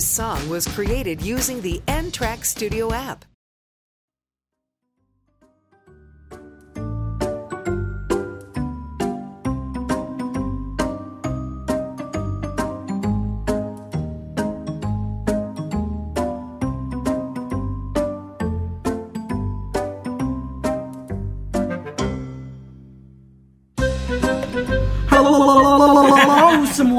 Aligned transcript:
This 0.00 0.08
song 0.08 0.48
was 0.48 0.66
created 0.66 1.20
using 1.20 1.60
the 1.60 1.82
N 1.86 2.10
Track 2.10 2.46
Studio 2.46 2.90
app. 2.90 3.29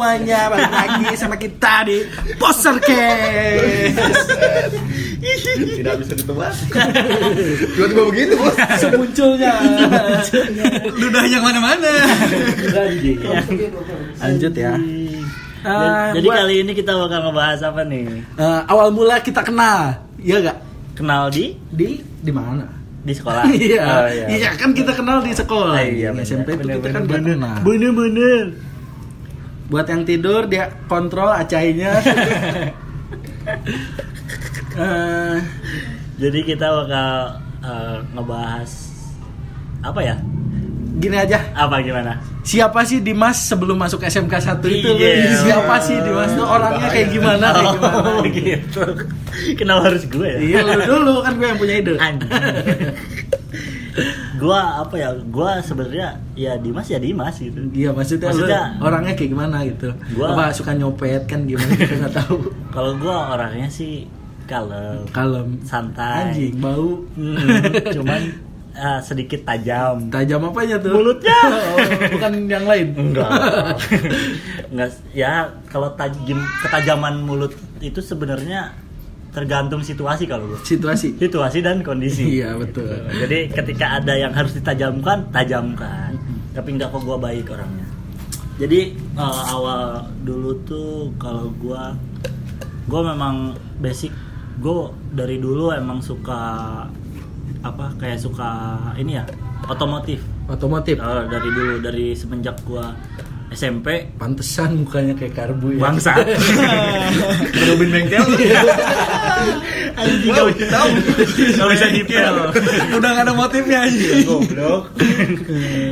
Semuanya 0.01 0.49
balik 0.49 0.73
lagi 0.73 1.05
sama 1.13 1.37
kita 1.37 1.85
di 1.85 2.01
Poster 2.41 2.73
Case. 2.81 3.93
Tidak 5.77 5.93
bisa 5.93 6.13
ditebak. 6.17 6.49
Tiba-tiba 7.69 8.03
begitu, 8.09 8.33
Bos. 8.33 8.57
Semunculnya. 8.81 9.53
Ludahnya 10.97 11.37
ke 11.37 11.45
mana-mana. 11.45 11.91
Lanjut 14.17 14.53
ya. 14.57 14.73
Eh, 15.61 16.07
Jadi 16.17 16.25
buat- 16.25 16.37
kali 16.41 16.55
ini 16.65 16.71
kita 16.73 16.97
bakal 16.97 17.21
ngebahas 17.21 17.61
apa 17.61 17.85
nih? 17.85 18.25
eh, 18.33 18.61
awal 18.65 18.89
mula 18.89 19.21
kita 19.21 19.45
kenal, 19.45 19.93
iya 20.17 20.41
gak? 20.41 20.57
Kenal 20.97 21.29
di 21.29 21.53
Di 21.69 22.01
di 22.01 22.33
mana? 22.33 22.65
di 23.01 23.13
sekolah. 23.13 23.45
Iya, 23.69 23.85
Oh, 23.85 24.09
iya 24.27 24.49
kan 24.57 24.73
kita 24.73 24.89
kenal 24.91 25.21
di 25.21 25.29
sekolah. 25.31 25.77
Ah, 25.77 25.85
iya, 25.85 26.09
Di 26.09 26.17
bener, 26.17 26.25
SMP 26.25 26.49
itu 26.51 26.65
bener, 26.65 26.75
kita 26.75 26.89
kan 26.89 27.03
bener, 27.05 27.37
kenal. 27.37 27.55
Bener 27.61 27.91
bener. 27.93 28.43
Buat 29.71 29.87
yang 29.87 30.03
tidur 30.03 30.45
dia 30.45 30.67
kontrol 30.85 31.31
acainya. 31.31 31.95
Eh, 34.71 35.37
Jadi 36.15 36.47
kita 36.47 36.63
bakal 36.63 37.11
eh, 37.59 37.97
ngebahas 38.15 38.71
apa 39.81 39.99
ya? 39.99 40.15
gini 40.95 41.17
aja, 41.17 41.41
Apa 41.51 41.81
gimana? 41.81 42.21
siapa 42.41 42.85
sih 42.85 43.01
Dimas 43.01 43.35
sebelum 43.35 43.73
masuk 43.75 43.99
SMK 43.99 44.31
1 44.31 44.61
itu? 44.69 44.91
Iya. 44.95 45.33
Siapa 45.43 45.75
sih 45.81 45.97
Dimas 45.99 46.31
itu 46.31 46.45
orangnya 46.45 46.87
kayak 46.87 47.09
gimana? 47.09 47.47
Kayak 47.51 47.73
gimana? 47.73 47.99
Oh, 48.05 48.21
gitu. 48.37 48.83
Kenapa 49.57 49.81
harus 49.89 50.03
gue 50.05 50.27
ya? 50.29 50.39
Iya 50.39 50.59
lu 50.63 50.73
dulu 50.85 51.13
kan 51.19 51.33
gue 51.35 51.47
yang 51.47 51.59
punya 51.59 51.75
ide. 51.81 51.93
Gua 54.41 54.81
apa 54.81 54.95
ya? 54.95 55.09
Gua 55.29 55.61
sebenarnya 55.61 56.07
ya 56.33 56.57
Dimas 56.57 56.87
ya 56.87 56.97
Dimas 56.97 57.37
gitu. 57.37 57.61
Iya 57.69 57.93
maksudnya, 57.93 58.27
Maksudnya- 58.27 58.65
lu 58.73 58.83
orangnya 58.83 59.13
kayak 59.13 59.29
gimana 59.29 59.57
gitu? 59.63 59.93
Gua- 60.11 60.33
Apa 60.33 60.49
suka 60.49 60.73
nyopet 60.73 61.23
kan 61.25 61.45
gimana 61.45 61.69
kita 61.71 61.93
nggak 61.99 62.15
tahu. 62.17 62.49
Kalau 62.75 62.97
gua 62.97 63.31
orangnya 63.31 63.69
sih 63.69 64.09
kalem, 64.43 65.05
Kalem, 65.07 65.61
santai. 65.63 66.27
anjing, 66.27 66.57
bau, 66.57 67.05
Hmm, 67.13 67.37
cuman 67.95 68.21
eh, 68.73 68.99
sedikit 68.99 69.45
tajam. 69.45 70.09
tajam 70.09 70.41
apanya 70.43 70.75
tuh? 70.75 70.91
Mulutnya. 70.91 71.37
Oh, 71.71 71.77
bukan 72.09 72.31
yang 72.49 72.65
lain. 72.65 72.87
Enggak. 72.91 73.29
Enggak 74.67 74.89
ya 75.11 75.31
kalau 75.67 75.93
tajam 75.93 76.39
ketajaman 76.59 77.21
mulut 77.21 77.51
itu 77.79 77.99
sebenarnya 77.99 78.75
tergantung 79.31 79.81
situasi 79.81 80.27
kalau 80.27 80.47
gue. 80.51 80.59
Situasi. 80.63 81.15
Situasi 81.15 81.63
dan 81.63 81.81
kondisi. 81.81 82.39
Iya 82.39 82.55
betul. 82.59 82.91
Jadi 83.15 83.51
ketika 83.51 83.99
ada 83.99 84.13
yang 84.15 84.35
harus 84.35 84.55
ditajamkan, 84.55 85.31
tajamkan. 85.31 86.15
Tapi 86.51 86.69
enggak 86.75 86.91
kok 86.91 87.03
gua 87.07 87.15
baik 87.15 87.47
orangnya. 87.47 87.87
Jadi 88.59 88.93
eh, 88.95 89.43
awal 89.51 90.03
dulu 90.27 90.51
tuh 90.67 91.15
kalau 91.15 91.47
gua 91.57 91.95
gua 92.91 93.01
memang 93.15 93.55
basic 93.79 94.11
gua 94.59 94.91
dari 95.15 95.39
dulu 95.39 95.71
emang 95.71 96.03
suka 96.03 96.39
apa 97.61 97.93
kayak 97.95 98.19
suka 98.19 98.77
ini 98.97 99.15
ya 99.15 99.23
otomotif 99.69 100.19
Otomotif. 100.51 100.99
Oh, 100.99 101.23
dari 101.31 101.47
dulu 101.47 101.79
dari 101.79 102.11
semenjak 102.11 102.59
gua 102.67 102.91
SMP 103.51 103.87
Pantesan 104.15 104.79
mukanya 104.79 105.11
kayak 105.13 105.35
karbu 105.35 105.75
ya. 105.75 105.79
bangsa. 105.83 106.15
Robin 107.67 107.89
bengkel. 107.89 108.23
Anjing 109.91 110.31
Wow, 110.31 110.47
gak 110.47 110.55
bisa. 110.55 110.67
tahu. 110.71 110.89
Gak 111.51 111.67
bisa 111.69 111.85
dipel. 111.89 112.35
Udah 112.97 113.09
gak 113.11 113.23
ada 113.23 113.33
motifnya 113.33 113.79
aja. 113.83 114.09
Goblok. 114.27 114.83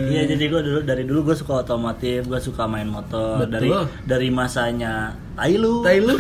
Iya 0.09 0.21
jadi 0.25 0.43
gue 0.45 0.61
dulu 0.61 0.79
dari 0.81 1.03
dulu 1.03 1.19
gue 1.25 1.35
suka 1.35 1.61
otomotif, 1.61 2.25
gue 2.25 2.39
suka 2.39 2.63
main 2.65 2.87
motor 2.87 3.43
Betul. 3.43 3.51
dari 3.51 3.69
dari 4.05 4.29
masanya 4.29 5.13
Tailu, 5.35 5.79
Tai 5.81 5.99
lu. 5.99 6.15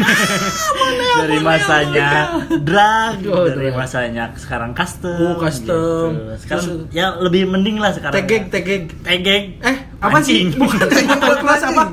dari 1.17 1.37
masanya 1.39 2.09
drag, 2.57 3.19
Oh, 3.25 3.43
dari 3.45 3.67
drag. 3.67 3.75
masanya 3.75 4.23
sekarang 4.33 4.71
custom. 4.71 5.19
Oh, 5.19 5.35
custom. 5.37 6.07
gitu. 6.15 6.37
Sekarang 6.37 6.65
Terus- 6.65 6.87
ya 6.89 7.15
lebih 7.17 7.43
mending 7.45 7.77
lah 7.77 7.91
sekarang. 7.91 8.15
Tegeg, 8.15 8.47
tegeg. 8.47 8.83
tegeg. 9.01 9.43
Eh, 9.59 9.77
apa 9.99 10.17
sih? 10.19 10.47
Bukan 10.51 10.79
tegeg 10.87 11.19
kelas 11.19 11.63
apa? 11.65 11.83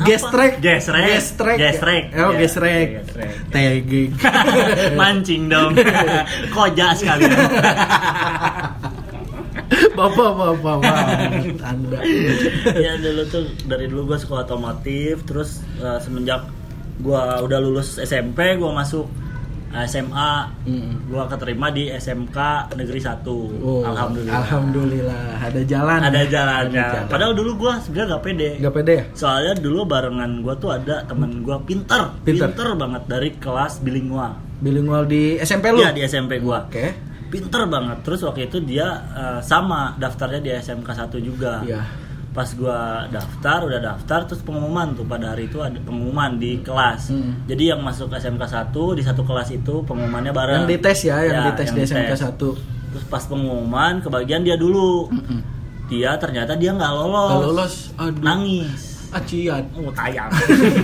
Gestrek. 0.00 0.52
Gestrek. 0.60 1.04
Gestrek. 1.12 1.56
Gestrek. 1.60 2.02
Oh, 2.16 2.32
Ya, 2.32 2.38
gestrek. 2.40 2.88
gestrek. 3.04 3.30
Tegeg. 3.52 4.08
Mancing 5.00 5.48
dong. 5.48 5.76
Koja 6.56 6.96
sekali. 6.96 7.28
Bapak, 9.90 10.32
bapak, 10.32 10.80
bapak. 10.80 11.06
Anda. 11.60 11.98
ya 12.74 12.96
dulu 12.96 13.22
tuh 13.28 13.44
dari 13.68 13.84
dulu 13.86 14.12
gue 14.12 14.18
suka 14.18 14.42
otomotif 14.42 15.20
terus 15.28 15.60
eh, 15.76 15.98
semenjak 16.00 16.48
gue 16.98 17.20
udah 17.20 17.58
lulus 17.60 18.00
SMP 18.00 18.56
gue 18.56 18.70
masuk 18.70 19.04
SMA 19.72 20.32
Mm. 20.60 21.06
gue 21.06 21.22
keterima 21.26 21.66
di 21.68 21.88
SMK 21.88 22.38
Negeri 22.74 23.00
1 23.00 23.22
Oh, 23.60 23.82
Alhamdulillah 23.82 24.34
Alhamdulillah. 24.36 25.24
Ada 25.40 25.60
jalan. 25.62 25.98
ada 26.00 26.20
jalannya 26.22 26.74
Ada 26.76 26.92
jalan. 26.96 27.08
padahal 27.08 27.32
dulu 27.32 27.50
gue 27.58 27.72
sebenarnya 27.80 28.08
gak 28.10 28.24
pede 28.24 28.50
Gak 28.58 28.74
pede 28.74 28.92
ya? 28.92 29.04
soalnya 29.12 29.54
dulu 29.56 29.80
barengan 29.84 30.30
gue 30.40 30.54
tuh 30.56 30.70
ada 30.70 31.02
temen 31.02 31.40
gue 31.40 31.56
pinter, 31.64 32.02
Pinter. 32.20 32.48
pinter 32.48 32.68
banget 32.74 33.02
dari 33.06 33.30
kelas 33.34 33.78
bilingual 33.78 34.32
Bilingual 34.58 35.04
di 35.04 35.38
SMP 35.38 35.70
lu? 35.70 35.78
Iya 35.78 35.90
di 35.90 36.02
SMP 36.02 36.36
gue 36.36 36.58
Oke. 36.60 36.86
pinter 37.28 37.62
banget 37.64 37.98
terus 38.00 38.20
waktu 38.20 38.44
itu 38.44 38.58
dia 38.60 38.86
eh, 39.08 39.40
sama 39.40 39.94
daftarnya 39.94 40.38
di 40.38 40.50
SMK 40.52 40.88
1 40.88 41.14
juga 41.20 41.62
Iya. 41.62 41.80
Pas 42.30 42.46
gua 42.52 42.78
daftar 43.06 43.58
udah 43.64 43.80
daftar 43.80 44.22
terus 44.22 44.38
pengumuman 44.40 44.92
tuh 44.92 45.02
pada 45.02 45.32
hari 45.32 45.44
itu 45.44 45.58
ada 45.58 45.74
pengumuman 45.76 46.34
di 46.34 46.58
kelas 46.58 47.10
Hmm. 47.10 47.42
jadi 47.44 47.74
yang 47.74 47.80
masuk 47.80 48.06
SMK 48.08 48.42
1 48.44 48.70
di 48.92 49.02
satu 49.02 49.22
kelas 49.22 49.50
itu 49.50 49.82
pengumumannya 49.82 50.30
bareng 50.30 50.62
Yang 50.62 50.70
dites 50.72 50.98
ya, 51.02 51.16
yang 51.20 51.34
Ya, 51.36 51.42
dites 51.48 51.66
yang 51.66 51.76
di 51.76 51.82
SMK 51.84 52.06
dites. 52.08 52.22
1. 52.22 52.38
terus 52.90 53.04
pas 53.06 53.22
pengumuman 53.22 53.98
kebagian 53.98 54.40
dia 54.40 54.54
dulu 54.54 55.06
Mm-mm. 55.08 55.42
dia 55.86 56.14
ternyata 56.16 56.54
dia 56.54 56.70
nggak 56.70 56.92
lolos 56.92 57.28
Gak 57.28 57.42
lolos. 57.44 57.74
Aduh. 57.96 58.20
nangis 58.20 58.82
Acian. 59.10 59.66
oh 59.74 59.90
tayang 59.90 60.30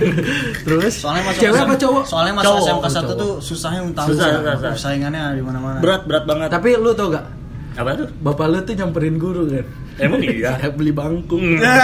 Terus? 0.67 0.93
Soalnya 0.97 1.23
masuk 1.25 1.39
cewek 1.41 1.59
apa 1.61 1.75
cowok? 1.77 2.03
Soalnya 2.03 2.33
masuk 2.35 2.47
Cowok, 2.49 2.67
SMK 2.67 2.85
1 2.85 2.91
cowok. 2.91 3.15
tuh 3.15 3.31
susahnya 3.39 3.81
untuk 3.81 3.95
tahu 3.97 4.07
Susah, 4.09 4.27
susah, 4.29 4.53
susah. 4.53 4.71
Persaingannya 4.73 5.21
di 5.31 5.41
mana-mana. 5.41 5.79
berat 5.79 6.01
berat 6.03 6.23
banget 6.25 6.49
Tapi 6.49 6.69
lu 6.75 6.91
tau 6.91 7.07
gak? 7.09 7.23
Apa 7.77 7.89
tuh 7.95 8.07
Bapak 8.17 8.45
lu 8.47 8.57
tuh 8.61 8.73
nyamperin 8.73 9.15
guru 9.15 9.47
kan? 9.47 9.63
emang 9.97 10.19
iya 10.19 10.51
Saya 10.55 10.71
beli 10.71 10.91
bangku. 10.91 11.35
Hmm. 11.35 11.57
Enggak, 11.57 11.75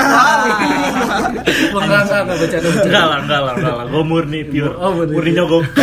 enggak, 2.03 2.19
enggak, 2.19 2.35
bercanda, 2.35 2.63
bercanda. 2.63 2.83
enggak 2.83 3.03
lah 3.03 3.17
enggak 3.19 3.39
lah 3.39 3.53
enggak 3.55 3.73
lah 3.73 3.85
gue 3.87 4.03
murni 4.03 4.39
pure 4.43 4.73
Oh, 4.75 4.91
murni. 4.91 5.11
murni 5.11 5.31
nyogok 5.31 5.63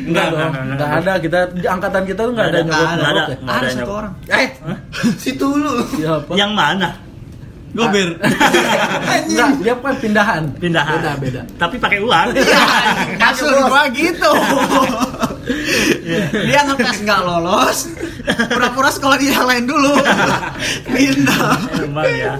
Enggak 0.00 0.26
dong, 0.30 0.52
enggak 0.70 0.90
ada. 0.98 1.12
Kita 1.18 1.38
di 1.52 1.66
angkatan 1.66 2.02
kita 2.04 2.20
tuh 2.20 2.32
enggak 2.32 2.48
ada 2.48 2.58
Nggak 2.58 2.68
nyogok 2.68 2.80
ada, 2.80 2.96
nggak 2.96 3.10
ada. 3.10 3.20
ya. 3.20 3.26
Nggak 3.38 3.54
Ada 3.54 3.68
satu 3.70 3.92
orang. 3.92 4.12
Eh, 4.28 4.48
Situ 5.18 5.46
dulu. 5.46 5.72
siapa? 5.92 6.32
yang 6.34 6.52
mana 6.52 6.88
Gober. 7.68 8.08
Enggak, 9.28 9.48
dia 9.60 9.74
kan 9.76 9.94
pindahan. 9.98 10.42
pindahan 10.56 10.96
Beda, 10.96 11.12
beda. 11.20 11.40
tapi 11.60 11.76
pakai 11.76 12.00
uang 12.00 12.28
Maksud 13.18 13.50
gua 13.62 13.82
gitu. 13.92 14.30
Dia 16.44 16.60
ngetes 16.64 16.98
nggak 17.02 17.20
lolos. 17.22 17.78
Pura-pura 18.48 18.88
sekolah 18.88 19.16
di 19.16 19.28
yang 19.28 19.46
lain 19.46 19.64
dulu. 19.64 19.92
Pindah. 20.84 21.56
emang 21.80 22.04
ya 22.10 22.34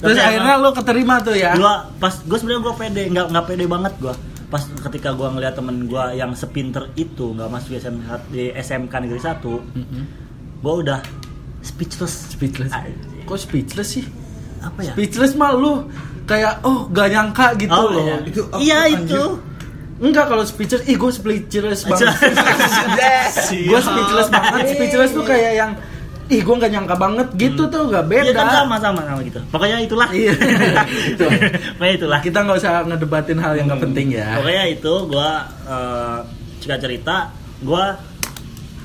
Terus 0.00 0.16
Tapi 0.16 0.24
akhirnya 0.24 0.54
lu 0.56 0.70
keterima 0.72 1.14
tuh 1.20 1.34
ya. 1.34 1.52
gua 1.54 1.88
pas 1.96 2.14
gue 2.14 2.36
sebenarnya 2.36 2.62
gue 2.62 2.74
pede 2.74 3.02
nggak 3.10 3.26
nggak 3.30 3.44
pede 3.44 3.64
banget 3.64 3.92
gua 3.98 4.14
pas 4.46 4.62
ketika 4.62 5.10
gua 5.12 5.28
ngeliat 5.32 5.54
temen 5.54 5.84
gua 5.84 6.12
yang 6.12 6.32
sepinter 6.32 6.86
itu 6.94 7.32
nggak 7.32 7.48
masuk 7.48 7.74
di 7.74 7.78
SMK 7.80 8.08
di 8.30 8.42
SMK 8.54 8.92
negeri 9.02 9.20
1 9.20 9.40
Mm-mm. 9.42 10.02
gua 10.60 10.72
udah 10.78 11.00
speechless 11.60 12.32
Speechless. 12.32 12.70
Anjing. 12.70 13.24
Kok 13.24 13.38
speechless 13.38 13.90
sih? 13.90 14.04
apa 14.60 14.80
ya 14.80 14.92
Speechless 14.96 15.32
mah 15.34 15.52
lu 15.52 15.84
kayak 16.24 16.64
oh 16.64 16.88
gak 16.88 17.12
nyangka 17.12 17.52
gitu 17.60 17.76
oh, 17.76 17.92
loh. 17.92 18.00
iya. 18.00 18.16
Itu 18.24 18.40
apa, 18.48 18.56
iya 18.58 18.78
anjir? 18.88 18.96
itu 19.04 19.22
Enggak 19.96 20.26
kalau 20.26 20.42
speechless, 20.42 20.82
ih 20.84 20.94
gue 20.94 21.10
speechless 21.10 21.82
banget. 21.84 22.10
Gue 23.64 23.80
speechless 23.80 24.28
banget. 24.28 24.64
Speechless 24.70 25.10
tuh 25.10 25.22
kayak 25.22 25.52
yang 25.54 25.70
ih 26.24 26.40
gue 26.40 26.54
nggak 26.56 26.72
nyangka 26.72 26.96
banget 26.96 27.28
gitu 27.36 27.68
tuh 27.68 27.84
gak 27.86 28.08
beda 28.08 28.24
Iya 28.24 28.34
kan 28.34 28.48
sama 28.50 28.76
sama 28.80 29.00
sama 29.04 29.20
gitu. 29.22 29.40
Pokoknya 29.48 29.76
itulah. 29.78 30.08
Iya. 30.10 30.32
Itu. 31.12 31.24
Pokoknya 31.76 31.94
itulah. 31.94 32.18
kita 32.18 32.38
nggak 32.40 32.58
usah 32.58 32.72
ngedebatin 32.82 33.38
hal 33.38 33.52
yang 33.54 33.66
nggak 33.68 33.82
penting 33.82 34.06
ya 34.10 34.28
Pokoknya 34.34 34.64
itu 34.66 34.92
gua 35.06 35.30
eh, 35.62 36.18
cerita 36.58 36.78
cerita 36.80 37.16
gua 37.60 37.84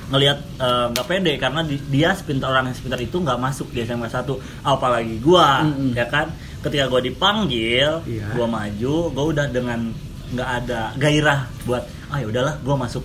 ngelihat 0.09 0.38
eh, 0.57 0.85
nggak 0.91 1.05
pede 1.05 1.33
karena 1.38 1.62
di- 1.63 1.85
dia 1.88 2.12
sepintar 2.12 2.50
orang 2.50 2.69
yang 2.69 2.77
sepintar 2.77 3.00
itu 3.00 3.15
nggak 3.15 3.39
masuk 3.39 3.71
di 3.71 3.81
SMA 3.81 4.09
1 4.09 4.25
apalagi 4.62 5.15
gua 5.17 5.63
Mm-mm. 5.63 5.95
ya 5.95 6.05
kan 6.05 6.27
ketika 6.59 6.85
gua 6.85 7.00
dipanggil 7.00 8.03
Iya. 8.03 8.35
gua 8.35 8.45
maju 8.45 8.95
gua 9.09 9.25
udah 9.27 9.47
dengan 9.47 9.95
nggak 10.33 10.49
ada 10.63 10.93
gairah 10.97 11.49
buat 11.65 11.83
ah 12.09 12.17
ya 12.21 12.27
udahlah 12.29 12.55
gua 12.61 12.75
masuk 12.77 13.03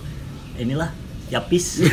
inilah 0.60 0.90
yapis. 1.32 1.80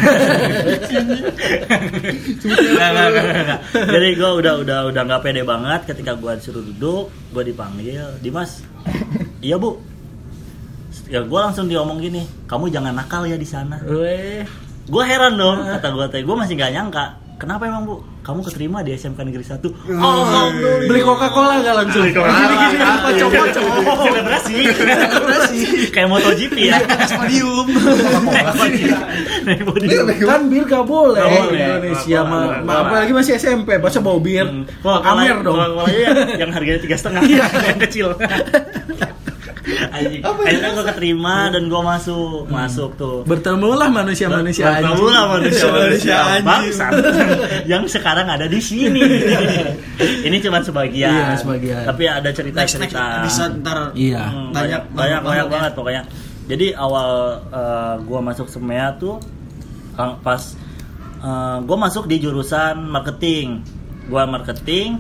Nggak, 2.41 2.89
nggak, 2.91 3.07
nggak, 3.11 3.25
nggak. 3.47 3.61
jadi 3.73 4.07
gue 4.17 4.31
udah 4.43 4.53
udah 4.63 4.79
udah 4.91 5.01
nggak 5.07 5.21
pede 5.23 5.41
banget 5.47 5.81
ketika 5.87 6.19
gue 6.19 6.31
disuruh 6.35 6.63
duduk 6.63 7.05
gue 7.31 7.43
dipanggil 7.47 8.19
Dimas. 8.19 8.61
Iya 9.39 9.55
bu. 9.55 9.79
Ya 11.07 11.23
gue 11.23 11.39
langsung 11.39 11.71
diomong 11.71 12.03
gini 12.03 12.27
kamu 12.47 12.71
jangan 12.71 12.91
nakal 12.95 13.23
ya 13.23 13.39
di 13.39 13.47
sana. 13.47 13.79
Gue 14.91 15.03
heran 15.07 15.39
dong 15.39 15.63
kata 15.63 15.87
gue 15.95 16.05
teh 16.11 16.21
gue 16.25 16.35
masih 16.35 16.53
gak 16.59 16.73
nyangka 16.75 17.05
kenapa 17.37 17.67
emang 17.67 17.83
bu? 17.87 17.95
Kamu 18.21 18.45
keterima 18.45 18.85
di 18.85 18.93
SMK 18.93 19.17
Negeri 19.25 19.41
1 19.41 19.65
Alhamdulillah. 19.89 20.85
Beli 20.85 21.01
Coca 21.01 21.27
Cola 21.33 21.57
nggak 21.57 21.75
langsung? 21.75 22.03
Beli 22.05 22.13
Coca-Cola. 22.13 22.37
Gini-gini, 22.37 22.85
kocok-kocok. 23.01 23.63
selebrasi. 24.05 24.55
Kayak 25.89 26.07
MotoGP 26.13 26.55
ya. 26.69 26.77
Naik 29.41 29.61
podium. 29.65 30.05
kan 30.21 30.41
bir 30.53 30.63
gak 30.69 30.85
boleh. 30.85 31.17
Nggak 31.17 31.33
boleh. 31.33 31.65
Indonesia 31.65 32.19
mah. 32.21 32.45
apalagi 32.61 33.11
masih 33.11 33.33
SMP 33.41 33.69
masa 33.81 33.99
bawa 34.05 34.19
bir? 34.21 34.45
Hmm. 34.45 34.65
Amer 34.85 35.41
dong. 35.41 35.57
yang, 36.37 36.51
harganya 36.53 36.79
tiga 36.81 36.95
setengah. 36.97 37.21
Iya. 37.25 37.45
yang 37.73 37.79
kecil 37.81 38.07
Anjing. 39.71 40.21
akhirnya 40.21 40.69
gue 40.71 40.85
keterima 40.87 41.35
dan 41.49 41.63
gue 41.65 41.81
masuk 41.81 42.45
masuk 42.47 42.89
tuh. 42.95 43.17
Bertemulah 43.23 43.87
manusia-manusia 43.87 44.67
Bertemu 44.73 45.05
lah 45.07 45.23
manusia 45.29 45.67
manusia 45.67 46.17
anjing. 46.19 46.45
bangsat. 46.45 46.91
yang 47.65 47.83
sekarang 47.85 48.25
ada 48.25 48.45
di 48.45 48.59
sini. 48.59 49.01
Ini 50.27 50.37
cuma 50.39 50.59
sebagian. 50.59 51.11
Iya, 51.11 51.35
sebagian. 51.35 51.83
tapi 51.85 52.03
ada 52.05 52.29
cerita 52.29 52.57
next 52.59 52.75
next. 52.75 52.93
Cerita 52.93 53.23
bisa 53.23 53.43
ntar 53.55 53.79
iya. 53.93 54.23
Hmm, 54.25 54.49
Banyak 54.51 54.91
banyak 54.91 54.91
banyak, 54.91 55.19
banget 55.19 55.23
banyak 55.23 55.45
ya. 55.45 55.51
banget 55.51 55.71
pokoknya. 55.73 56.01
Jadi 56.41 56.67
awal 56.73 57.09
eh, 57.47 57.95
gua 58.03 58.19
masuk 58.21 58.47
semea 58.47 58.95
tuh 58.95 59.21
pas 60.21 60.41
eh, 61.19 61.57
gua 61.61 61.77
masuk 61.79 62.05
di 62.05 62.17
jurusan 62.17 62.81
marketing. 62.83 63.61
Gua 64.05 64.25
marketing 64.25 64.99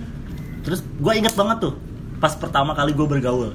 terus 0.61 0.79
gua 0.95 1.13
inget 1.13 1.33
banget 1.33 1.57
tuh 1.59 1.73
pas 2.17 2.31
pertama 2.33 2.71
kali 2.71 2.93
gua 2.93 3.09
bergaul. 3.09 3.51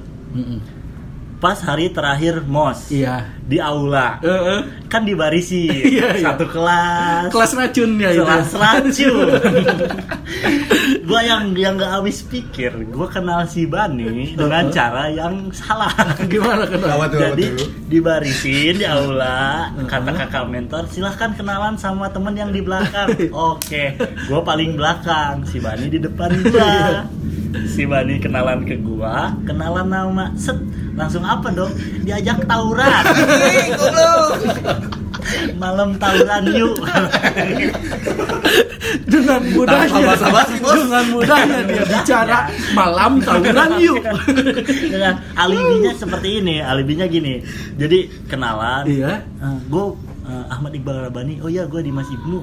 Pas 1.37 1.61
hari 1.61 1.93
terakhir 1.93 2.41
mos 2.49 2.89
iya. 2.89 3.29
di 3.45 3.61
aula. 3.61 4.17
Eh, 4.25 4.29
eh. 4.29 4.61
kan 4.89 5.05
dibarisi. 5.05 5.69
Iya, 5.87 6.19
iya. 6.19 6.33
satu 6.33 6.45
kelas. 6.49 7.29
Kelas 7.31 7.51
racunnya 7.55 8.09
itu. 8.11 8.25
Kelas 8.25 8.51
racun. 8.57 9.29
Gua 11.07 11.21
yang 11.23 11.55
yang 11.55 11.79
nggak 11.79 11.87
habis 11.87 12.19
pikir 12.27 12.75
gua 12.91 13.07
kenal 13.07 13.47
si 13.47 13.63
Bani 13.63 14.35
dengan 14.35 14.67
cara 14.67 15.07
yang 15.07 15.47
salah. 15.55 15.93
Gimana 16.31 16.67
apa 16.67 17.07
jadi 17.07 17.55
dibarisin 17.87 18.83
di 18.83 18.85
aula 18.85 19.71
kata 19.87 20.11
kakak 20.11 20.51
mentor 20.51 20.83
silahkan 20.91 21.31
kenalan 21.31 21.79
sama 21.79 22.11
temen 22.11 22.35
yang 22.35 22.51
di 22.51 22.59
belakang. 22.59 23.07
Oke 23.31 23.95
gue 24.27 24.41
paling 24.43 24.75
belakang. 24.75 25.47
Si 25.47 25.63
Bani 25.63 25.87
di 25.87 25.99
depan 26.03 26.29
gua. 26.43 27.07
Si 27.71 27.87
Bani 27.87 28.19
kenalan 28.19 28.67
ke 28.67 28.75
gua 28.75 29.31
kenalan 29.47 29.87
nama 29.87 30.35
set 30.35 30.59
langsung 30.97 31.23
apa 31.23 31.47
dong? 31.53 31.71
Diajak 32.01 32.41
tawuran. 32.49 33.03
Malam 35.61 35.95
tawuran 36.01 36.43
yuk. 36.55 36.77
Dengan 39.07 39.41
mudahnya. 39.51 40.15
dengan 40.17 41.05
mudahnya 41.11 41.59
dia 41.67 41.83
bicara 41.85 42.37
malam 42.73 43.21
tawuran 43.21 43.71
yuk. 43.77 44.01
Dengan 44.65 45.21
alibinya 45.37 45.91
seperti 45.93 46.41
ini 46.41 46.63
alibinya 46.63 47.05
gini. 47.05 47.43
Jadi 47.77 48.09
kenalan. 48.25 48.83
Iya. 48.89 49.21
Gue 49.69 49.93
Ahmad 50.49 50.73
Iqbal 50.73 51.07
Rabani. 51.11 51.39
Oh 51.45 51.51
ya 51.51 51.69
gue 51.69 51.81
di 51.85 51.91
Mas 51.93 52.09
Ibnu. 52.09 52.41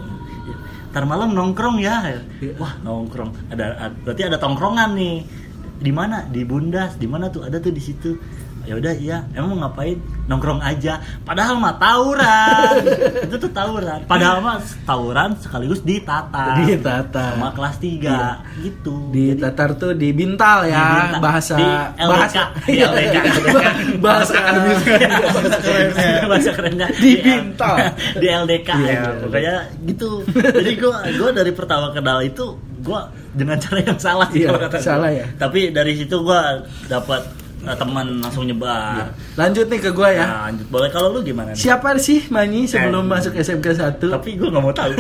Ntar 0.95 1.11
malam 1.11 1.35
nongkrong 1.35 1.83
ya. 1.83 2.23
Iya. 2.39 2.55
wah 2.61 2.79
nongkrong. 2.87 3.51
Ada- 3.51 3.91
berarti 4.07 4.23
ada 4.31 4.39
tongkrongan 4.39 4.95
nih. 4.95 5.27
Di 5.75 5.91
mana? 5.91 6.23
Di 6.31 6.47
Bundas. 6.47 6.95
Di 7.01 7.09
mana 7.11 7.33
tuh? 7.33 7.43
Ada 7.43 7.59
tuh 7.59 7.73
di 7.75 7.83
situ 7.83 8.15
ya 8.65 8.75
udah 8.75 8.93
iya. 8.93 9.19
Emang 9.33 9.55
mau 9.55 9.65
ngapain? 9.65 9.97
Nongkrong 10.25 10.59
aja. 10.59 10.97
Padahal 11.21 11.57
mah 11.57 11.77
tawuran. 11.77 12.81
Itu 13.29 13.37
tuh 13.39 13.51
tawuran. 13.51 14.05
Padahal 14.05 14.41
mah 14.41 14.57
tawuran 14.83 15.37
sekaligus 15.37 15.81
ditata 15.81 16.61
Ditata. 16.61 17.37
sama 17.37 17.53
kelas 17.53 17.77
3 17.79 18.61
gitu. 18.61 18.95
Di 19.09 19.25
Jadi- 19.31 19.41
Tatar 19.41 19.71
tuh 19.75 19.93
di 19.93 20.09
bintal 20.11 20.65
ya. 20.65 20.81
Di 20.81 20.97
Bintal. 20.97 21.21
bahasa 21.21 21.55
Di 21.55 21.67
LDK. 21.95 22.09
bahasa 22.09 22.43
Di 22.65 22.75
LDK. 22.81 23.17
bahasa 24.05 24.35
akademis 24.35 24.81
bahasa 26.31 26.51
kerennya. 26.53 26.89
Di 26.95 27.13
Bintal. 27.19 27.77
di 28.15 28.27
LDK 28.27 28.69
Iya, 28.75 28.81
ya 28.81 28.93
iya. 28.93 29.03
pokoknya 29.21 29.55
gitu. 29.85 30.11
Jadi 30.33 30.73
gua 30.77 30.97
gua 31.15 31.31
dari 31.31 31.53
pertama 31.53 31.87
kenal 31.91 32.19
itu 32.21 32.57
gua 32.81 33.07
dengan 33.33 33.59
cara 33.59 33.81
yang 33.81 33.99
salah 33.99 34.29
sih 34.31 34.41
Iya, 34.41 34.49
kalau 34.51 34.61
kata 34.63 34.79
salah 34.79 35.11
ya. 35.11 35.27
tapi 35.35 35.69
dari 35.69 35.93
situ 35.95 36.21
gua 36.21 36.63
dapat 36.87 37.23
eh, 37.65 37.75
teman 37.75 38.07
langsung 38.19 38.45
nyebar 38.45 39.09
lanjut 39.35 39.67
nih 39.67 39.79
ke 39.79 39.91
gua 39.91 40.09
ya 40.09 40.25
Nah, 40.25 40.41
lanjut 40.47 40.67
boleh 40.69 40.89
kalau 40.89 41.09
lu 41.11 41.21
gimana 41.21 41.51
nih? 41.51 41.59
siapa 41.59 41.97
sih 41.97 42.29
Manyi 42.29 42.65
sebelum 42.65 43.05
Eh. 43.05 43.11
masuk 43.11 43.33
SMK 43.35 43.67
1 43.73 43.99
tapi 44.11 44.35
gua 44.35 44.49
nggak 44.51 44.63
mau 44.63 44.73
tahu 44.73 44.93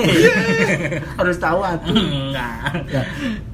harus 1.18 1.36
tahu 1.36 1.60
atuh 1.60 1.94
Enggak. 1.94 2.56
ya. 2.88 3.02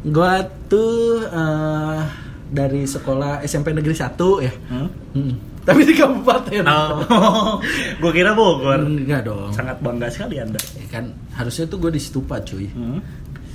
gua 0.06 0.32
tuh 0.66 0.94
eh, 1.24 2.00
dari 2.48 2.82
sekolah 2.82 3.42
SMP 3.42 3.70
Negeri 3.70 3.92
1 3.92 4.10
ya 4.40 4.52
Hmm? 4.68 4.88
Hmm. 5.12 5.34
tapi 5.60 5.82
di 5.82 5.92
kabupaten 5.92 6.64
Oh, 6.64 7.60
gua 8.00 8.10
kira 8.10 8.32
Bogor. 8.32 8.80
enggak 8.80 9.22
dong 9.22 9.50
Sangat 9.50 9.78
bangga 9.78 10.06
sekali 10.06 10.38
Anda. 10.38 10.58
Ya 10.74 10.86
kan 10.90 11.04
harusnya 11.32 11.66
tuh 11.66 11.78
gue 11.78 11.90
di 11.90 12.00
Stupa 12.00 12.40
cuy 12.40 12.66
Hmm? 12.68 12.98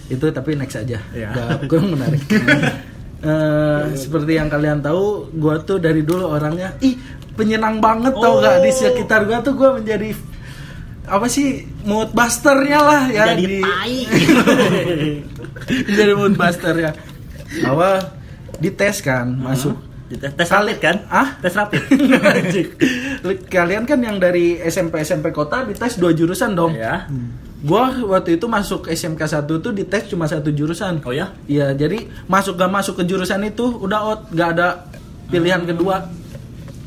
itu 0.06 0.22
tapi 0.30 0.54
next 0.54 0.78
aja 0.78 1.02
Iya. 1.12 1.30
Nggak- 1.30 1.66
kurang 1.66 1.92
menarik 1.92 2.22
Eh, 3.18 3.84
seperti 3.96 4.36
yang 4.36 4.48
kalian 4.48 4.80
tahu 4.80 5.32
gue 5.32 5.56
tuh 5.64 5.78
dari 5.78 6.02
dulu 6.02 6.30
orangnya 6.30 6.76
ih 6.80 6.94
penyenang 7.32 7.80
banget 7.80 8.14
tau 8.14 8.38
Oh. 8.38 8.40
gak 8.40 8.60
di 8.60 8.70
sekitar 8.70 9.24
gue 9.24 9.38
tuh 9.42 9.54
gue 9.54 9.70
menjadi 9.74 10.10
apa 11.06 11.26
sih 11.26 11.48
mood 11.82 12.12
busternya 12.12 12.80
lah 12.80 13.04
ya 13.08 13.24
Jadi 13.32 13.44
di- 13.48 13.62
tai. 13.62 13.98
menjadi 15.88 16.14
mood 16.14 16.34
buster 16.34 16.76
ya 16.76 16.92
awal 17.64 18.04
dites 18.56 19.00
kan 19.00 19.32
masuk 19.32 19.78
Di 20.06 20.22
tes, 20.22 20.46
rapid 20.46 20.78
kan? 20.78 21.02
Ah? 21.10 21.34
Tes 21.42 21.50
rapid. 21.50 21.82
Kalian 23.50 23.90
kan 23.90 23.98
yang 23.98 24.22
dari 24.22 24.62
SMP 24.62 25.02
SMP 25.02 25.34
kota 25.34 25.66
dites 25.66 25.98
dua 25.98 26.14
jurusan 26.14 26.54
dong. 26.54 26.78
ya. 26.78 27.10
Gua 27.66 27.90
waktu 28.14 28.38
itu 28.38 28.46
masuk 28.46 28.86
SMK 28.86 29.18
1 29.26 29.58
tuh 29.58 29.74
dites 29.74 30.06
cuma 30.06 30.30
satu 30.30 30.54
jurusan. 30.54 31.02
Oh 31.02 31.10
ya? 31.10 31.34
Iya, 31.50 31.74
jadi 31.74 32.06
masuk 32.30 32.54
gak 32.56 32.70
masuk 32.70 33.02
ke 33.02 33.10
jurusan 33.10 33.42
itu 33.42 33.66
udah 33.82 34.00
out, 34.06 34.22
gak 34.30 34.54
ada 34.54 34.86
pilihan 35.28 35.66
kedua. 35.66 36.06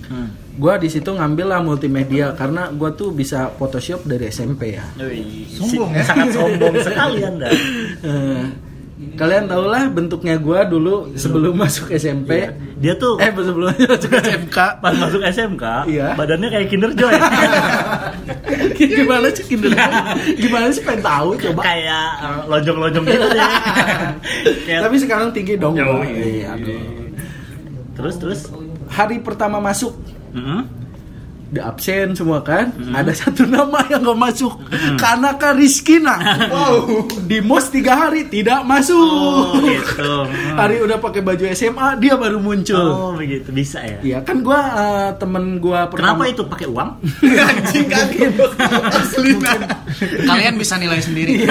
Hmm. 0.06 0.30
Gua 0.54 0.75
di 0.75 0.87
situ 0.87 1.11
ngambil 1.11 1.47
lah 1.50 1.61
multimedia 1.61 2.30
karena 2.32 2.70
gua 2.70 2.90
tuh 2.90 3.11
bisa 3.11 3.50
Photoshop 3.58 4.06
dari 4.06 4.30
SMP 4.30 4.75
ya. 4.75 4.87
Wih, 4.99 5.50
Sombong 5.50 5.90
si- 5.90 5.99
ya? 5.99 6.04
Sangat 6.06 6.28
sombong 6.30 6.75
sekali 6.78 7.20
Anda. 7.26 7.49
Kalian 8.99 9.47
tau 9.47 9.62
lah 9.62 9.87
bentuknya 9.87 10.35
gua 10.37 10.62
dulu 10.62 11.14
sebelum 11.14 11.55
masuk 11.55 11.87
SMP. 11.93 12.35
Iya. 12.40 12.50
Dia 12.76 12.95
tuh 12.95 13.14
Eh 13.17 13.31
sebelumnya 13.31 13.78
masuk 13.88 14.11
SMK. 14.21 14.57
pas 14.78 14.90
masuk 14.93 15.23
SMK, 15.23 15.64
Iya. 15.87 16.07
badannya 16.14 16.49
kayak 16.49 16.67
Kinder 16.67 16.90
Joy. 16.93 17.14
Gimana 18.99 19.31
sih 19.31 19.45
Kinder? 19.45 19.71
Gimana 20.35 20.67
sih 20.69 20.83
pengen 20.83 21.02
tahu 21.05 21.31
coba. 21.37 21.62
kayak 21.64 22.07
eh, 22.17 22.40
lonjong-lonjong 22.47 23.05
gitu 23.05 23.26
deh. 23.28 23.50
Kayak- 24.67 24.83
Tapi 24.85 24.97
sekarang 24.99 25.28
tinggi 25.31 25.55
dong. 25.55 25.75
Iya. 25.75 25.95
Iya, 26.05 26.47
aduh. 26.52 26.81
terus 27.95 28.14
terus. 28.17 28.40
Hari 28.88 29.21
pertama 29.21 29.61
masuk 29.61 29.95
Mm-mm. 30.31 30.64
Di 31.49 31.57
absen 31.59 32.12
semua 32.12 32.40
kan 32.40 32.69
ada 32.93 33.09
satu 33.11 33.43
nama 33.43 33.81
yang 33.88 34.05
gak 34.05 34.21
masuk 34.21 34.52
Kanaka 34.95 35.52
Rizkina 35.52 36.21
Wow. 36.52 37.09
di 37.25 37.40
mos 37.40 37.69
tiga 37.69 37.97
hari 37.99 38.28
tidak 38.28 38.62
masuk 38.62 39.00
Oh, 39.00 39.57
gitu. 39.59 40.28
Hmm. 40.28 40.57
hari 40.61 40.78
udah 40.78 40.99
pakai 40.99 41.21
baju 41.21 41.49
SMA 41.50 41.97
dia 41.97 42.14
baru 42.14 42.37
muncul 42.37 42.76
Oh, 42.78 43.11
begitu 43.12 43.49
bisa 43.49 43.81
ya. 43.81 43.97
Iya 44.00 44.19
kan 44.21 44.40
gua 44.40 44.61
eh, 44.61 45.11
temen 45.17 45.57
gua 45.57 45.88
Kenapa 45.88 45.93
pertama 45.95 46.23
itu 46.26 46.43
pakai 46.45 46.67
uang? 46.67 46.90
Anjing 47.49 47.87
kaget. 47.87 48.33
Asli. 48.90 49.33
Kalian 50.23 50.55
bisa 50.57 50.75
nilai 50.76 51.00
sendiri. 51.00 51.49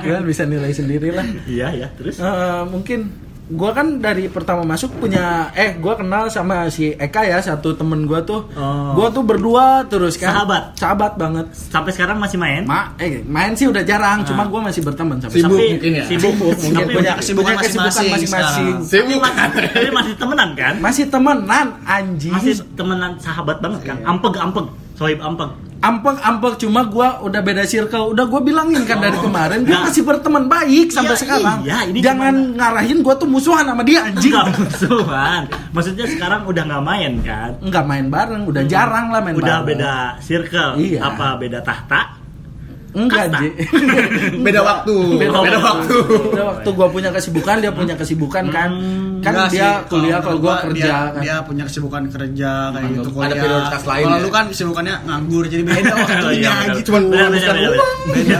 Kalian 0.00 0.24
bisa 0.24 0.42
nilai 0.44 0.70
sendiri 0.70 1.12
lah 1.12 1.26
Iya, 1.44 1.68
ya. 1.76 1.88
Terus? 1.92 2.16
Eh, 2.16 2.62
mungkin 2.66 3.25
gua 3.48 3.70
kan 3.70 3.98
dari 3.98 4.26
pertama 4.26 4.62
masuk 4.62 4.90
punya 4.96 5.48
eh 5.52 5.74
gua 5.76 5.94
kenal 5.94 6.26
sama 6.26 6.66
si 6.66 6.90
Eka 6.90 7.22
ya 7.22 7.38
satu 7.38 7.72
temen 7.72 8.02
gua 8.02 8.18
tuh 8.20 8.42
Oh. 8.52 8.90
gua 8.92 9.06
tuh 9.08 9.22
berdua 9.22 9.86
terus 9.86 10.14
kan 10.14 10.34
Sahabat? 10.34 10.74
sahabat 10.74 11.12
banget 11.14 11.46
Sampai 11.54 11.90
sekarang 11.90 12.18
masih 12.18 12.36
main? 12.36 12.66
Ma, 12.66 12.90
eh 12.96 13.22
main 13.22 13.52
sih 13.52 13.64
udah 13.64 13.80
jarang, 13.80 14.20
Ah. 14.20 14.26
cuma 14.26 14.42
gua 14.46 14.64
masih 14.64 14.82
berteman 14.82 15.18
sampai 15.18 15.38
Sibuk 15.38 15.54
Tapi- 15.54 15.70
mungkin 15.72 15.90
ya? 15.94 16.04
Sibuk, 16.04 16.34
mungkin 16.34 16.74
Tapi 16.74 16.92
punya 16.92 17.12
kesibukan 17.14 17.54
masing-masing 17.54 18.08
masing-masing. 18.10 18.66
Sibuk. 18.82 19.20
Tapi 19.22 19.90
masih 19.90 20.14
temenan 20.16 20.48
kan? 20.52 20.74
Masih 20.82 21.04
temenan 21.06 21.66
anjing. 21.86 22.32
Masih 22.34 22.54
temenan 22.74 23.12
sahabat 23.16 23.62
banget 23.62 23.80
kan? 23.84 23.96
Ampeg, 24.02 24.34
ampeg. 24.34 24.66
Sohib 24.96 25.20
ampeg. 25.20 25.50
Ampek 25.86 26.16
ampek 26.18 26.54
cuma 26.58 26.82
gua 26.84 27.20
udah 27.20 27.38
beda 27.38 27.62
circle. 27.62 28.10
Udah 28.10 28.24
gua 28.24 28.40
bilangin 28.40 28.82
kan 28.82 28.98
dari 28.98 29.14
kemarin 29.16 29.62
gua 29.62 29.70
Nah. 29.72 29.82
masih 29.86 30.02
berteman 30.02 30.44
baik 30.46 30.90
sampai 30.90 31.12
Iya, 31.12 31.22
sekarang. 31.22 31.58
iya, 31.62 31.78
ini 31.84 31.98
Jangan 32.00 32.34
ngarahin 32.52 32.98
gua 33.00 33.14
tuh 33.14 33.26
musuhan 33.26 33.62
sama 33.62 33.82
dia 33.82 34.02
anjing. 34.04 34.32
Enggak 34.32 34.46
musuhan. 34.56 35.42
Maksudnya 35.70 36.06
sekarang 36.08 36.42
udah 36.42 36.62
nggak 36.64 36.82
main 36.82 37.12
kan? 37.20 37.50
Enggak 37.60 37.84
main 37.84 38.06
bareng, 38.06 38.42
udah 38.44 38.62
jarang 38.64 39.06
lah 39.08 39.20
main 39.20 39.34
Udah 39.34 39.62
bareng. 39.62 39.78
beda 39.78 39.92
circle. 40.18 40.70
Iya. 40.76 41.00
Apa 41.04 41.36
beda 41.36 41.60
tahta? 41.60 42.15
Enggak. 42.96 43.28
Ji. 43.36 43.48
Beda 44.46 44.60
waktu. 44.60 44.94
Beda, 45.20 45.36
Beda 45.38 45.58
waktu. 45.60 45.96
Beda 46.32 46.44
waktu 46.48 46.68
gua 46.70 46.88
punya 46.88 47.10
kesibukan, 47.10 47.54
dia 47.58 47.68
punya 47.70 47.92
kesibukan 47.92 48.44
kan. 48.48 48.70
Kan 49.18 49.32
Enggak 49.32 49.48
dia 49.50 49.68
sih, 49.76 49.88
kuliah 49.88 50.18
kalau 50.18 50.38
gua 50.38 50.54
kerja 50.62 50.80
dia, 50.82 50.96
kan. 51.10 51.20
Dia 51.20 51.36
punya 51.42 51.64
kesibukan 51.64 52.02
kerja 52.08 52.50
kayak 52.70 52.88
gitu 52.90 53.08
Ada 53.08 53.12
kuliah. 53.12 53.36
prioritas 53.38 53.82
lain 53.84 54.04
Kalau 54.04 54.16
ya? 54.16 54.24
lu 54.24 54.30
kan 54.30 54.44
kesibukannya 54.48 54.94
nganggur 55.02 55.44
jadi 55.44 55.62
beda 55.62 55.92
waktunya 55.98 56.24
Oh, 56.24 56.32
iya, 56.32 56.54
gitu. 56.72 56.86
Cuman 56.88 57.02
beda, 57.06 57.26
beda, 57.34 57.50
beda, 57.52 57.70
beda. 58.08 58.38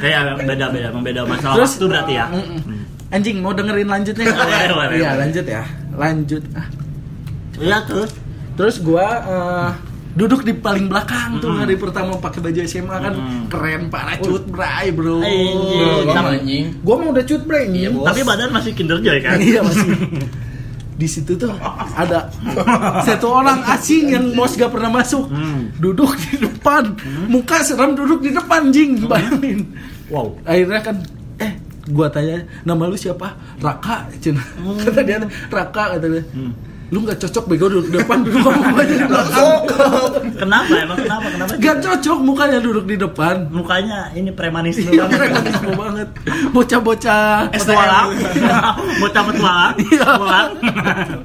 Kayak 0.00 0.20
beda, 0.42 0.64
beda, 0.68 0.88
membeda 0.90 1.20
masalah 1.22 1.54
Terus- 1.56 1.74
waktu 1.74 1.86
berarti 1.86 2.12
ya. 2.12 2.26
Mm-mm. 2.28 2.82
Anjing 3.06 3.36
mau 3.38 3.52
dengerin 3.52 3.86
lanjutnya 3.86 4.26
Iya 4.90 5.10
lanjut 5.14 5.46
ya, 5.46 5.62
lanjut. 5.94 6.42
Iya 7.56 7.78
terus. 7.86 8.10
Terus 8.54 8.76
gua 8.80 9.06
eh, 9.22 9.70
duduk 10.14 10.46
di 10.46 10.54
paling 10.54 10.86
belakang 10.86 11.42
tuh 11.42 11.50
Mm-mm. 11.50 11.60
hari 11.60 11.74
pertama 11.74 12.14
pakai 12.16 12.38
baju 12.38 12.60
SMA 12.64 12.96
kan 12.96 13.14
keren 13.50 13.90
parah 13.90 14.14
cut 14.16 14.46
bray 14.46 14.94
bro. 14.94 15.18
Anjing. 15.18 16.78
Gua 16.80 16.94
mau 16.98 17.10
udah 17.10 17.26
cut 17.26 17.42
bray 17.42 17.66
Iya, 17.66 17.90
bos. 17.90 18.06
Tapi 18.06 18.22
badan 18.22 18.54
masih 18.54 18.72
Kinder 18.72 19.02
Joy 19.02 19.18
kan? 19.18 19.36
Iya 19.36 19.60
masih. 19.60 19.90
Di 20.94 21.10
situ 21.10 21.34
tuh 21.34 21.50
ada 21.92 22.30
satu 23.02 23.26
orang 23.26 23.66
asing 23.66 24.14
yang 24.14 24.30
bos 24.32 24.54
gak 24.54 24.70
pernah 24.70 24.94
masuk, 24.94 25.26
Hmm. 25.26 25.74
duduk 25.74 26.14
di 26.14 26.38
depan, 26.38 26.94
muka 27.26 27.66
seram 27.66 27.98
duduk 27.98 28.22
di 28.22 28.30
depan 28.30 28.70
jing, 28.70 29.02
bayangin. 29.02 29.74
Wow. 30.06 30.38
Akhirnya 30.46 30.78
kan, 30.78 30.96
eh, 31.42 31.58
gua 31.90 32.06
tanya 32.06 32.46
nama 32.62 32.86
lu 32.86 32.94
siapa? 32.94 33.34
Raka, 33.58 34.06
cina. 34.22 34.38
Kata 34.78 35.02
dia, 35.02 35.18
Raka 35.50 35.98
kata 35.98 36.06
dia. 36.06 36.22
Hmm. 36.30 36.54
Lu 36.94 37.02
nggak 37.02 37.18
cocok 37.18 37.44
bego 37.44 37.66
duduk 37.66 37.86
di 37.88 37.98
depan 37.98 38.22
duduk 38.24 38.38
gua 38.46 38.70
aja 38.78 38.94
di 38.94 39.02
belakang. 39.02 39.60
Kenapa 40.36 40.72
emang 40.78 40.98
kenapa? 41.00 41.26
Kenapa? 41.26 41.52
Gak 41.58 41.76
cocok 41.80 42.18
mukanya 42.22 42.58
duduk 42.60 42.84
di 42.86 42.94
depan. 42.94 43.50
Mukanya 43.50 44.14
ini 44.14 44.30
premanisme 44.30 44.88
Iya, 44.88 45.02
banget. 45.02 45.18
premanisme 45.18 45.70
banget. 45.74 46.08
Bocah-bocah 46.54 47.50
Petualang. 47.50 48.08
Bocah 49.02 49.22
petualang. 49.24 49.74
Iya. 49.82 50.06
Pulang. 50.14 50.48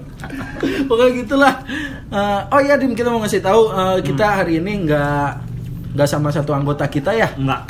Pokoknya 0.89 1.11
gitulah. 1.15 1.53
Eh, 2.09 2.41
oh 2.49 2.59
iya 2.59 2.73
Dim, 2.75 2.91
kita 2.91 3.07
mau 3.07 3.21
ngasih 3.21 3.39
tahu 3.39 3.69
eh, 3.69 3.97
kita 4.01 4.25
Hmm. 4.25 4.37
hari 4.41 4.53
ini 4.57 4.71
nggak 4.83 5.27
nggak 5.93 6.09
sama 6.09 6.33
satu 6.33 6.51
anggota 6.51 6.89
kita 6.89 7.13
ya. 7.13 7.29
Enggak. 7.37 7.61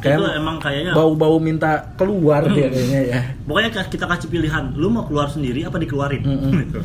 Kayak 0.00 0.36
emang 0.36 0.56
kayaknya 0.60 0.92
bau-bau 0.92 1.36
minta 1.40 1.92
keluar 1.96 2.44
dia 2.50 2.68
kayaknya 2.68 3.00
ya. 3.08 3.20
Pokoknya 3.48 3.70
kita 3.88 4.06
kasih 4.06 4.28
pilihan, 4.28 4.64
lu 4.76 4.92
mau 4.92 5.04
keluar 5.08 5.28
sendiri 5.32 5.64
apa 5.64 5.76
dikeluarin? 5.80 6.22
Mm-mm. 6.22 6.52
Gitu. 6.66 6.80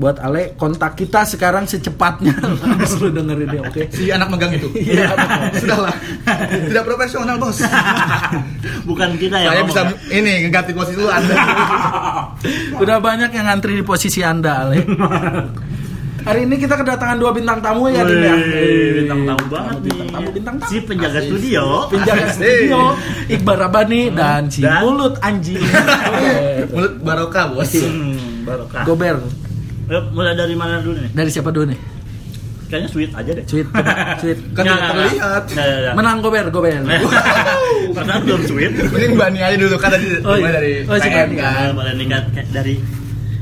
Buat 0.00 0.16
Ale 0.16 0.56
kontak 0.56 0.96
kita 0.96 1.28
sekarang 1.28 1.68
secepatnya. 1.68 2.32
Harus 2.64 2.96
lu 3.04 3.12
dengerin 3.12 3.48
dia, 3.52 3.60
oke? 3.60 3.82
Si 3.92 4.08
anak 4.08 4.32
megang 4.32 4.56
itu. 4.56 4.72
Iya. 4.72 5.12
Sudahlah. 5.60 5.92
Tidak 6.48 6.84
profesional, 6.88 7.36
Bos. 7.36 7.60
Bukan 8.88 9.20
kita 9.20 9.44
ya. 9.44 9.52
Saya 9.52 9.62
bisa 9.68 9.82
ya. 9.84 9.92
ini 10.16 10.48
ngeganti 10.48 10.72
posisi 10.72 10.96
lu 10.96 11.12
Anda. 11.12 11.36
Udah 12.82 12.96
banyak 12.96 13.28
yang 13.36 13.44
ngantri 13.52 13.76
di 13.76 13.84
posisi 13.84 14.24
Anda, 14.24 14.64
Ale. 14.64 14.80
Hari 16.20 16.40
ini 16.44 16.56
kita 16.56 16.74
kedatangan 16.74 17.16
dua 17.16 17.30
bintang 17.30 17.58
tamu 17.58 17.88
ya, 17.88 18.02
Dim 18.02 18.20
ya. 18.20 18.34
Bintang 18.94 19.20
tamu 19.24 19.44
banget 19.48 19.76
nih. 19.78 19.90
Bintang 19.90 20.08
tamu, 20.10 20.28
bintang 20.30 20.56
tamu. 20.56 20.68
Si 20.68 20.76
penjaga 20.80 21.20
studio. 21.20 21.64
Penjaga 21.86 22.26
studio 22.30 22.80
Iqbal 23.26 23.56
Rabani 23.58 24.00
dan 24.10 24.42
si 24.46 24.60
Dan- 24.60 24.82
mulut 24.82 25.14
anjing. 25.20 25.60
Mulut 26.72 26.92
barokah, 27.00 27.44
Bos. 27.50 27.72
Hmm, 27.72 28.14
barokah. 28.46 28.82
Gober. 28.84 29.16
Yuk, 29.86 30.04
mulai 30.12 30.34
dari 30.34 30.54
mana 30.54 30.78
dulu 30.78 30.94
nih? 30.96 31.10
Dari 31.10 31.28
siapa 31.28 31.50
dulu 31.50 31.66
nih? 31.66 31.80
Kayaknya 32.70 32.88
sweet 32.88 33.10
aja 33.10 33.30
deh. 33.34 33.44
Sweet, 33.44 33.66
coba, 33.66 33.92
sweet. 34.22 34.38
Kan 34.54 34.62
Nggak, 34.62 34.70
tidak 34.70 34.78
nggak, 34.78 34.94
terlihat. 34.94 35.42
nggak. 35.42 35.42
Nggak, 35.50 35.78
nggak. 35.82 35.94
Menang 35.98 36.16
Gober, 36.20 36.44
Gober. 36.48 36.70
Perasaan 37.90 38.20
belum 38.22 38.42
sweet. 38.46 38.72
Mending 38.86 39.14
Bani 39.14 39.38
aja 39.40 39.56
dulu 39.58 39.76
kan 39.76 39.90
tadi 39.90 40.06
Oh, 40.20 40.30
iya. 40.30 40.38
mulai 40.38 40.52
dari 40.54 40.72
Oh, 40.84 40.94
si 40.94 41.08
Bani. 41.08 41.34
kan. 41.34 41.50
Nah, 41.58 41.72
boleh 41.74 41.92
dari 42.48 42.74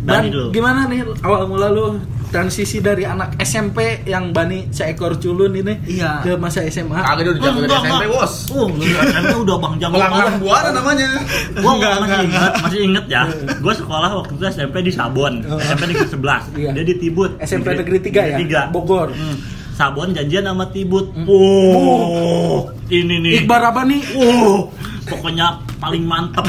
Bani 0.00 0.28
dulu. 0.32 0.47
gimana 0.49 0.88
nih 0.88 1.04
awal 1.20 1.44
mula 1.44 1.68
lu 1.68 2.00
transisi 2.28 2.78
dari 2.78 3.02
anak 3.02 3.37
SMP 3.38 4.04
yang 4.04 4.30
Bani 4.30 4.68
seekor 4.68 5.16
culun 5.16 5.52
ini 5.52 5.75
Iya. 5.88 6.20
ke 6.20 6.37
masa 6.37 6.62
SMA? 6.64 6.97
Kagak 6.97 7.23
dia 7.25 7.32
udah 7.32 7.42
jago 7.42 7.58
dari 7.58 7.73
SMP, 7.80 8.04
Bos. 8.06 8.32
Oh, 8.50 8.66
SMP 9.02 9.35
udah 9.35 9.56
bang 9.58 9.75
jago 9.78 9.94
Melanglang 9.97 10.37
buana 10.38 10.68
namanya. 10.70 11.08
Gua 11.56 11.73
masih 11.75 12.18
inget, 12.25 12.52
masih 12.61 12.80
inget 12.85 13.04
ya. 13.08 13.23
Gua 13.58 13.73
sekolah 13.73 14.11
waktu 14.14 14.32
itu 14.35 14.44
SMP 14.47 14.76
di 14.80 14.92
Sabon, 14.92 15.40
SMP 15.58 15.82
negeri 15.88 16.08
11. 16.08 16.42
Iya. 16.54 16.70
Dia 16.76 16.85
di 16.85 16.94
Tibut. 16.97 17.30
SMP 17.40 17.66
negeri 17.73 17.99
3 18.00 18.20
ya? 18.25 18.37
Tiga. 18.37 18.61
Bogor. 18.68 19.08
Hmm. 19.11 19.37
Sabon 19.73 20.11
janjian 20.11 20.42
sama 20.42 20.68
Tibut. 20.68 21.14
Oh, 21.25 22.66
ini 22.90 23.16
nih. 23.20 23.32
Iqbal 23.40 23.61
Rabani. 23.62 23.99
Oh, 24.18 24.68
pokoknya 25.09 25.47
paling 25.81 26.05
mantep. 26.05 26.45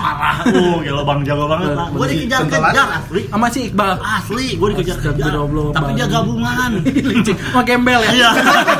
Parah. 0.00 0.42
Oh, 0.50 0.78
gila 0.82 1.02
bang 1.02 1.20
jago 1.26 1.44
banget. 1.46 1.72
Bang. 1.74 1.90
Gua 1.94 2.06
dikejar-kejar 2.06 2.86
asli. 3.02 3.22
Sama 3.30 3.46
si 3.50 3.60
Iqbal. 3.70 3.92
Asli, 3.98 4.46
gue 4.58 4.68
dikejar-kejar. 4.74 5.30
Astagfirullah, 5.30 5.74
Tapi 5.74 5.90
dia 5.94 6.06
gabungan. 6.06 6.70
Licik. 7.10 7.36
Sama 7.38 7.62
gembel 7.62 8.00
ya? 8.02 8.10
Iya. 8.12 8.30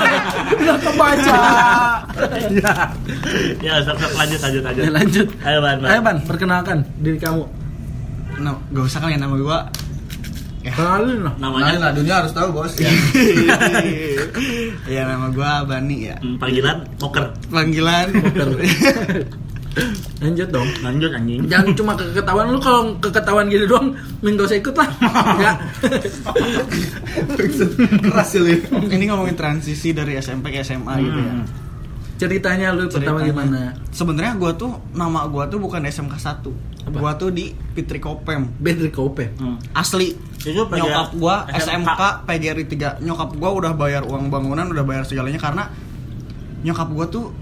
Udah 0.61 0.79
kebaca. 0.83 1.39
Iya. 2.51 2.73
Ya, 3.63 3.75
sok 3.83 3.99
lanjut 4.15 4.41
lanjut 4.41 4.63
lanjut. 4.63 4.83
Ya, 4.83 4.91
lanjut. 4.91 5.27
Ayo 5.43 5.59
Ban. 5.63 5.77
Ayo 5.83 6.01
Ban, 6.03 6.17
perkenalkan 6.27 6.79
diri 7.03 7.19
kamu. 7.19 7.45
Nah, 8.37 8.53
gak 8.71 8.85
usah 8.85 9.01
kalian 9.01 9.21
nama 9.23 9.35
gua. 9.41 9.59
Kenalin 10.69 11.21
lah. 11.23 11.35
Kenalin 11.35 11.63
Namanya 11.63 11.79
lah, 11.79 11.91
dunia 11.93 12.15
harus 12.19 12.33
tahu, 12.33 12.49
Bos. 12.51 12.75
Ya. 12.77 12.91
Iya 14.87 15.03
nama 15.05 15.31
gua 15.31 15.63
Bani 15.63 15.97
ya. 16.07 16.17
hmm, 16.19 16.39
panggilan 16.39 16.87
poker. 16.97 17.31
Panggilan 17.47 18.07
Lanjut 20.17 20.49
dong. 20.49 20.65
Lanjut 20.81 21.13
anjing. 21.13 21.45
Jangan 21.47 21.77
cuma 21.77 21.93
keketahuan 21.93 22.49
lu 22.49 22.57
kalau 22.57 22.97
keketahuan 22.97 23.45
gini 23.47 23.69
doang, 23.69 23.93
mending 24.25 24.41
gak 24.41 24.49
usah 24.49 24.57
ikut 24.57 24.73
lah. 24.73 24.89
ya. 25.37 25.53
Keras 28.01 28.31
ya, 28.33 28.41
Lin. 28.41 28.61
Ini 28.89 29.05
ngomongin 29.13 29.37
transisi 29.37 29.93
dari 29.93 30.17
SMP 30.17 30.49
ke 30.49 30.65
SMA 30.65 30.95
gitu 30.99 31.21
ya. 31.21 31.33
Hmm. 31.35 31.45
Ceritanya 32.17 32.73
lu 32.73 32.89
pertama 32.89 33.21
Ceritanya. 33.21 33.29
gimana? 33.29 33.61
Sebenarnya 33.93 34.33
gua 34.41 34.57
tuh 34.57 34.73
nama 34.97 35.29
gua 35.29 35.45
tuh 35.45 35.61
bukan 35.61 35.85
SMK 35.85 36.17
1. 36.17 36.89
Apa? 36.89 36.97
Gua 36.97 37.13
tuh 37.13 37.29
di 37.29 37.53
Fitri 37.77 38.01
Kopem. 38.01 38.49
Bedri 38.57 38.89
Kope. 38.89 39.37
Hmm. 39.37 39.61
Asli. 39.77 40.17
Itu 40.47 40.63
PGR 40.71 40.79
nyokap 40.79 41.09
gua 41.19 41.37
SMK. 41.51 41.91
SMK 41.91 42.01
PGRI 42.23 42.65
3. 42.71 43.03
Nyokap 43.03 43.31
gua 43.35 43.51
udah 43.51 43.73
bayar 43.75 44.03
uang 44.07 44.31
bangunan, 44.31 44.67
udah 44.71 44.85
bayar 44.87 45.03
segalanya 45.03 45.41
karena 45.43 45.67
nyokap 46.63 46.89
gua 46.95 47.07
tuh 47.11 47.35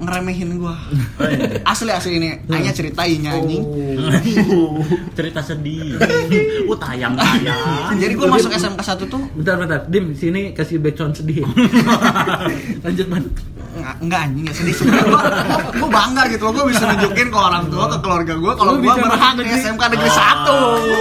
ngeremehin 0.00 0.56
gua. 0.56 0.72
Oh, 1.20 1.28
iya. 1.28 1.60
asli 1.68 1.92
asli 1.92 2.16
ini 2.16 2.28
hanya 2.48 2.72
ceritain 2.72 3.20
anjing. 3.20 3.60
Oh. 3.60 4.80
cerita 5.16 5.44
sedih. 5.44 6.00
Uh, 6.64 6.78
tayang 6.80 7.12
tayang. 7.12 8.00
Jadi 8.00 8.12
gua 8.16 8.32
masuk 8.32 8.48
SMK 8.56 8.80
1 8.80 9.12
tuh 9.12 9.22
Bentar, 9.36 9.60
bentar. 9.60 9.80
Dim, 9.92 10.16
sini 10.16 10.56
kasih 10.56 10.80
background 10.80 11.20
sedih. 11.20 11.44
Lanjut, 12.84 13.06
Man. 13.12 13.28
Nggak, 13.70 13.96
enggak 14.02 14.20
anjing 14.26 14.44
ya 14.50 14.54
sedih 14.56 14.74
sebenarnya 14.74 15.06
gua, 15.06 15.22
gua 15.78 15.90
bangga 15.94 16.22
gitu 16.26 16.42
loh 16.42 16.52
gua 16.58 16.64
bisa 16.74 16.90
nunjukin 16.90 17.30
ke 17.30 17.38
orang 17.38 17.64
tua 17.70 17.86
ke 17.86 17.98
keluarga 18.02 18.34
gua 18.34 18.52
kalau 18.58 18.72
bisa 18.82 18.98
berhak 18.98 19.32
di 19.38 19.46
SMK 19.46 19.82
negeri 19.94 20.10
Oh. 20.10 20.99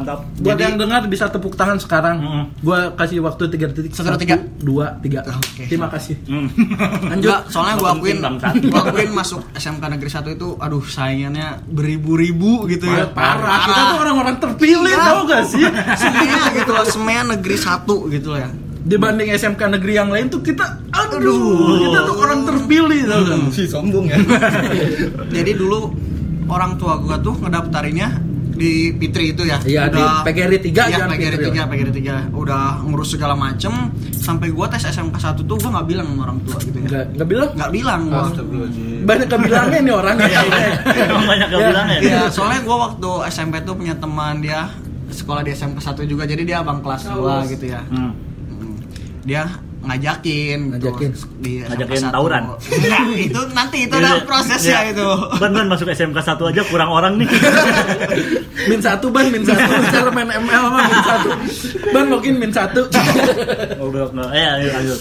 1 0.00 0.02
Mantap. 0.02 0.20
Buat 0.24 0.46
Jadi- 0.46 0.62
yang 0.64 0.76
dengar 0.76 1.02
bisa 1.06 1.24
tepuk 1.28 1.54
tangan 1.54 1.76
sekarang. 1.76 2.16
Mm. 2.18 2.44
Gua 2.60 2.78
kasih 2.92 3.20
waktu 3.20 3.42
tiga 3.48 3.66
detik. 3.68 3.92
Satu, 3.92 4.16
tiga. 4.16 4.36
dua, 4.60 4.96
tiga. 5.00 5.20
Oke. 5.26 5.68
Terima 5.68 5.88
kasih. 5.88 6.16
Hmm. 6.24 6.48
Lanjut. 7.10 7.20
Enggak, 7.20 7.40
soalnya 7.48 7.74
gue 7.76 7.88
Nggak 7.90 7.96
akuin, 7.96 8.18
gue 8.66 8.80
akuin 8.80 9.10
masuk 9.12 9.40
SMK 9.52 9.84
Negeri 9.88 10.10
1 10.10 10.36
itu, 10.36 10.48
aduh 10.56 10.82
saingannya 10.82 11.48
beribu-ribu 11.66 12.64
gitu 12.66 12.88
ya. 12.88 13.08
Parah. 13.10 13.64
Kita 13.64 13.82
tuh 13.86 13.98
orang-orang 14.00 14.36
terpilih 14.38 14.92
Iya. 14.92 15.04
tau 15.04 15.20
gak 15.24 15.44
sih? 15.46 15.64
Semuanya 15.96 16.42
gitu 16.54 16.70
loh, 16.70 16.86
semuanya 16.86 17.22
Negeri 17.36 17.56
1 17.56 17.94
gitu 18.08 18.28
loh 18.32 18.40
ya. 18.40 18.50
Dibanding 18.80 19.28
SMK 19.30 19.60
negeri 19.68 19.92
yang 19.92 20.08
lain 20.08 20.32
tuh 20.32 20.40
kita, 20.40 20.64
aduh, 20.88 21.76
kita 21.78 22.00
tuh 22.00 22.16
orang 22.16 22.40
terpilih 22.48 23.00
tau 23.04 23.20
gak? 23.24 23.38
Si 23.52 23.62
sombong 23.68 24.06
ya. 24.08 24.16
Jadi 25.36 25.52
dulu 25.52 25.92
orang 26.48 26.74
tua 26.76 26.96
gue 26.96 27.16
tuh 27.20 27.34
ngedaftarinnya 27.38 28.08
di 28.60 28.72
Pitri 28.92 29.32
itu 29.32 29.42
ya. 29.48 29.56
Iya, 29.64 29.88
di 29.88 29.96
PGRI 30.28 30.58
3, 30.60 30.68
Iya, 30.68 30.84
jangan 30.92 31.08
PGRI 31.16 31.36
Pitri. 31.40 31.56
3, 31.56 31.70
PGRI 31.72 31.92
3. 32.28 32.36
Udah 32.36 32.62
ngurus 32.84 33.16
segala 33.16 33.32
macem 33.32 33.72
sampai 34.12 34.52
gue 34.52 34.66
tes 34.68 34.84
SMK 34.84 35.16
1 35.16 35.48
tuh 35.48 35.56
gue 35.56 35.70
nggak 35.72 35.86
bilang 35.88 36.06
sama 36.12 36.20
orang 36.28 36.38
tua 36.44 36.58
gitu 36.60 36.76
ya. 36.76 36.86
Nggak, 36.86 37.04
nggak 37.16 37.28
bilang? 37.28 37.50
Nggak 37.56 37.72
bilang 37.72 38.00
gua. 38.06 38.24
Banyak 39.00 39.26
kebilangnya 39.26 39.78
nih 39.80 39.94
orangnya. 39.96 40.28
Emang 41.08 41.24
banyak 41.24 41.48
Ya. 41.48 41.56
yang 41.56 41.66
bilang 41.72 41.86
ya. 41.88 41.98
Iya, 42.04 42.20
soalnya 42.28 42.60
gue 42.60 42.76
waktu 42.76 43.10
SMP 43.32 43.54
tuh 43.64 43.74
punya 43.74 43.94
teman 43.96 44.44
dia 44.44 44.68
sekolah 45.10 45.40
di 45.40 45.50
SMK 45.50 45.78
1 45.80 46.04
juga, 46.04 46.22
jadi 46.22 46.42
dia 46.44 46.56
abang 46.60 46.78
kelas 46.78 47.08
gua 47.10 47.42
gitu 47.48 47.64
ya. 47.66 47.80
Hmm. 47.88 48.12
Dia 49.24 49.48
ngajakin, 49.80 50.58
gitu, 50.76 50.92
Ngajakin. 50.92 51.10
di 51.38 51.52
SMK 51.58 51.68
Ngajakin 51.70 52.00
1. 52.02 52.12
tawuran? 52.12 52.42
Enggak, 52.52 53.00
itu 53.16 53.40
nanti 53.50 53.78
itu 53.82 53.94
ada 53.94 54.12
prosesnya 54.22 54.78
Iya. 54.82 54.92
itu. 54.92 55.06
Ban 55.36 55.50
ban 55.50 55.66
masuk 55.66 55.88
SMK 55.88 56.18
1 56.18 56.44
aja 56.46 56.62
kurang 56.64 56.90
orang 56.90 57.12
nih. 57.16 57.28
min 58.68 58.78
satu 58.78 59.08
ban, 59.08 59.26
min 59.26 59.40
satu. 59.40 59.64
Cara 59.88 60.10
main 60.10 60.28
ML 60.28 60.62
mah 60.66 60.82
min 60.82 61.00
satu. 61.02 61.28
Ban 61.90 62.06
login 62.06 62.36
min 62.36 62.50
satu. 62.50 62.80
Goblok 63.74 64.12
nggak. 64.12 64.30
Eh, 64.30 64.46
ayo 64.54 64.68
lanjut. 64.70 65.00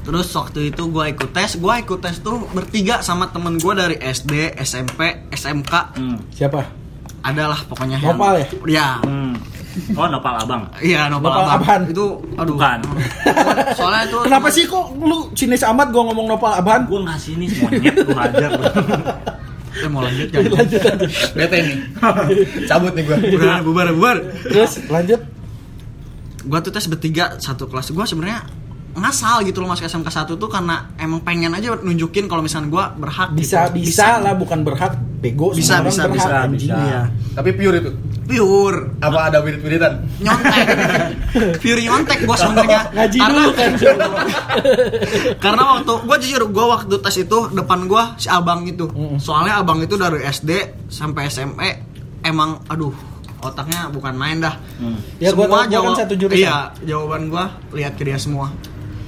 Terus 0.00 0.28
waktu 0.32 0.60
itu 0.66 0.82
gue 0.88 1.04
ikut 1.06 1.30
tes, 1.30 1.50
gue 1.54 1.74
ikut 1.78 2.00
tes 2.00 2.16
tuh 2.18 2.40
bertiga 2.48 3.00
sama 3.00 3.28
temen 3.28 3.60
gue 3.60 3.72
dari 3.72 3.96
SD, 3.98 4.56
SMP, 4.56 5.28
SMK. 5.28 5.72
Hmm. 5.94 6.16
Siapa? 6.30 6.64
Adalah 7.20 7.60
pokoknya 7.68 8.00
yang- 8.00 8.16
Nopal 8.16 8.40
ya? 8.40 8.46
Iya. 8.64 8.88
Hmm. 9.04 9.36
Oh, 9.94 10.06
nopal 10.08 10.34
abang. 10.38 10.62
Iya, 10.78 11.06
nopal, 11.10 11.30
Nopal 11.30 11.44
abang. 11.46 11.58
Abhan. 11.62 11.80
Itu 11.92 12.06
aduh. 12.36 12.54
Bukan. 12.56 12.78
Soalnya 13.78 14.02
itu 14.08 14.16
Kenapa 14.26 14.48
sih 14.50 14.64
kok 14.66 14.84
lu 14.98 15.30
sinis 15.34 15.62
amat 15.64 15.90
gua 15.90 16.02
ngomong 16.10 16.26
nopal 16.30 16.52
abhan? 16.54 16.86
Gue 16.86 17.00
ngasih 17.04 17.32
nih 17.38 17.48
monyet 17.62 17.94
gue 17.94 18.16
hajar. 18.16 18.50
Eh, 19.78 19.86
mau 19.86 20.02
lanjut 20.02 20.26
jangan. 20.34 20.58
Lanjut 20.58 20.80
lanjut. 20.82 21.10
Bete 21.38 21.58
nih. 21.62 21.78
Cabut 22.70 22.92
nih 22.98 23.04
gua. 23.06 23.16
Udah 23.22 23.58
bubar 23.62 23.86
bubar. 23.94 24.16
Terus 24.50 24.82
lanjut. 24.90 25.20
Gua 26.50 26.58
tuh 26.58 26.74
tes 26.74 26.82
bertiga 26.90 27.38
satu 27.38 27.70
kelas. 27.70 27.94
Gua 27.94 28.02
sebenarnya 28.02 28.42
ngasal 28.98 29.42
gitu 29.42 29.58
loh 29.58 29.68
masuk 29.68 29.84
SMK 29.84 30.08
1 30.08 30.34
tuh 30.34 30.46
karena 30.46 30.74
emang 30.96 31.20
pengen 31.20 31.50
aja 31.50 31.74
nunjukin 31.76 32.24
kalau 32.24 32.40
misalnya 32.40 32.68
gua 32.68 32.84
berhak 32.92 33.32
Bisa 33.32 33.66
gitu. 33.68 33.84
bisa 33.84 34.18
lah 34.18 34.32
bukan 34.32 34.60
berhak 34.60 34.92
bego 35.16 35.50
Bisa, 35.50 35.78
semua 35.78 35.80
orang 35.80 35.88
bisa, 35.88 36.02
berhak, 36.04 36.14
bisa, 36.14 36.30
anjing. 36.44 36.60
bisa. 36.68 36.76
Iya. 36.76 37.00
Tapi 37.34 37.50
pure 37.52 37.76
itu. 37.78 37.90
Pure 38.24 38.78
Apa 39.00 39.18
ada 39.26 39.38
wirid-wiridan? 39.40 39.94
nyontek 40.18 40.66
pure 41.62 41.80
nyontek 41.80 42.18
bos 42.22 42.36
sebenarnya 42.36 42.80
Ngaji 42.94 43.18
Karena- 43.18 43.40
dulu 43.40 43.50
kan. 43.52 43.70
karena 45.40 45.62
waktu 45.70 45.92
gue 46.02 46.16
jujur 46.20 46.42
gue 46.46 46.66
waktu 46.68 46.94
tes 46.98 47.16
itu 47.18 47.38
depan 47.50 47.80
gue 47.84 48.02
si 48.16 48.28
abang 48.28 48.62
itu 48.64 48.84
soalnya 49.16 49.58
abang 49.58 49.80
itu 49.80 49.94
dari 49.94 50.22
SD 50.22 50.50
sampai 50.86 51.26
SMA 51.26 51.68
emang 52.20 52.60
aduh 52.66 52.92
otaknya 53.40 53.86
bukan 53.88 54.12
main 54.12 54.38
dah 54.38 54.54
Hmm. 54.78 54.94
Ya, 55.16 55.30
gua 55.32 55.46
tahu, 55.48 55.74
gua 55.74 55.80
kan 55.90 55.94
satu 55.98 56.14
jurusan. 56.14 56.38
iya 56.38 56.70
jawaban 56.80 57.26
gue 57.28 57.44
lihat 57.74 57.94
ke 57.94 58.02
dia 58.02 58.14
semua 58.14 58.46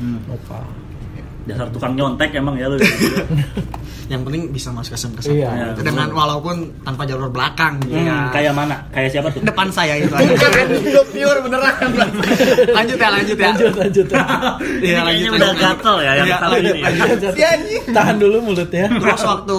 Nopal. 0.01 0.65
Dasar 1.41 1.67
tukang 1.69 1.93
nyontek 1.93 2.31
emang 2.33 2.53
ya 2.55 2.69
lu. 2.69 2.77
yang 4.13 4.21
penting 4.21 4.51
bisa 4.51 4.69
masuk 4.69 4.93
SMK 4.93 5.19
satu 5.21 5.33
Iya. 5.33 5.73
Gitu. 5.73 5.83
dengan 5.85 6.11
walaupun 6.11 6.57
tanpa 6.81 7.05
jalur 7.05 7.29
belakang 7.29 7.79
gitu 7.81 7.95
Hmm, 7.95 8.05
ya 8.05 8.19
Kayak 8.29 8.53
mana? 8.53 8.77
Kayak 8.91 9.09
siapa 9.09 9.29
tuh? 9.31 9.41
depan 9.41 9.71
saya 9.71 9.95
itu 9.97 10.11
aja 10.11 10.35
Gua 10.85 11.05
pure 11.07 11.39
beneran. 11.41 11.91
lanjut 12.77 12.99
ya 12.99 13.09
lanjut 13.09 13.37
ya 13.37 13.49
Lanjut 13.49 13.73
lanjut. 13.73 14.07
Iya, 14.11 14.99
Ini 15.01 15.01
kayaknya 15.01 15.31
udah 15.33 15.53
gatel 15.55 15.97
ya 15.97 16.13
yang 16.13 16.27
Iya, 16.27 16.37
satu 16.37 16.53
lanjut, 16.53 16.75
ini. 16.75 16.81
lanjut. 16.83 17.33
Anjing. 17.33 17.83
Tahan 17.89 18.17
dulu 18.19 18.37
mulutnya. 18.43 18.85
Terus 18.91 19.23
waktu 19.23 19.59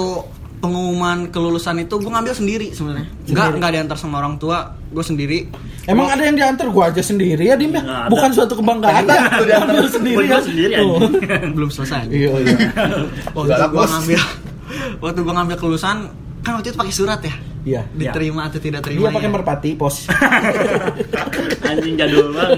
pengumuman 0.62 1.28
kelulusan 1.28 1.82
itu 1.82 1.98
gue 1.98 2.08
ngambil 2.08 2.32
sendiri 2.32 2.68
sebenarnya. 2.70 3.10
Enggak 3.26 3.28
Sendiri. 3.28 3.56
enggak 3.58 3.72
diantar 3.74 3.98
sama 3.98 4.16
orang 4.22 4.38
tua, 4.38 4.58
gue 4.88 5.02
sendiri. 5.02 5.40
Emang 5.84 6.08
ada 6.08 6.22
yang 6.22 6.38
diantar 6.38 6.70
gua 6.70 6.94
aja 6.94 7.02
sendiri 7.02 7.42
ya 7.42 7.58
Dim 7.58 7.74
ya? 7.74 7.82
Nggak. 7.82 8.06
Bukan 8.08 8.30
suatu 8.32 8.54
kebanggaan. 8.54 9.02
Ambil 9.10 9.90
sendiri 9.90 10.16
Gua 10.22 10.38
ya. 10.38 10.40
sendiri 10.40 10.74
belum 11.58 11.70
selesai. 11.74 12.06
Iya 12.06 12.30
iya. 12.38 12.58
Waktu 13.36 13.58
gue 13.66 13.86
ngambil 13.90 14.22
waktu 15.02 15.20
gue 15.20 15.34
ngambil 15.34 15.56
kelulusan 15.58 15.98
kan 16.42 16.52
waktu 16.56 16.70
itu 16.70 16.78
pakai 16.78 16.94
surat 16.94 17.20
ya. 17.20 17.34
Iya. 17.62 17.82
Diterima 17.94 18.46
atau 18.46 18.58
tidak 18.58 18.82
Dia 18.82 18.94
terima. 18.94 19.10
pakai 19.10 19.30
ya. 19.30 19.34
merpati 19.34 19.70
pos. 19.74 20.06
Anjing 21.70 21.98
jadul 21.98 22.30
banget. 22.32 22.58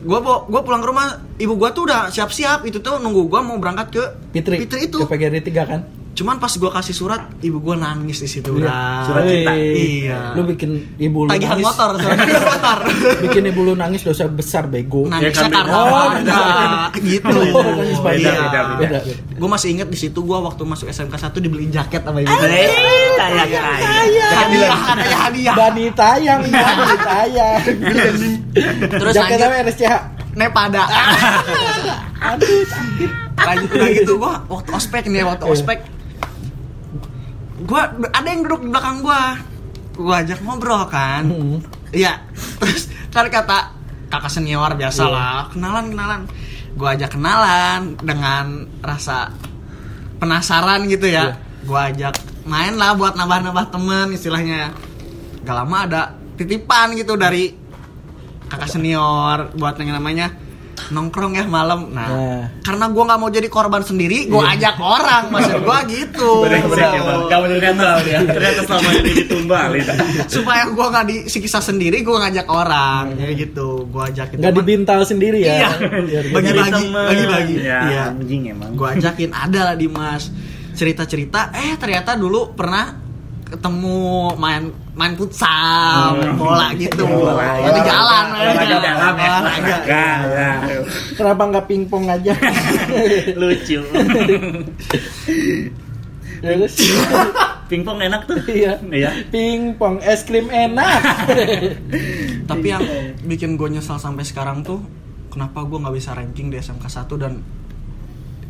Gue 0.00 0.18
gue 0.24 0.60
pulang 0.64 0.80
ke 0.80 0.88
rumah, 0.88 1.20
ibu 1.36 1.54
gue 1.60 1.70
tuh 1.76 1.84
udah 1.84 2.08
siap-siap 2.08 2.64
itu 2.64 2.80
tuh 2.80 2.96
nunggu 2.96 3.28
gue 3.28 3.40
mau 3.44 3.56
berangkat 3.60 3.86
ke 3.92 4.02
Fitri. 4.32 4.56
Fitri 4.64 4.88
itu. 4.88 4.98
Ke 5.04 5.12
PGRI 5.12 5.40
3 5.44 5.70
kan? 5.70 5.80
Cuman 6.20 6.36
pas 6.36 6.52
gue 6.52 6.68
kasih 6.70 6.92
surat, 6.92 7.32
ibu 7.40 7.58
gue 7.58 7.72
nangis 7.74 8.20
di 8.20 8.28
situ. 8.28 8.52
Iya. 8.54 9.08
Surat 9.08 9.24
cinta. 9.24 9.52
Iya. 9.56 10.36
Lu 10.36 10.44
bikin 10.44 10.70
ibu 11.00 11.24
lu 11.24 11.32
Tagihan 11.32 11.56
nangis. 11.56 11.64
motor, 11.64 11.90
tagihan 11.96 12.44
motor. 12.44 12.78
bikin 13.24 13.42
ibu 13.46 13.60
lu 13.62 13.72
nangis 13.72 14.04
dosa 14.04 14.28
besar 14.28 14.68
bego. 14.68 15.08
Nangisnya 15.08 15.32
Ya 15.32 15.48
kan, 15.48 15.50
karena 15.56 15.80
oh, 15.80 16.08
ada 16.12 16.40
gitu. 16.94 17.36
Oh, 17.50 17.64
nangis 17.72 17.96
beda, 18.04 18.20
Iya. 18.20 18.32
beda, 18.36 18.60
beda, 18.76 18.98
beda. 19.00 19.16
Gue 19.32 19.48
masih 19.48 19.68
inget 19.72 19.88
di 19.88 19.96
situ 19.96 20.20
gue 20.20 20.36
waktu 20.36 20.60
masuk 20.62 20.86
SMK 20.86 21.14
1 21.16 21.40
dibeliin 21.40 21.72
jaket 21.72 22.04
sama 22.04 22.20
ibu. 22.20 22.28
Eh, 22.28 22.68
kayak 23.16 23.46
kayak. 23.48 23.88
Hadiah, 24.30 24.70
katanya 24.76 25.16
hadiah. 25.18 25.54
Bani 25.56 25.84
tayang, 25.90 26.40
iya, 26.42 26.60
bani 26.60 26.96
tayang. 27.00 27.60
Terus 29.00 29.12
Jaket 29.14 29.36
lanjut. 29.36 29.48
apa 29.48 29.64
RSCH? 29.64 29.94
Nepada. 30.30 30.82
Aduh, 32.22 32.62
sakit. 32.62 33.10
lanjut 33.40 33.70
lagi 33.72 34.00
tuh 34.04 34.16
gue 34.16 34.32
waktu 34.46 34.70
ospek 34.70 35.02
nih 35.06 35.24
waktu 35.24 35.42
Iya. 35.42 35.54
ospek. 35.56 35.78
Gue 37.60 37.80
ada 38.10 38.28
yang 38.28 38.42
duduk 38.44 38.60
di 38.64 38.68
belakang 38.72 39.04
gue. 39.04 39.22
Gue 40.00 40.14
ajak 40.16 40.38
ngobrol 40.40 40.84
kan. 40.88 41.28
Hmm. 41.28 41.58
Iya. 41.92 42.24
Terus 42.60 42.88
kan 43.10 43.28
kata 43.28 43.76
kakak 44.10 44.32
senior 44.32 44.74
biasa 44.74 45.02
Iya. 45.06 45.12
lah 45.12 45.40
kenalan 45.52 45.84
kenalan. 45.92 46.20
Gue 46.74 46.88
ajak 46.88 47.10
kenalan 47.18 47.98
dengan 48.00 48.64
rasa 48.80 49.34
penasaran 50.18 50.86
gitu 50.88 51.06
ya. 51.08 51.32
Iya. 51.32 51.34
Gue 51.66 51.80
ajak 51.92 52.14
main 52.48 52.74
lah 52.74 52.96
buat 52.96 53.14
nambah-nambah 53.14 53.66
temen 53.68 54.06
istilahnya. 54.16 54.72
Gak 55.44 55.56
lama 55.56 55.78
ada 55.84 56.02
titipan 56.36 56.96
gitu 56.96 57.16
dari 57.16 57.52
kakak 58.48 58.68
senior 58.68 59.52
buat 59.54 59.76
yang 59.78 59.94
namanya 59.94 60.32
nongkrong 60.90 61.32
ya 61.32 61.44
malam. 61.44 61.88
Nah, 61.88 62.06
Nah. 62.06 62.42
karena 62.60 62.86
gue 62.86 63.02
nggak 63.02 63.18
mau 63.18 63.28
jadi 63.28 63.46
korban 63.46 63.80
sendiri, 63.80 64.26
gue 64.26 64.36
Iya. 64.36 64.54
ajak 64.54 64.76
orang, 64.76 65.22
maksud 65.28 65.58
gue 65.60 65.78
gitu. 65.88 66.30
Ya. 66.44 67.00
Kamu 67.26 67.44
jadi 67.48 67.62
netral 67.64 67.98
dia. 68.02 68.18
Ternyata 68.20 68.60
selama 68.64 68.90
ini 68.96 69.10
ditumbalin. 69.16 69.84
Supaya 70.26 70.62
gue 70.66 70.86
nggak 70.86 71.06
disiksa 71.06 71.58
sendiri, 71.58 72.00
gue 72.00 72.12
ngajak 72.12 72.46
orang, 72.46 73.14
kayak 73.14 73.34
gitu. 73.40 73.86
Gue 73.86 74.02
ajakin. 74.04 74.36
Nggak 74.36 74.54
dibintal 74.56 75.00
sendiri 75.02 75.38
ya. 75.40 75.54
Iya. 75.56 75.70
Bagi- 75.78 76.12
gini. 76.12 76.30
Bagi-bagi, 76.30 76.84
bagi-bagi. 76.90 77.54
Ya, 77.60 77.80
Iya. 77.82 78.02
anjing 78.12 78.42
emang. 78.48 78.72
gue 78.72 78.88
ajakin 78.90 79.30
ada 79.30 79.60
lah 79.62 79.76
Dimas 79.76 80.30
cerita-cerita 80.72 81.52
eh 81.52 81.76
ternyata 81.76 82.14
dulu 82.14 82.54
pernah 82.54 82.96
ketemu 83.44 83.98
main 84.34 84.70
main 84.90 85.14
futsal 85.14 86.18
main 86.18 86.34
bola 86.34 86.74
gitu 86.74 87.06
Bola, 87.06 87.32
Oh, 87.62 87.70
di 87.70 87.80
ya. 87.80 87.86
jalan 87.86 88.24
Olahraga 88.34 88.60
aja. 88.60 88.78
dalam 88.80 89.14
ya. 89.14 89.30
Olahraga. 89.38 90.04
Kenapa 91.14 91.42
nggak 91.46 91.66
pingpong 91.66 92.04
aja? 92.06 92.34
Lucu. 93.40 93.80
Terus 96.40 96.74
Pingpong 97.70 98.02
enak 98.02 98.26
tuh. 98.26 98.34
iya. 98.50 98.74
Iya. 98.82 99.10
Pingpong 99.30 100.02
es 100.02 100.26
krim 100.26 100.50
enak. 100.50 100.98
tapi 102.50 102.66
yang 102.66 102.82
bikin 103.22 103.54
gue 103.54 103.70
nyesal 103.70 103.94
sampai 103.94 104.26
sekarang 104.26 104.66
tuh 104.66 104.82
kenapa 105.30 105.62
gue 105.62 105.78
nggak 105.78 105.94
bisa 105.94 106.10
ranking 106.12 106.50
di 106.50 106.58
SMK 106.58 106.82
1 106.82 107.06
dan 107.14 107.38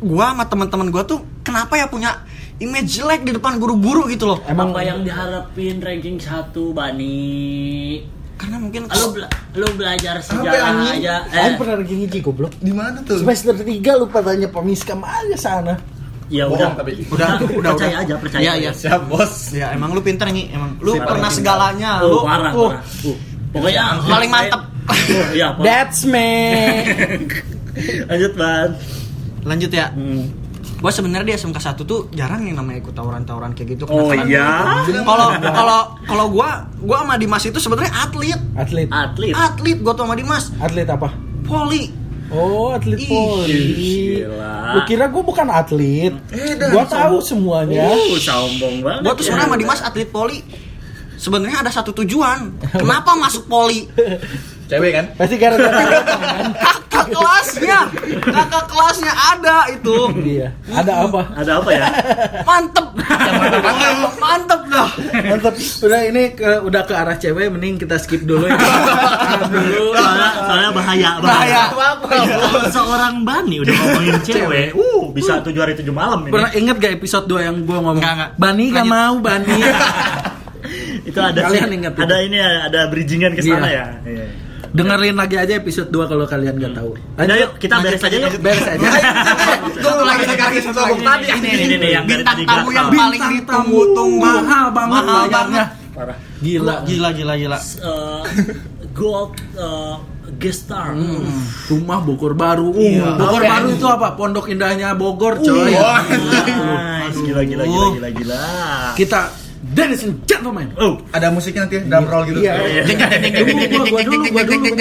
gue 0.01 0.25
sama 0.25 0.43
teman-teman 0.49 0.89
gue 0.89 1.03
tuh 1.05 1.21
kenapa 1.45 1.77
ya 1.77 1.85
punya 1.85 2.25
image 2.57 2.97
jelek 2.97 3.21
di 3.21 3.37
depan 3.37 3.61
guru-guru 3.61 4.09
gitu 4.09 4.25
loh 4.25 4.41
Emang 4.49 4.73
apa 4.73 4.81
yang 4.81 5.05
diharapin 5.05 5.77
ranking 5.77 6.17
satu 6.17 6.73
Bani? 6.73 8.01
karena 8.41 8.57
mungkin 8.57 8.81
Lu 8.89 9.07
bela 9.13 9.29
lu 9.53 9.67
belajar 9.77 10.17
Apa, 10.17 10.25
sejarah 10.25 10.97
aja. 10.97 11.15
Eh, 11.29 11.53
pernah 11.61 11.77
ranking 11.77 12.09
hiji 12.09 12.25
goblok. 12.25 12.49
Di 12.57 12.73
mana 12.73 12.97
tuh? 13.05 13.21
Semester 13.21 13.53
3 13.53 14.01
lupa 14.01 14.17
tanya 14.25 14.49
pemiskam 14.49 15.05
aja 15.05 15.37
sana. 15.37 15.77
Ya 16.31 16.49
Bohong 16.49 16.57
udah. 16.57 16.79
tapi. 16.79 16.91
Udah, 17.11 17.37
udah, 17.37 17.71
percaya 17.75 18.01
udah. 18.01 18.05
aja, 18.07 18.13
percaya. 18.17 18.41
Iya, 18.41 18.51
aja. 18.57 18.61
iya. 18.63 18.71
Siap, 18.73 19.01
Bos. 19.11 19.53
Ya 19.53 19.67
emang 19.75 19.93
lu 19.93 20.01
pinter 20.01 20.25
nih, 20.31 20.47
emang 20.57 20.73
lu 20.81 20.95
Si 20.95 20.99
pernah 21.03 21.29
segalanya, 21.29 21.91
Oh, 22.01 22.07
lu 22.07 22.17
parah, 22.25 22.51
uh, 22.55 22.69
parah. 22.71 22.83
Uh, 23.05 23.17
pokoknya 23.53 23.83
paling 24.09 24.31
mantep. 24.33 24.61
Oh, 24.81 25.27
iya, 25.37 25.47
parah. 25.53 25.65
That's 25.67 26.01
me. 26.09 26.31
Lanjut, 28.09 28.33
Ban. 28.33 28.69
Lanjut 29.43 29.71
ya. 29.71 29.89
Hmm. 29.91 30.29
Gue 30.81 30.89
sebenarnya 30.89 31.25
di 31.25 31.33
SMK 31.35 31.57
1 31.57 31.85
tuh 31.85 32.09
jarang 32.09 32.41
yang 32.41 32.57
namanya 32.57 32.81
ikut 32.81 32.93
tawuran-tawuran 32.93 33.53
kayak 33.53 33.77
gitu. 33.77 33.85
Oh 33.85 34.09
iya. 34.09 34.81
Kalau 35.05 35.27
kalau 35.37 35.79
kalau 36.05 36.25
gua 36.29 36.65
gua 36.81 37.05
sama 37.05 37.15
Dimas 37.17 37.45
itu 37.45 37.61
sebenarnya 37.61 37.93
atlet. 37.93 38.41
Atlet. 38.57 38.89
Atlet. 38.89 39.33
Atlet 39.33 39.77
gua 39.77 39.93
tuh 39.93 40.09
sama 40.09 40.17
Dimas. 40.17 40.49
Atlet 40.57 40.89
apa? 40.89 41.13
Poli. 41.45 41.93
Oh, 42.31 42.71
atlet 42.71 42.95
Ih, 42.97 43.09
poli. 43.11 43.61
gila. 43.75 44.55
Lu 44.71 44.79
kira 44.87 45.11
gue 45.11 45.19
bukan 45.19 45.47
atlet? 45.51 46.15
Eh, 46.31 46.55
Gua 46.71 46.87
tahu 46.87 47.19
semuanya. 47.19 47.91
Uh, 47.91 48.15
sombong 48.15 48.79
banget. 48.79 49.03
Gua 49.03 49.13
tuh 49.13 49.23
sebenarnya 49.27 49.47
sama 49.51 49.57
Dimas 49.59 49.81
atlet 49.83 50.07
poli. 50.09 50.39
Sebenarnya 51.19 51.61
ada 51.61 51.69
satu 51.69 51.91
tujuan. 51.91 52.55
Kenapa 52.71 53.13
masuk 53.19 53.45
poli? 53.45 53.85
Cewek 54.71 54.91
kan? 54.95 55.05
Pasti 55.19 55.35
gara-gara 55.35 55.83
kelasnya, 57.11 57.79
kakak 58.23 58.65
kelasnya 58.67 59.13
ada 59.13 59.57
itu. 59.69 59.97
Iya. 60.17 60.47
Ada 60.71 60.93
apa? 61.05 61.21
Ada 61.35 61.51
apa 61.59 61.69
ya? 61.69 61.85
Mantep. 62.41 62.87
Mantep 64.17 64.61
dah. 64.67 64.89
Mantap. 65.27 65.53
Udah 65.83 66.01
ini 66.07 66.23
ke, 66.33 66.49
udah 66.63 66.81
ke 66.83 66.93
arah 66.95 67.15
cewek, 67.15 67.51
mending 67.51 67.75
kita 67.77 67.99
skip 67.99 68.23
dulu 68.23 68.47
ya. 68.47 68.57
Dulu. 69.47 69.93
soalnya, 69.93 70.29
soalnya 70.41 70.69
bahaya, 70.71 71.09
Bahaya. 71.19 71.63
Kalau 72.01 72.61
seorang 72.71 73.13
Bani 73.21 73.55
udah 73.61 73.73
ngomongin 73.75 74.15
cewek, 74.23 74.67
uh 74.73 75.03
bisa 75.11 75.43
tujuh 75.43 75.61
hari 75.61 75.73
tujuh 75.75 75.91
malam 75.91 76.25
ini. 76.25 76.31
Pernah 76.31 76.51
inget 76.55 76.75
gak 76.79 76.93
episode 76.95 77.25
2 77.27 77.47
yang 77.47 77.55
gue 77.61 77.77
ngomong? 77.77 77.99
Nggak, 77.99 78.13
nggak. 78.15 78.31
Bani 78.39 78.63
gak 78.71 78.85
Lanjut. 78.85 78.95
mau, 78.95 79.15
Bani. 79.19 79.57
itu 81.09 81.19
ada 81.19 81.39
Kalian 81.49 81.67
sih, 81.67 81.79
itu? 81.81 81.99
ada 81.99 82.15
ini 82.21 82.37
ada 82.39 82.79
bridgingan 82.87 83.31
ke 83.33 83.41
sana 83.43 83.67
Iya. 83.67 83.85
ya. 84.05 84.25
Dengerin 84.71 85.19
lagi 85.19 85.35
aja 85.35 85.53
episode 85.59 85.91
2 85.91 86.07
kalau 86.07 86.23
kalian 86.23 86.55
gak 86.55 86.73
tahu. 86.79 86.95
Udah 87.19 87.35
yuk 87.35 87.51
kita 87.59 87.75
beres 87.83 87.99
aja 88.07 88.17
yuk. 88.23 88.31
Beres 88.39 88.63
aja. 88.63 88.87
Gue 89.83 90.03
lagi 90.07 90.23
sekarang 90.31 90.63
satu 90.63 90.95
tadi. 90.95 91.25
Ini 91.27 91.49
ini 91.51 91.75
ini 91.75 91.87
yang 91.91 92.05
Bintang 92.07 92.39
tamu 92.47 92.69
yang 92.71 92.87
paling 92.87 93.21
ditunggu-tunggu. 93.35 94.23
Mahal 94.23 94.67
banget 94.71 95.03
Mahal 95.03 95.23
bayarnya. 95.27 95.65
parah. 95.91 96.17
Gila. 96.39 96.75
Gila 96.87 97.09
gila 97.11 97.33
gila. 97.35 97.59
Eh, 97.59 98.23
gold 98.95 99.35
eh, 99.59 99.95
guest 100.39 100.71
star. 100.71 100.95
Rumah 101.67 101.99
Bogor 102.07 102.31
Baru. 102.31 102.71
Iya. 102.71 103.19
Bogor? 103.19 103.43
Baru 103.43 103.67
itu 103.75 103.87
apa? 103.91 104.07
Pondok 104.15 104.47
Indahnya 104.47 104.95
Bogor, 104.95 105.43
coy. 105.43 105.75
Wah. 105.75 105.99
Nice, 106.07 107.19
gila 107.19 107.43
gila 107.43 107.63
gila 107.67 107.87
gila 107.99 108.09
gila. 108.15 108.43
Kita 108.95 109.19
ladies 109.61 110.01
and 110.03 110.25
gentlemen. 110.25 110.73
Oh, 110.77 110.97
Ada 111.13 111.29
musiknya 111.29 111.69
nanti, 111.69 111.77
drum 111.85 112.05
roll 112.09 112.23
gitu. 112.29 112.39
Iya. 112.41 112.55
Dulu, 112.57 113.85
gua 113.93 114.01
dulu, 114.03 114.25
gua 114.33 114.43
banget 114.45 114.73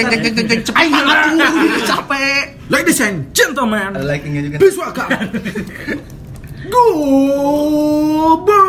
capek. 1.84 2.44
Ladies 2.70 3.00
and 3.02 3.28
gentlemen. 3.36 3.92
Ada 3.98 4.06
lightingnya 4.06 4.42
juga. 4.46 4.56
Please 4.56 4.78
welcome. 4.82 5.10
Gober. 6.70 8.62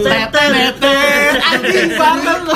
Tete 0.00 0.44
anjing 1.42 1.90
banget 1.92 2.38
lu. 2.40 2.52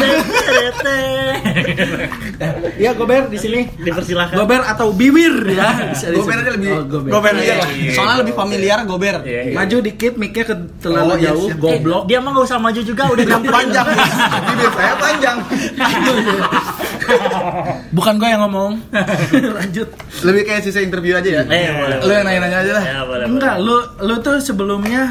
Ya 2.77 2.91
Gober 2.93 3.23
di 3.27 3.39
sini. 3.39 3.61
Dipersilahkan. 3.77 4.35
Gober 4.35 4.61
atau 4.63 4.91
Biwir 4.91 5.35
ya. 5.49 5.93
Gober 6.11 6.37
aja 6.37 6.51
lebih 6.51 6.69
Oh, 6.71 6.83
Gober. 6.85 7.09
Gober 7.11 7.33
Iya, 7.33 7.41
aja 7.41 7.55
lah. 7.57 7.69
iya, 7.71 7.83
iya. 7.83 7.93
Soalnya 7.95 8.17
lebih 8.21 8.35
familiar 8.35 8.79
gober. 8.85 9.17
Iya, 9.23 9.41
iya. 9.45 9.55
Maju 9.55 9.77
dikit 9.81 10.13
mic-nya 10.15 10.45
ke 10.45 10.55
terlalu 10.79 11.07
Oh, 11.07 11.17
iya, 11.17 11.31
jauh, 11.31 11.49
siap. 11.49 11.59
goblok. 11.59 12.03
Dia 12.05 12.19
mah 12.19 12.31
nggak 12.31 12.45
usah 12.45 12.59
maju 12.59 12.81
juga 12.81 13.03
udah 13.07 13.25
gampang 13.25 13.53
Panjang. 13.57 13.87
Bibir 14.45 14.71
saya 14.73 14.95
panjang. 14.99 15.37
Bukan 17.93 18.15
gue 18.17 18.27
yang 18.27 18.43
ngomong. 18.43 18.73
Lanjut. 19.61 19.89
Lebih 20.23 20.43
kayak 20.45 20.63
sisa 20.63 20.81
interview 20.81 21.15
aja 21.15 21.31
ya. 21.31 21.43
Eh, 21.45 21.71
boleh. 21.71 21.97
Lu 22.01 22.11
yang 22.11 22.25
nanya-nanya 22.25 22.59
aja 22.61 22.73
lah. 22.73 22.83
Ya, 22.83 22.99
boleh. 23.05 23.27
Enggak, 23.55 23.59
lu 23.61 23.77
lu 24.03 24.15
tuh 24.21 24.37
sebelumnya 24.39 25.03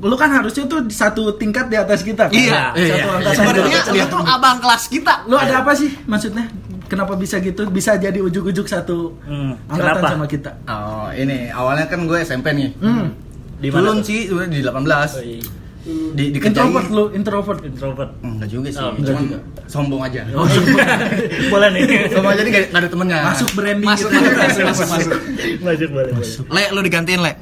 lu 0.00 0.14
kan 0.14 0.30
harusnya 0.30 0.64
tuh 0.64 0.80
satu 0.88 1.34
tingkat 1.34 1.66
di 1.66 1.76
atas 1.76 2.00
kita 2.00 2.24
kan? 2.24 2.32
Iya. 2.32 2.72
satu 2.72 2.80
Iya. 2.80 2.94
angkatan 3.10 3.36
Sebenarnya 3.36 3.80
di 3.86 3.98
lu 3.98 4.06
tuh 4.08 4.22
abang 4.22 4.56
kelas 4.58 4.82
kita. 4.86 5.14
lu 5.24 5.36
ada 5.36 5.54
apa 5.58 5.72
sih 5.72 5.90
maksudnya 6.04 6.48
kenapa 6.86 7.12
bisa 7.14 7.36
gitu 7.38 7.68
bisa 7.68 7.94
jadi 7.94 8.16
ujuk-ujuk 8.18 8.64
satu 8.64 9.14
Hmm, 9.22 9.54
angkatan 9.66 9.94
kenapa? 9.94 10.08
sama 10.10 10.26
kita 10.26 10.50
Oh, 10.66 11.12
ini 11.12 11.48
awalnya 11.48 11.86
kan 11.86 12.02
gue 12.02 12.18
SMP 12.18 12.50
nih. 12.50 12.70
hmm. 12.74 13.06
Di 13.58 13.68
mana 13.68 13.92
sih 14.00 14.24
sebenarnya 14.24 14.50
di 14.50 14.62
18. 14.64 14.80
Oh, 15.12 15.20
iya. 15.20 15.40
Di 16.10 16.24
dikerjain. 16.30 16.50
introvert 16.52 16.88
lu 16.88 17.04
introvert 17.10 17.60
Introvert. 17.60 18.10
Enggak 18.20 18.48
juga 18.48 18.68
sih. 18.68 18.78
Oh, 18.78 18.92
Cuman 18.92 19.22
enggak 19.24 19.42
sombong 19.66 20.02
aja. 20.02 20.20
Oh, 20.32 20.46
boleh 21.52 21.68
nih. 21.70 21.82
Sombong 22.08 22.32
aja 22.32 22.40
nih 22.40 22.50
nggak 22.50 22.64
nggak 22.68 22.80
ada 22.80 22.88
temennya. 22.88 23.18
masuk 23.24 23.48
branding 23.52 23.86
Masuk, 23.86 24.08
gitu. 24.08 24.20
masuk, 24.32 24.62
masuk, 24.62 24.86
masuk. 24.86 25.12
Masuk 25.60 25.88
boleh. 25.96 26.12
boleh. 26.12 26.36
Le, 26.50 26.64
lu 26.70 26.80
digantiin, 26.82 27.20
Le. 27.20 27.32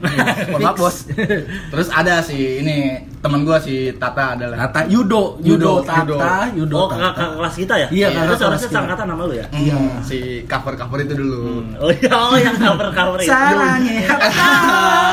Mohon 0.49 0.61
maaf 0.63 0.77
bos. 0.77 0.97
Terus 1.73 1.89
ada 1.91 2.21
si 2.21 2.37
ini 2.59 2.77
teman 3.19 3.43
gue 3.43 3.59
si 3.59 3.75
Tata 3.93 4.35
adalah. 4.35 4.57
Tata 4.65 4.87
Yudo 4.87 5.41
Yudo 5.41 5.83
Yudo, 5.83 5.83
Tata 5.83 6.53
Yudo 6.53 6.77
Oh, 6.77 6.87
Tata. 6.87 6.95
kakak 6.95 7.13
kakak 7.13 7.29
kelas 7.37 7.55
kita 7.57 7.75
ya? 7.77 7.89
Iya, 7.89 8.07
kakak 8.07 8.15
Itu 8.15 8.23
kelas 8.23 8.39
seharusnya 8.39 8.63
kita. 8.65 8.77
seangkatan 8.77 9.07
nama 9.07 9.23
lu 9.23 9.35
ya? 9.35 9.47
Hmm, 9.49 9.59
Iya. 9.61 9.77
Si 10.03 10.19
cover 10.45 10.75
cover 10.75 10.99
itu 11.01 11.15
dulu. 11.15 11.39
Oh 11.77 11.91
iya, 11.91 12.13
oh 12.15 12.37
yang 12.37 12.57
cover 12.57 12.89
cover 12.91 13.19
itu. 13.19 13.29
Sarangnya 13.29 14.03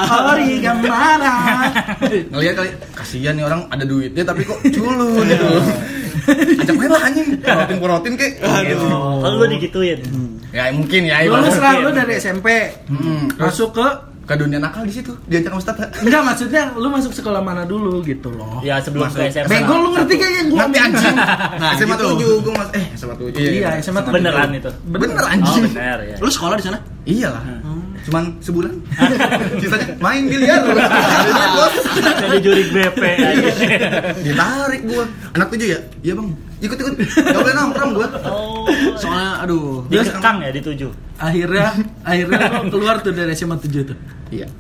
Ori 0.05 0.49
Gamara 0.59 1.37
Ngeliat 2.29 2.53
kali 2.53 2.69
kasihan 2.93 3.33
nih 3.45 3.47
orang 3.47 3.61
ada 3.69 3.83
duitnya 3.85 4.23
tapi 4.25 4.41
kok 4.43 4.59
culun 4.75 5.23
gitu. 5.23 5.47
Ajak 6.57 6.73
main 6.73 6.89
lah 6.89 7.01
anjing. 7.05 7.27
Porotin 7.37 7.77
porotin 7.77 8.13
kek. 8.17 8.33
Gitu. 8.41 8.85
Kalau 8.89 9.35
lu 9.37 9.45
digituin. 9.47 9.99
Ya 10.49 10.73
mungkin 10.73 11.01
ya. 11.05 11.21
Ibarat. 11.21 11.53
lah 11.53 11.73
lu 11.79 11.89
dari 11.91 12.17
SMP 12.17 12.47
Hmm, 12.87 13.29
Masuk 13.37 13.77
ke 13.77 13.87
ke 14.25 14.33
dunia 14.33 14.57
nakal 14.57 14.81
di 14.81 14.89
situ 14.91 15.13
diajak 15.25 15.53
sama 15.53 15.61
Ustaz. 15.61 15.77
Enggak 15.97 16.21
maksudnya 16.23 16.73
lu 16.73 16.89
masuk 16.89 17.13
sekolah 17.13 17.39
mana 17.39 17.61
dulu 17.63 18.01
gitu 18.01 18.29
loh 18.29 18.57
Ya 18.59 18.81
sebelum 18.81 19.05
Masuk. 19.05 19.21
ke 19.21 19.29
SMA. 19.31 19.45
Bego 19.47 19.75
lu 19.77 19.89
ngerti 19.91 20.13
kayak 20.15 20.33
yang 20.35 20.47
gua 20.49 20.59
Ngerti 20.65 20.79
anjing. 20.81 21.15
Nah, 21.55 21.71
SMA 21.73 21.95
gitu. 21.95 22.05
7 22.17 22.43
gue 22.43 22.53
mas 22.53 22.69
eh 22.73 22.85
SMA 22.95 23.13
7. 23.15 23.37
Iya, 23.37 23.69
SMA 23.79 23.99
tuh 24.01 24.11
Beneran 24.11 24.49
itu. 24.51 24.71
Bener 24.83 25.13
Oh 25.15 25.27
anjing. 25.27 25.63
bener 25.69 25.97
ya. 26.03 26.15
Lu 26.17 26.27
sekolah 26.27 26.55
di 26.57 26.63
sana? 26.63 26.77
Iyalah. 27.05 27.41
Cuman 28.01 28.23
sebulan. 28.39 28.73
Sisanya 29.61 29.87
main 29.97 30.25
biliar. 30.25 30.61
Jadi 32.21 32.37
jurik 32.39 32.67
BP 32.69 33.01
aja. 33.01 33.49
Ditarik 34.17 34.81
gua. 34.85 35.05
Anak 35.33 35.47
tujuh 35.49 35.67
ya? 35.69 35.79
Iya, 36.01 36.13
Bang. 36.13 36.29
Ikut 36.65 36.75
ikut. 36.75 36.93
Gak 36.97 37.37
boleh 37.37 37.55
nongkrong 37.55 37.91
gua. 37.93 38.07
Oh. 38.25 38.65
Soalnya 38.95 39.41
aduh. 39.41 39.85
Dikekang 39.85 40.37
ya 40.39 40.49
di 40.49 40.61
tujuh. 40.61 40.91
akhirnya 41.15 41.71
akhirnya 42.03 42.39
lu 42.59 42.67
keluar 42.69 42.99
tuh 42.99 43.09
dari 43.09 43.31
SMA 43.31 43.55
7 43.55 43.87
tuh 43.87 43.95
Iya. 44.27 44.51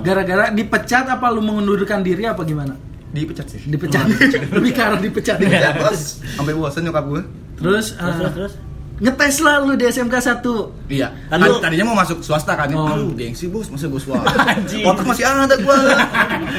gara-gara 0.00 0.46
dipecat 0.48 1.08
apa 1.08 1.26
lu 1.26 1.42
mengundurkan 1.42 2.00
diri 2.00 2.22
apa 2.22 2.44
gimana 2.44 2.78
Dipecat 3.10 3.46
sih. 3.48 3.58
dipecat 3.64 4.06
lebih 4.54 4.70
ke 4.70 4.80
arah 4.80 4.98
dipecat 4.98 5.36
ya 5.36 5.46
Dipecat, 5.48 5.74
Bos. 5.76 6.22
Sampai 6.28 6.52
bosan 6.52 6.82
nyokap 6.82 7.04
gua. 7.04 7.22
terus, 7.56 7.94
Terus 7.94 7.98
uh, 7.98 8.14
terus 8.14 8.32
terus. 8.32 8.52
ngetes 8.96 9.36
lah 9.40 9.58
lu 9.60 9.74
di 9.74 9.84
SMK 9.84 10.14
1 10.14 10.46
Iya. 10.88 11.08
Kan 11.26 11.34
Tadi- 11.36 11.50
lu- 11.50 11.58
tadinya 11.58 11.84
mau 11.84 11.96
masuk 11.96 12.18
swasta 12.20 12.54
kan. 12.54 12.70
Oh. 12.70 12.86
Aduh, 12.86 13.10
gengsi 13.12 13.46
bos, 13.46 13.66
masa 13.66 13.86
gua 13.86 13.98
swasta. 13.98 14.38
Otak 14.86 15.02
masih 15.04 15.24
ada 15.24 15.56
gua. 15.58 15.74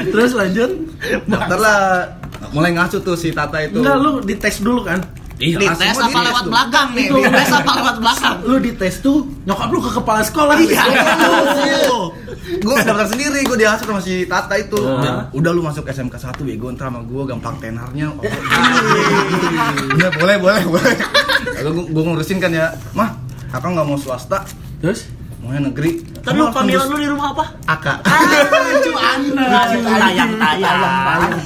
terus 0.05 0.31
lanjut 0.31 0.71
Daftar 1.23 1.55
lah. 1.57 1.83
Mulai 2.51 2.71
ngasuh 2.71 2.99
tuh 2.99 3.13
si 3.13 3.29
Tata 3.29 3.57
itu. 3.59 3.77
enggak 3.77 3.97
lu 3.97 4.11
dites 4.21 4.57
dulu 4.59 4.83
kan 4.83 4.99
Iya, 5.35 5.59
Di 5.59 5.67
langsung 5.67 5.83
tes 5.83 5.91
gua 5.91 5.99
apa 5.99 6.07
dites 6.07 6.25
lewat 6.25 6.39
tuh. 6.39 6.47
belakang 6.49 6.87
nih? 6.89 7.05
Itu. 7.05 7.15
Di 7.17 7.27
tes 7.29 7.49
apa 7.51 7.71
lewat 7.75 7.95
belakang? 7.99 8.35
lu 8.41 8.55
dites 8.57 8.95
tuh 8.97 9.17
nyokap 9.43 9.67
lu 9.67 9.79
ke 9.79 9.91
kepala 9.93 10.21
sekolah 10.21 10.55
Iya. 10.57 10.83
gue 12.55 12.75
daftar 12.77 13.03
sendiri, 13.05 13.39
gue 13.41 13.57
diasuh 13.57 13.83
sama 13.85 13.99
si 13.99 14.23
Tata 14.23 14.55
itu. 14.55 14.79
Dan, 14.79 15.27
Udah 15.31 15.51
lu 15.51 15.59
masuk 15.59 15.83
SMK 15.83 16.15
1 16.15 16.39
bego 16.41 16.71
ntar 16.71 16.87
sama 16.87 17.01
gue 17.01 17.23
gampang 17.25 17.55
tenarnya. 17.59 18.07
Oh, 18.11 18.23
Iya, 19.93 20.09
boleh, 20.13 20.35
boleh, 20.37 20.63
boleh. 20.65 20.95
Gue 21.85 22.03
ngurusin 22.05 22.37
kan 22.37 22.51
ya, 22.51 22.71
mah 22.91 23.17
kakak 23.49 23.71
nggak 23.71 23.85
mau 23.85 23.97
swasta, 23.97 24.43
terus 24.77 25.09
maunya 25.45 25.61
negeri. 25.69 25.91
Tapi 26.25 26.41
lu 26.41 26.49
panggilan 26.49 26.87
lu 26.89 26.97
di 26.97 27.05
rumah 27.05 27.27
apa? 27.37 27.45
Aka. 27.69 27.93
lucu 28.01 28.91
anda 28.97 29.45
Tayang 29.77 30.31
tayang. 30.41 30.79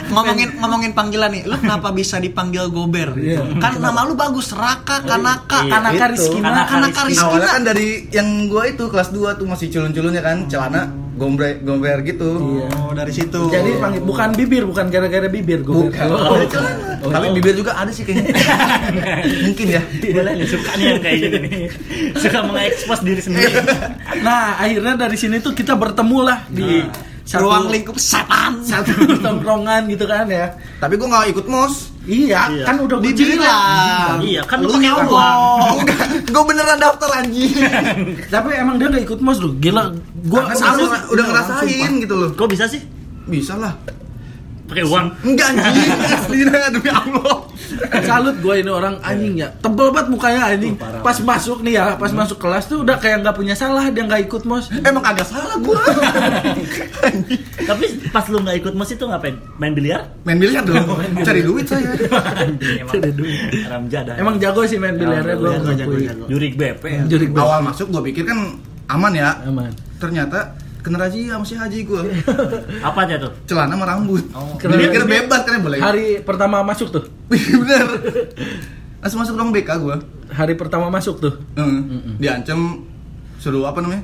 ngomongin 0.08 0.50
ngomongin 0.56 0.92
panggilan 0.96 1.30
nih, 1.36 1.44
lu 1.44 1.60
kenapa 1.60 1.92
bisa 1.92 2.16
dipanggil 2.16 2.72
Gober? 2.72 3.12
Iya. 3.20 3.44
Kan 3.60 3.84
nama 3.84 4.08
lu 4.08 4.16
bagus, 4.16 4.56
Raka, 4.56 5.04
Kanaka. 5.04 5.68
Iya. 5.68 5.72
Kanaka 5.76 6.06
Itu. 6.08 6.12
Rizkina 6.16 6.48
Kanaka 6.48 6.72
Kanaka. 6.72 7.02
Rizkina. 7.12 7.28
Awalnya 7.28 7.50
kan 7.52 7.64
dari 7.68 7.88
yang 8.16 8.48
gue 8.48 8.64
itu 8.72 8.84
kelas 8.88 9.10
2 9.12 9.36
tuh 9.36 9.46
masih 9.52 9.68
culun-culunnya 9.68 10.24
kan 10.24 10.48
celana 10.48 10.88
gombre 11.20 11.60
gomber 11.60 12.00
gitu. 12.08 12.30
Iya. 12.64 12.68
Oh, 12.80 12.96
dari 12.96 13.12
situ. 13.12 13.52
Jadi 13.52 13.76
panggil 13.84 14.00
bukan 14.08 14.32
bibir, 14.32 14.64
bukan 14.64 14.88
gara-gara 14.88 15.28
bibir 15.28 15.60
gue. 15.68 15.92
Bukan. 15.92 16.08
Oh. 16.08 17.12
Tapi 17.12 17.28
bibir 17.36 17.60
juga 17.60 17.76
ada 17.76 17.92
sih 17.92 18.08
kayaknya. 18.08 18.32
Mungkin 19.52 19.68
ya. 19.68 19.82
Boleh 20.16 20.32
nih 20.40 20.48
suka 20.48 20.72
nih 20.80 20.86
yang 20.88 21.02
kayak 21.04 21.18
gini 21.20 21.38
nih. 21.44 21.68
Suka 22.16 22.40
mengekspos 22.48 23.04
diri 23.04 23.20
sendiri. 23.20 23.52
Nah, 24.20 24.58
akhirnya 24.58 24.94
dari 24.98 25.18
sini 25.18 25.38
tuh 25.40 25.54
kita 25.54 25.74
bertemu 25.74 26.20
lah 26.24 26.40
di 26.50 26.82
satu, 27.24 27.46
ruang 27.46 27.70
lingkup 27.70 27.98
setan. 28.02 28.66
satu 28.66 28.90
tongkrongan 29.26 29.86
gitu 29.86 30.10
kan 30.10 30.26
ya. 30.26 30.50
Tapi 30.82 30.98
gue 30.98 31.08
nggak 31.08 31.30
ikut 31.30 31.46
mos. 31.46 31.94
Iya, 32.10 32.50
Iya. 32.50 32.66
kan 32.66 32.76
udah 32.82 32.98
gua 32.98 33.06
Dibilang. 33.06 34.18
Iya, 34.26 34.42
kan 34.50 34.66
lu 34.66 34.74
pakai 34.74 34.82
nyolong. 34.90 35.78
gue 36.34 36.44
beneran 36.50 36.80
daftar 36.82 37.10
anjing. 37.22 37.54
Tapi 38.34 38.50
emang 38.58 38.82
dia 38.82 38.90
gak 38.90 39.06
ikut 39.06 39.20
mos 39.22 39.38
lu. 39.38 39.54
Gila, 39.62 39.94
salut. 40.58 40.90
udah, 40.90 40.98
Iya, 41.14 41.24
ngerasain 41.30 41.92
gitu 42.02 42.16
loh. 42.18 42.30
Kok 42.34 42.50
bisa 42.50 42.66
sih? 42.66 42.82
Bisa 43.30 43.54
lah. 43.54 43.78
Pakai 44.70 44.86
uang. 44.86 45.06
Enggak 45.26 45.48
anjing, 45.58 45.90
asli 46.14 46.40
dah, 46.46 46.70
demi 46.70 46.90
Allah. 46.94 47.38
Salut 48.06 48.38
gue 48.38 48.56
ini 48.62 48.70
orang 48.70 49.02
anjing 49.02 49.34
ya. 49.42 49.50
Tebel 49.66 49.90
banget 49.90 50.08
mukanya 50.14 50.42
anjing. 50.54 50.78
Pas 50.78 51.18
masuk 51.18 51.66
nih 51.66 51.74
ya, 51.82 51.86
pas 51.98 52.14
masuk 52.14 52.38
kelas 52.38 52.70
tuh 52.70 52.86
udah 52.86 53.02
kayak 53.02 53.26
nggak 53.26 53.34
punya 53.34 53.58
salah 53.58 53.90
dia 53.90 54.06
nggak 54.06 54.30
ikut 54.30 54.46
mos. 54.46 54.70
Emang 54.86 55.02
kagak 55.02 55.26
salah 55.26 55.58
gua. 55.58 55.82
Tapi 57.70 57.86
pas 58.14 58.26
lu 58.30 58.38
nggak 58.46 58.58
ikut 58.62 58.74
mos 58.78 58.90
itu 58.94 59.04
ngapain? 59.10 59.42
Main 59.58 59.74
biliar? 59.74 60.06
Main 60.22 60.38
biliar 60.38 60.62
dong. 60.62 60.86
Cari 61.28 61.42
duit 61.42 61.66
saya. 61.66 61.90
Haram 63.66 63.84
jadah. 63.90 64.16
Emang 64.22 64.38
jago 64.38 64.70
sih 64.70 64.78
main 64.78 64.94
biliarnya 64.94 65.34
gue 65.34 65.54
jago, 65.74 65.98
jago. 65.98 66.26
Jurik 66.30 66.54
BP 66.62 66.84
ya. 66.86 67.04
Jurik. 67.10 67.34
Awal 67.34 67.66
masuk 67.66 67.90
gua 67.90 68.06
pikir 68.06 68.22
kan 68.22 68.38
aman 68.86 69.14
ya. 69.18 69.34
Aman. 69.50 69.74
Ternyata 69.98 70.69
kena 70.90 71.00
razia 71.00 71.30
sama 71.32 71.46
si 71.46 71.54
Haji 71.54 71.80
gua. 71.86 72.02
Apa 72.90 73.06
aja 73.06 73.22
tuh? 73.22 73.32
Celana 73.46 73.78
sama 73.78 73.86
rambut. 73.86 74.26
Oh. 74.34 74.58
Jadi 74.58 74.90
kira 74.90 75.06
bebas 75.06 75.46
kan 75.46 75.62
boleh. 75.62 75.78
Hari 75.78 76.26
pertama 76.26 76.66
masuk 76.66 76.90
tuh. 76.90 77.04
Bener. 77.62 77.86
Langsung 79.00 79.22
masuk 79.22 79.38
ruang 79.38 79.54
BK 79.54 79.70
gua. 79.78 79.96
Hari 80.30 80.58
pertama 80.58 80.90
masuk 80.90 81.22
tuh. 81.22 81.34
Heeh. 81.54 82.18
Diancam 82.18 82.84
suruh 83.38 83.64
apa 83.64 83.80
namanya? 83.80 84.02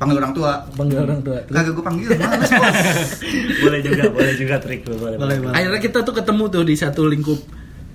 Panggil 0.00 0.18
orang 0.18 0.32
tua. 0.32 0.52
Panggil 0.74 0.98
orang 0.98 1.20
tua. 1.22 1.38
Kagak 1.46 1.72
gua 1.76 1.84
panggil, 1.86 2.08
males 2.10 2.50
bos. 2.50 2.78
boleh 3.62 3.78
juga, 3.78 4.02
boleh 4.10 4.34
juga 4.34 4.56
trik 4.58 4.82
lu, 4.88 4.98
boleh. 4.98 5.14
Boleh, 5.14 5.36
boleh. 5.38 5.54
Akhirnya 5.54 5.78
kita 5.78 6.02
tuh 6.02 6.10
ketemu 6.10 6.44
tuh 6.50 6.62
di 6.66 6.74
satu 6.74 7.06
lingkup 7.06 7.38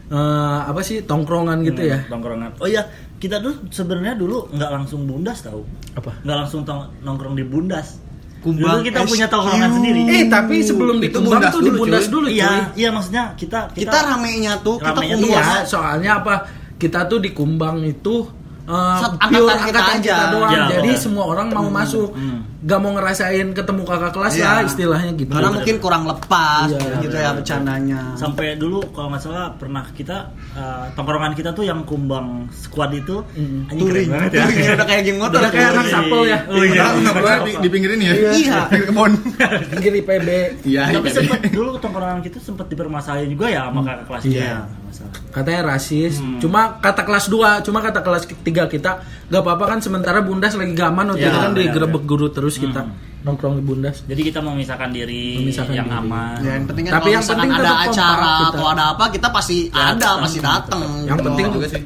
eh, 0.08 0.60
apa 0.64 0.80
sih 0.80 1.04
tongkrongan 1.04 1.68
gitu 1.68 1.84
ya. 1.84 2.00
Hmm, 2.00 2.16
Tongkrongan. 2.16 2.64
Oh 2.64 2.68
iya, 2.70 2.88
kita 3.20 3.44
tuh 3.44 3.60
sebenarnya 3.68 4.16
dulu 4.16 4.48
nggak 4.56 4.72
langsung 4.72 5.04
bundas 5.04 5.44
tahu. 5.44 5.68
Apa? 6.00 6.24
Nggak 6.24 6.38
langsung 6.48 6.64
tong- 6.64 6.96
nongkrong 7.04 7.36
di 7.36 7.44
bundas. 7.44 8.00
Kumbang 8.48 8.80
dulu 8.80 8.88
kita 8.88 9.00
SQ. 9.04 9.10
punya 9.12 9.28
tongkrongan 9.28 9.70
sendiri. 9.76 10.02
Eh 10.08 10.24
tapi 10.28 10.56
sebelum 10.64 10.96
di 10.98 11.08
Itu 11.12 11.20
bundas 11.20 11.52
tuh 11.52 11.60
di 11.60 11.70
dulu, 11.70 11.80
bundas 11.84 12.06
dulu 12.08 12.28
iya, 12.32 12.48
cuy. 12.48 12.62
iya 12.80 12.90
maksudnya 12.96 13.24
kita 13.36 13.60
Kita 13.76 13.98
ramenya 14.08 14.54
tuh, 14.64 14.76
kita 14.80 14.96
Ramenya 14.96 15.16
tuh 15.20 15.28
Iya, 15.28 15.46
soalnya 15.68 16.12
apa? 16.24 16.36
Kita 16.78 17.00
tuh 17.06 17.20
di 17.20 17.34
Kumbang 17.34 17.84
itu 17.84 18.37
Sat- 18.68 19.16
pure 19.18 19.24
angkatan 19.24 19.58
kita 19.64 19.80
angkatan 19.80 19.96
aja. 19.96 20.14
kita 20.14 20.26
doang. 20.30 20.52
Iya, 20.52 20.64
Jadi 20.74 20.90
betul. 20.90 21.02
semua 21.02 21.24
orang 21.26 21.48
mau 21.50 21.68
masuk. 21.70 22.10
hmm. 22.12 22.40
Gak 22.60 22.80
mau 22.80 22.92
ngerasain 22.92 23.48
ketemu 23.50 23.82
kakak 23.82 24.12
kelas 24.12 24.34
Iya. 24.34 24.44
lah 24.44 24.60
istilahnya 24.62 25.12
gitu. 25.14 25.32
Karena 25.32 25.52
mungkin 25.52 25.76
kurang 25.78 26.04
lepas 26.04 26.68
Iya, 26.68 27.00
gitu 27.00 27.16
ya 27.16 27.30
bercandanya. 27.32 28.02
sampai 28.14 28.48
dulu 28.56 28.82
kalau 28.90 29.08
nggak 29.08 29.22
salah 29.22 29.54
pernah 29.54 29.88
kita 29.88 30.18
eh, 30.52 30.86
tongkrongan 30.92 31.32
kita 31.32 31.54
tuh 31.54 31.64
yang 31.64 31.86
kumbang 31.86 32.28
squad 32.52 32.92
itu 32.92 33.24
Hmm. 33.30 33.70
anjing 33.70 33.88
keren 33.88 33.94
Touring, 33.94 34.10
banget 34.10 34.32
ya. 34.34 34.42
touring 34.44 34.68
udah 34.74 34.86
kayak 34.86 35.02
geng 35.02 35.18
motor. 35.18 35.40
Udah 35.40 35.52
kayak 35.54 35.70
anak 35.70 35.86
sapel 35.88 36.22
ya. 36.26 36.40
Oh 36.46 36.60
iya. 36.60 36.84
Nah, 36.84 37.00
nggak 37.00 37.16
boleh 37.16 37.38
di, 37.40 37.52
di 37.56 37.70
pinggir 37.70 37.92
ini 37.94 38.06
ya. 38.06 38.14
Iya. 38.28 38.58
Pinggir 38.68 38.86
kebon. 38.86 39.12
Pinggir 39.72 39.94
IPB. 39.96 40.30
Iya, 40.66 40.82
Tapi 40.92 41.08
iya. 41.08 41.16
sempet 41.16 41.40
dulu 41.48 41.72
tongkrongan 41.78 42.20
kita 42.20 42.38
sempat 42.38 42.66
dipermasalahin 42.68 43.30
juga 43.30 43.48
ya 43.48 43.62
sama 43.64 43.80
kakak 43.82 44.06
kelas 44.08 44.24
kita. 44.26 44.60
Masalah. 44.98 45.30
Katanya 45.30 45.62
rasis. 45.68 46.18
Hmm. 46.18 46.40
Cuma 46.40 46.62
kata 46.76 47.02
kelas 47.02 47.26
2, 47.28 47.62
cuma 47.62 47.80
kata 47.80 48.02
kelas 48.02 48.24
3 48.26 48.42
kita 48.66 48.92
gak 49.28 49.42
apa-apa 49.44 49.66
kan 49.68 49.80
sementara 49.80 50.20
Bundas 50.20 50.54
lagi 50.54 50.74
gaman 50.74 51.06
waktu 51.08 51.22
Iya, 51.22 51.30
itu 51.30 51.38
kan 51.38 51.52
benar, 51.52 51.62
digerebek 51.62 51.94
benar. 52.00 52.10
guru 52.10 52.28
terus 52.28 52.56
kita 52.56 52.82
Hmm. 52.82 52.98
nongkrong 53.24 53.56
di 53.56 53.64
Bundas. 53.64 54.02
Jadi 54.04 54.22
kita 54.24 54.40
memisahkan 54.40 54.90
diri 54.90 55.38
Memisahkan 55.40 55.74
yang 55.76 55.86
diri. 55.86 56.00
aman. 56.00 56.38
Ya, 56.40 56.52
yang 56.56 56.66
penting 56.66 56.84
kan 56.84 56.94
Tapi 56.96 57.10
yang 57.12 57.24
penting 57.24 57.52
ada 57.52 57.72
acara 57.84 58.34
kita. 58.40 58.50
atau 58.52 58.66
ada 58.68 58.84
apa 58.90 59.06
kita 59.10 59.28
pasti 59.30 59.58
Datang. 59.68 59.94
ada, 59.94 60.10
pasti 60.20 60.40
datang. 60.40 60.82
Yang 61.04 61.14
gitu. 61.14 61.28
penting 61.28 61.46
juga 61.52 61.68
sih. 61.70 61.82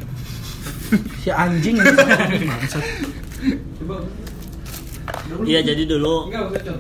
Si 1.20 1.30
anjing. 1.30 1.76
Iya 5.42 5.60
jadi 5.64 5.84
dulu 5.86 6.28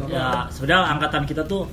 ya 0.07 0.45
sebenarnya 0.47 0.83
angkatan 0.89 1.23
kita 1.23 1.41
tuh 1.43 1.63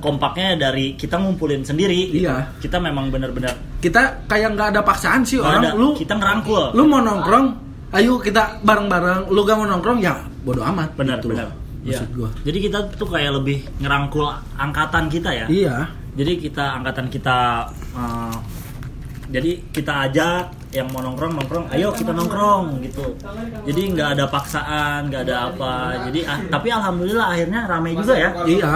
kompaknya 0.00 0.68
dari 0.68 0.94
kita 0.94 1.18
ngumpulin 1.18 1.62
sendiri. 1.66 2.12
gitu. 2.12 2.28
Iya. 2.28 2.52
Kita 2.60 2.78
memang 2.78 3.10
benar-benar 3.10 3.76
kita 3.80 4.26
kayak 4.26 4.56
nggak 4.56 4.68
ada 4.74 4.80
paksaan 4.82 5.22
sih 5.22 5.38
nggak 5.38 5.46
orang 5.46 5.62
ada. 5.62 5.70
lu 5.78 5.88
kita 5.94 6.14
ngerangkul. 6.18 6.64
lu 6.74 6.82
mau 6.88 7.00
nongkrong 7.04 7.46
ayo 7.94 8.18
kita 8.18 8.58
bareng-bareng 8.66 9.30
lu 9.30 9.40
gak 9.46 9.56
mau 9.56 9.66
nongkrong 9.68 9.98
ya 10.02 10.14
bodo 10.42 10.60
amat 10.64 10.90
benar 10.98 11.22
gitu 11.22 11.30
benar. 11.32 11.48
Iya. 11.86 12.02
maksud 12.02 12.10
gua 12.18 12.30
Jadi 12.42 12.58
kita 12.66 12.78
tuh 12.98 13.08
kayak 13.08 13.32
lebih 13.38 13.58
ngerangkul 13.78 14.26
angkatan 14.58 15.06
kita 15.06 15.30
ya. 15.30 15.46
iya 15.46 15.76
Jadi 16.16 16.32
kita 16.40 16.82
angkatan 16.82 17.06
kita 17.12 17.68
eh, 17.94 18.36
jadi 19.26 19.50
kita 19.74 19.92
ajak 20.06 20.42
yang 20.70 20.86
mau 20.94 21.02
nongkrong 21.02 21.34
nongkrong, 21.34 21.66
ayo 21.74 21.90
kita 21.90 22.14
nongkrong 22.14 22.78
gitu. 22.84 23.16
Jadi 23.66 23.80
nggak 23.90 24.08
ada 24.14 24.24
paksaan, 24.30 25.10
nggak 25.10 25.22
ada 25.26 25.50
apa. 25.50 25.74
Jadi 26.06 26.20
ah, 26.22 26.38
tapi 26.46 26.68
alhamdulillah 26.70 27.26
akhirnya 27.34 27.60
ramai 27.66 27.98
juga 27.98 28.14
ya. 28.14 28.30
iya 28.46 28.72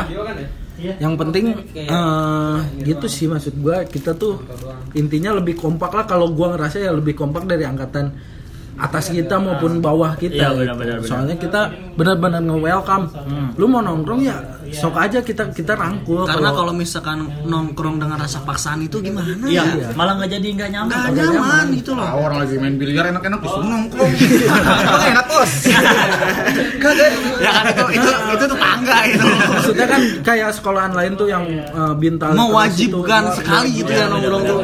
yang 0.81 1.15
penting 1.21 1.53
eh, 1.77 2.59
gitu 2.85 3.07
sih 3.07 3.27
maksud 3.29 3.61
gua. 3.61 3.85
Kita 3.85 4.17
tuh 4.17 4.41
intinya 4.97 5.37
lebih 5.37 5.59
kompak 5.61 5.93
lah. 5.93 6.05
Kalau 6.09 6.33
gua 6.33 6.57
ngerasa 6.57 6.81
ya 6.81 6.91
lebih 6.97 7.15
kompak 7.15 7.45
dari 7.45 7.65
angkatan 7.69 8.39
atas 8.81 9.09
kita 9.09 9.37
maupun 9.37 9.79
bawah 9.79 10.13
kita 10.15 10.33
Iya, 10.33 10.49
gitu. 10.49 10.59
benar-benar, 10.65 10.97
benar. 10.99 11.09
soalnya 11.09 11.37
kita 11.37 11.61
benar-benar 11.95 12.41
nge-welcome 12.41 13.05
lu 13.55 13.67
mau 13.67 13.81
nongkrong 13.81 14.23
ya 14.23 14.37
sok 14.71 14.95
aja 14.97 15.19
kita 15.21 15.51
kita 15.51 15.75
rangkul 15.75 16.23
Karena 16.23 16.55
kalau 16.55 16.71
misalkan 16.71 17.27
nongkrong 17.43 17.99
dengan 17.99 18.17
rasa 18.17 18.39
paksaan 18.41 18.81
itu 18.81 18.99
gimana 18.99 19.43
Iya, 19.43 19.67
ya? 19.67 19.89
malah 19.93 20.15
nggak 20.15 20.31
jadi 20.31 20.47
nggak 20.55 20.71
nyaman. 20.71 20.95
Nggak 21.11 21.11
nyaman 21.11 21.35
nyaman. 21.35 21.65
gitu 21.75 21.91
loh. 21.91 22.07
Ah, 22.07 22.15
orang 22.17 22.39
lagi 22.39 22.55
main 22.55 22.75
biliar 22.75 23.05
enak-enak 23.09 23.41
disuruh 23.41 23.67
nongkrong. 23.67 24.13
Enak 25.11 25.27
bos. 25.27 25.53
Ya 27.41 27.51
kan 27.51 27.65
itu 27.67 27.85
itu 27.95 28.09
itu 28.31 28.45
tetangga 28.47 28.97
itu. 29.07 29.27
maksudnya 29.49 29.87
kan 29.87 30.01
kayak 30.23 30.49
sekolahan 30.53 30.93
lain 30.93 31.13
tuh 31.15 31.27
yang 31.27 31.45
eh, 31.51 31.95
bintang 31.97 32.33
Mewajibkan 32.33 33.23
sekali 33.35 33.69
gitu 33.75 33.91
ya 33.91 33.99
Iya, 34.01 34.07
nongkrong 34.09 34.43
tuh. 34.45 34.59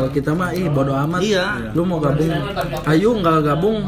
Kalau 0.00 0.16
kita 0.16 0.32
mah 0.32 0.48
ih 0.56 0.64
bodo 0.72 0.96
amat. 0.96 1.20
Iya. 1.20 1.76
Lu 1.76 1.84
mau 1.84 2.00
gabung? 2.00 2.32
Ayo 2.88 3.12
nggak 3.20 3.38
gabung? 3.44 3.84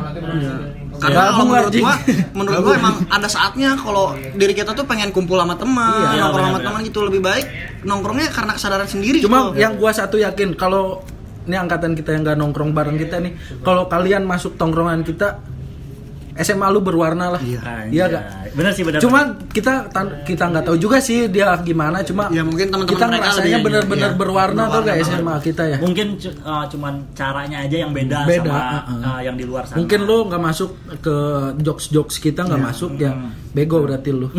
Karena 1.00 1.32
kalau 1.32 1.32
Gabung, 1.32 1.48
menurut 1.48 1.72
anjing. 1.72 1.82
gua, 1.82 1.94
menurut 2.36 2.60
gua 2.62 2.74
emang 2.76 2.96
ada 3.08 3.28
saatnya 3.32 3.70
kalau 3.80 4.12
diri 4.36 4.52
kita 4.52 4.76
tuh 4.76 4.84
pengen 4.84 5.08
kumpul 5.08 5.40
sama 5.40 5.56
teman, 5.56 6.14
Iya, 6.14 6.28
nongkrong 6.28 6.48
sama 6.52 6.60
teman 6.60 6.80
gitu 6.84 7.00
lebih 7.02 7.20
baik 7.24 7.46
nongkrongnya 7.82 8.28
karena 8.28 8.52
kesadaran 8.54 8.86
sendiri. 8.86 9.18
Cuma 9.24 9.50
gitu. 9.50 9.64
yang 9.64 9.80
gua 9.80 9.90
satu 9.90 10.20
yakin 10.20 10.52
kalau 10.54 11.00
ini 11.48 11.58
angkatan 11.58 11.98
kita 11.98 12.14
yang 12.14 12.22
nggak 12.22 12.38
nongkrong 12.38 12.70
bareng 12.70 13.00
kita 13.00 13.18
nih, 13.18 13.32
kalau 13.66 13.90
kalian 13.90 14.22
masuk 14.22 14.54
tongkrongan 14.54 15.02
kita 15.02 15.42
SMA 16.34 16.66
lu 16.68 16.80
berwarna 16.80 17.26
lah. 17.30 17.40
Iya. 17.40 17.60
Iya 17.86 18.04
gak? 18.08 18.24
Bener 18.52 18.72
sih 18.72 18.82
bener. 18.82 18.98
Cuma 18.98 19.20
kita 19.46 19.88
tan- 19.88 20.22
kita 20.22 20.44
nggak 20.46 20.64
tahu 20.64 20.76
juga 20.76 20.96
sih 20.98 21.26
dia 21.26 21.52
gimana. 21.58 22.00
Cuma 22.02 22.28
Ya, 22.28 22.40
mungkin 22.40 22.68
teman-teman 22.68 22.88
kita 22.90 23.04
ngerasanya 23.06 23.48
lebih- 23.50 23.64
bener-bener 23.64 24.10
iya, 24.10 24.16
berwarna 24.16 24.62
tuh 24.62 24.70
berwarna 24.72 24.86
kayak 24.86 24.98
banget. 24.98 25.18
SMA 25.18 25.34
kita 25.42 25.62
ya. 25.66 25.76
mungkin 25.78 26.06
uh, 26.38 26.64
cuman 26.66 26.94
caranya 27.12 27.56
aja 27.60 27.76
yang 27.78 27.90
beda, 27.90 28.18
Beda, 28.22 28.48
sama 28.48 28.60
uh-uh. 28.82 29.00
uh, 29.02 29.20
yang 29.20 29.36
di 29.36 29.44
luar 29.44 29.62
sana. 29.64 29.76
Mungkin 29.76 30.00
lu 30.02 30.16
nggak 30.26 30.42
masuk 30.42 30.70
ke 30.98 31.16
jokes 31.58 31.88
jokes 31.88 32.16
kita 32.16 32.40
nggak 32.42 32.62
masuk 32.62 32.90
ya 32.96 33.12
bego 33.50 33.80
berarti 33.80 34.10
lu. 34.10 34.32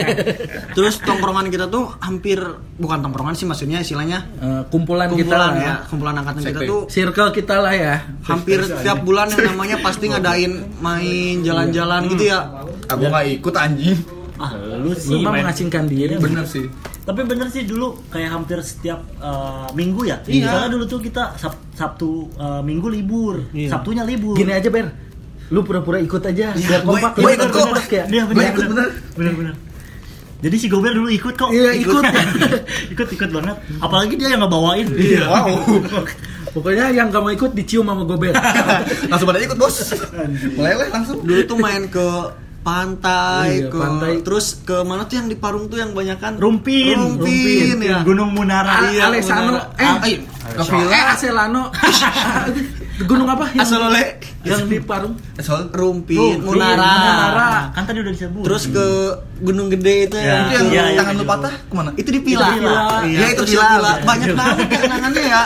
Terus 0.74 1.00
tongkrongan 1.00 1.48
kita 1.48 1.66
tuh 1.66 1.92
hampir 1.98 2.38
bukan 2.76 2.98
tongkrongan 3.00 3.34
sih 3.34 3.44
maksudnya 3.44 3.78
istilahnya 3.78 4.20
Eh, 4.38 4.62
kumpulan, 4.68 5.08
kita 5.08 5.18
kumpulan 5.26 5.40
lah 5.40 5.52
ya, 5.58 5.74
kumpulan 5.84 6.14
angkatan 6.16 6.40
kita 6.42 6.60
tuh 6.64 6.80
Circle 6.86 7.30
kita 7.32 7.56
lah 7.58 7.74
ya. 7.74 7.94
hampir 8.22 8.58
setiap 8.62 9.02
bulan 9.02 9.26
yang 9.28 9.50
namanya 9.50 9.76
pasti 9.78 10.06
ngadain 10.06 10.52
main 10.78 11.17
jalan-jalan 11.40 12.00
gitu 12.08 12.24
ya. 12.26 12.40
Aku 12.86 13.02
nggak 13.04 13.24
ikut 13.34 13.54
anjing. 13.54 13.98
ah 14.38 14.54
lu 14.54 14.94
sih 14.94 15.10
Lu 15.12 15.26
mah 15.26 15.34
main- 15.34 15.42
mengasingkan 15.42 15.84
diri. 15.84 16.14
Bener 16.14 16.46
sih. 16.46 16.70
Tapi 17.02 17.26
bener 17.26 17.50
sih 17.50 17.64
dulu 17.64 17.98
kayak 18.06 18.30
hampir 18.30 18.62
setiap 18.62 19.02
uh, 19.18 19.66
minggu 19.72 20.06
ya. 20.06 20.22
Iya. 20.22 20.46
Soalnya 20.46 20.70
dulu 20.70 20.84
tuh 20.86 21.00
kita 21.00 21.34
Sab- 21.34 21.58
Sabtu 21.74 22.30
uh, 22.36 22.60
Minggu 22.60 22.86
libur, 22.86 23.50
Iya. 23.50 23.72
Sabtunya 23.72 24.02
libur. 24.02 24.38
Gini 24.38 24.52
aja 24.52 24.68
Ber, 24.68 24.86
lu 25.48 25.60
pura-pura 25.60 25.98
ikut 25.98 26.22
aja 26.22 26.54
biar 26.54 26.80
gua- 26.80 27.02
kompak. 27.02 27.12
gua 27.16 27.26
ya, 27.26 27.34
ikut 27.34 27.50
kok. 27.50 27.68
ya. 27.90 28.04
Iya 28.06 28.22
bener, 28.26 28.52
bener, 29.16 29.32
bener. 29.34 29.54
Jadi 30.38 30.54
si 30.54 30.66
Gober 30.70 30.94
dulu 30.94 31.10
ikut 31.10 31.34
kok. 31.34 31.50
Iya, 31.50 31.74
ikut. 31.74 32.02
ikut 32.94 33.08
ikut 33.10 33.30
banget. 33.30 33.56
Apalagi 33.78 34.14
dia 34.14 34.30
yang 34.30 34.46
ngebawain. 34.46 34.86
Iya. 34.86 35.26
Wow. 35.26 35.50
Pokoknya 36.54 36.88
yang 36.90 37.10
gak 37.10 37.20
mau 37.20 37.28
ikut 37.28 37.52
dicium 37.52 37.84
sama 37.84 38.02
gober. 38.02 38.32
langsung 39.10 39.26
pada 39.26 39.38
ikut 39.38 39.58
bos. 39.58 39.76
Meleleh 40.54 40.88
langsung. 40.88 41.20
Dulu 41.20 41.42
tuh 41.44 41.58
main 41.58 41.84
ke 41.86 42.06
pantai, 42.58 43.64
Iya, 43.64 43.70
ke 43.72 43.78
pantai. 43.78 44.12
terus 44.20 44.60
ke 44.60 44.76
mana 44.84 45.04
tuh 45.04 45.16
yang 45.16 45.26
di 45.26 45.36
Parung 45.38 45.66
tuh 45.66 45.80
yang 45.80 45.96
banyak 45.96 46.20
kan 46.20 46.36
Rumpin, 46.36 47.00
Rumpin, 47.00 47.80
ya. 47.80 48.04
Gunung 48.04 48.36
Munara. 48.36 48.92
Iya, 48.92 49.08
Alessano 49.08 49.56
eh. 49.78 50.20
Ke 50.52 50.62
villa. 50.66 50.92
eh 50.92 51.04
Aselano 51.08 51.62
gunung 53.00 53.28
apa 53.28 53.46
yang, 53.52 53.62
Asolole 53.62 54.02
yang 54.42 54.64
di 54.64 54.78
Parung 54.80 55.14
Rumpin, 55.38 56.18
Rumpin, 56.18 56.38
Munara. 56.40 56.92
Munara. 56.98 57.50
Kan 57.70 57.82
tadi 57.84 57.98
udah 58.00 58.10
disebut. 58.10 58.42
Terus 58.42 58.62
ke 58.66 58.86
Gunung 59.38 59.68
Gede 59.68 59.94
itu 60.04 60.16
Ya. 60.16 60.24
ya. 60.24 60.34
itu 60.40 60.50
yang 60.52 60.66
Iya, 60.66 60.82
iya, 60.84 60.98
tangan 60.98 61.14
lu 61.14 61.22
iya. 61.22 61.30
patah 61.30 61.52
ke 61.54 61.74
mana? 61.74 61.90
Itu 61.94 62.08
di 62.08 62.20
Pila. 62.20 62.42
Itu 62.42 62.50
di 62.50 62.58
Pila. 62.58 62.74
Iya, 62.74 63.04
Iya, 63.06 63.26
itu 63.28 63.42
Pila. 63.46 63.66
Pila. 63.68 63.92
Banyak 64.02 64.28
banget 64.32 64.56
ya 64.66 64.78
kenangannya 64.80 65.22
ya. 65.24 65.42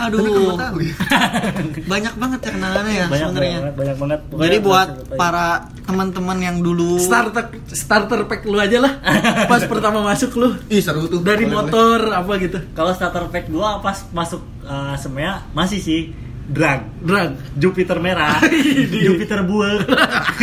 Aduh. 0.00 0.20
Tahu 0.54 0.78
ya? 0.78 0.94
Banyak 1.92 2.14
banget 2.14 2.40
ya 2.40 2.50
kenangannya 2.52 2.92
ya 2.92 3.04
banyak 3.04 3.26
sebenarnya. 3.26 3.58
banget, 3.58 3.74
banyak 3.74 3.96
banget. 3.98 4.20
Jadi 4.38 4.56
buat 4.60 4.88
para 5.12 5.46
teman-teman 5.82 6.38
yang 6.38 6.56
dulu 6.58 6.96
starter 6.96 7.44
starter 7.66 8.20
pack 8.24 8.44
lu 8.44 8.56
aja 8.56 8.78
lah 8.78 8.92
pas 9.50 9.62
pertama 9.62 9.98
masuk 10.00 10.30
lu 10.36 10.48
Ih 10.68 10.78
seru 10.78 11.04
tuh. 11.04 11.18
dari 11.20 11.44
Boleh, 11.44 11.58
boleh. 11.58 11.68
motor 11.68 11.98
apa 12.12 12.32
gitu 12.38 12.58
kalau 12.72 12.92
starter 12.92 13.26
pack 13.28 13.50
gua 13.50 13.78
pas 13.78 14.06
masuk 14.08 14.38
uh, 14.62 14.94
semea 14.94 15.42
masih 15.50 15.78
sih 15.78 16.00
drag. 16.48 16.80
Drag. 17.00 17.30
Jupiter 17.54 17.98
merah. 17.98 18.42
Jupiter 19.06 19.42
buel 19.42 19.78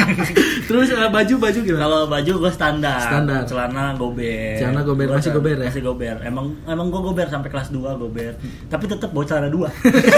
terus 0.70 0.88
eh, 0.90 1.10
baju 1.10 1.34
baju 1.42 1.60
gimana? 1.60 1.82
Kalau 1.82 2.00
baju 2.06 2.32
gua 2.40 2.52
standar. 2.52 3.02
Standar. 3.02 3.42
celana 3.44 3.96
gober. 3.96 4.56
Celana 4.56 4.82
gober, 4.82 5.06
Gua 5.08 5.18
masih 5.18 5.32
gober 5.34 5.56
ya? 5.56 5.68
masih 5.68 5.82
gober. 5.82 6.16
Emang 6.22 6.46
emang 6.64 6.88
gua 6.88 7.02
gober 7.04 7.26
sampai 7.26 7.50
kelas 7.50 7.70
2 7.70 7.82
gober. 7.96 8.32
Tapi 8.68 8.84
tetap 8.86 9.10
bawa 9.10 9.26
celana 9.26 9.50
dua. 9.50 9.68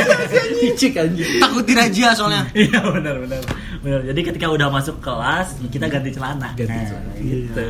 Icik 0.67 0.94
anjing. 0.96 1.39
Takut 1.39 1.63
dirajia 1.63 2.12
soalnya. 2.12 2.44
iya 2.52 2.84
benar 2.84 3.15
benar. 3.17 3.41
Benar. 3.80 4.00
Jadi 4.06 4.20
ketika 4.24 4.48
udah 4.48 4.67
masuk 4.67 5.00
kelas 5.00 5.56
kita 5.67 5.88
ganti 5.88 6.12
celana. 6.12 6.52
Ganti 6.54 6.70
Nah, 6.72 6.86
celana. 6.86 7.12
gitu. 7.17 7.67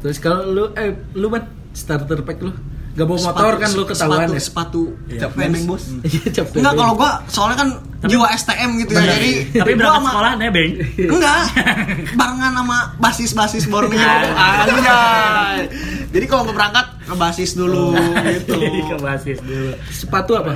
Terus 0.00 0.16
kalau 0.18 0.40
lu 0.46 0.64
eh 0.74 0.94
lu 1.14 1.26
ban 1.28 1.44
starter 1.72 2.22
pack 2.22 2.38
lu 2.38 2.52
gak 2.94 3.04
bawa 3.04 3.18
motor 3.18 3.26
Sepatu- 3.26 3.58
kan 3.58 3.70
lu 3.70 3.84
ketahuan 3.84 4.18
sepatu, 4.22 4.30
ya 4.30 4.40
sepatu 4.40 4.82
Iya. 5.04 5.26
Nebeng, 5.36 5.64
bos. 5.66 5.84
iya 6.04 6.28
cap 6.30 6.46
Enggak 6.52 6.74
kalau 6.74 6.92
gua 6.94 7.10
soalnya 7.26 7.56
kan 7.56 7.68
jiwa 8.04 8.26
STM 8.30 8.70
gitu 8.78 8.92
ya. 8.92 9.02
Jadi 9.08 9.30
tapi 9.52 9.70
gua 9.72 9.78
berangkat 9.80 9.98
sama- 9.98 10.10
sekolah 10.10 10.32
nebeng 10.36 10.70
Enggak. 11.04 11.40
Barengan 12.18 12.52
sama 12.54 12.78
basis-basis 12.96 13.64
Borneo. 13.66 13.98
Ah. 13.98 14.62
Anjay. 14.62 15.58
Jadi 16.08 16.24
kalau 16.24 16.42
mau 16.44 16.54
berangkat 16.54 16.86
ke 17.02 17.14
basis 17.14 17.50
dulu 17.52 17.98
gitu. 18.30 18.54
Jadi 18.54 18.80
ke 18.84 18.96
basis 18.96 19.38
dulu 19.40 19.70
sepatu 19.90 20.32
apa 20.36 20.50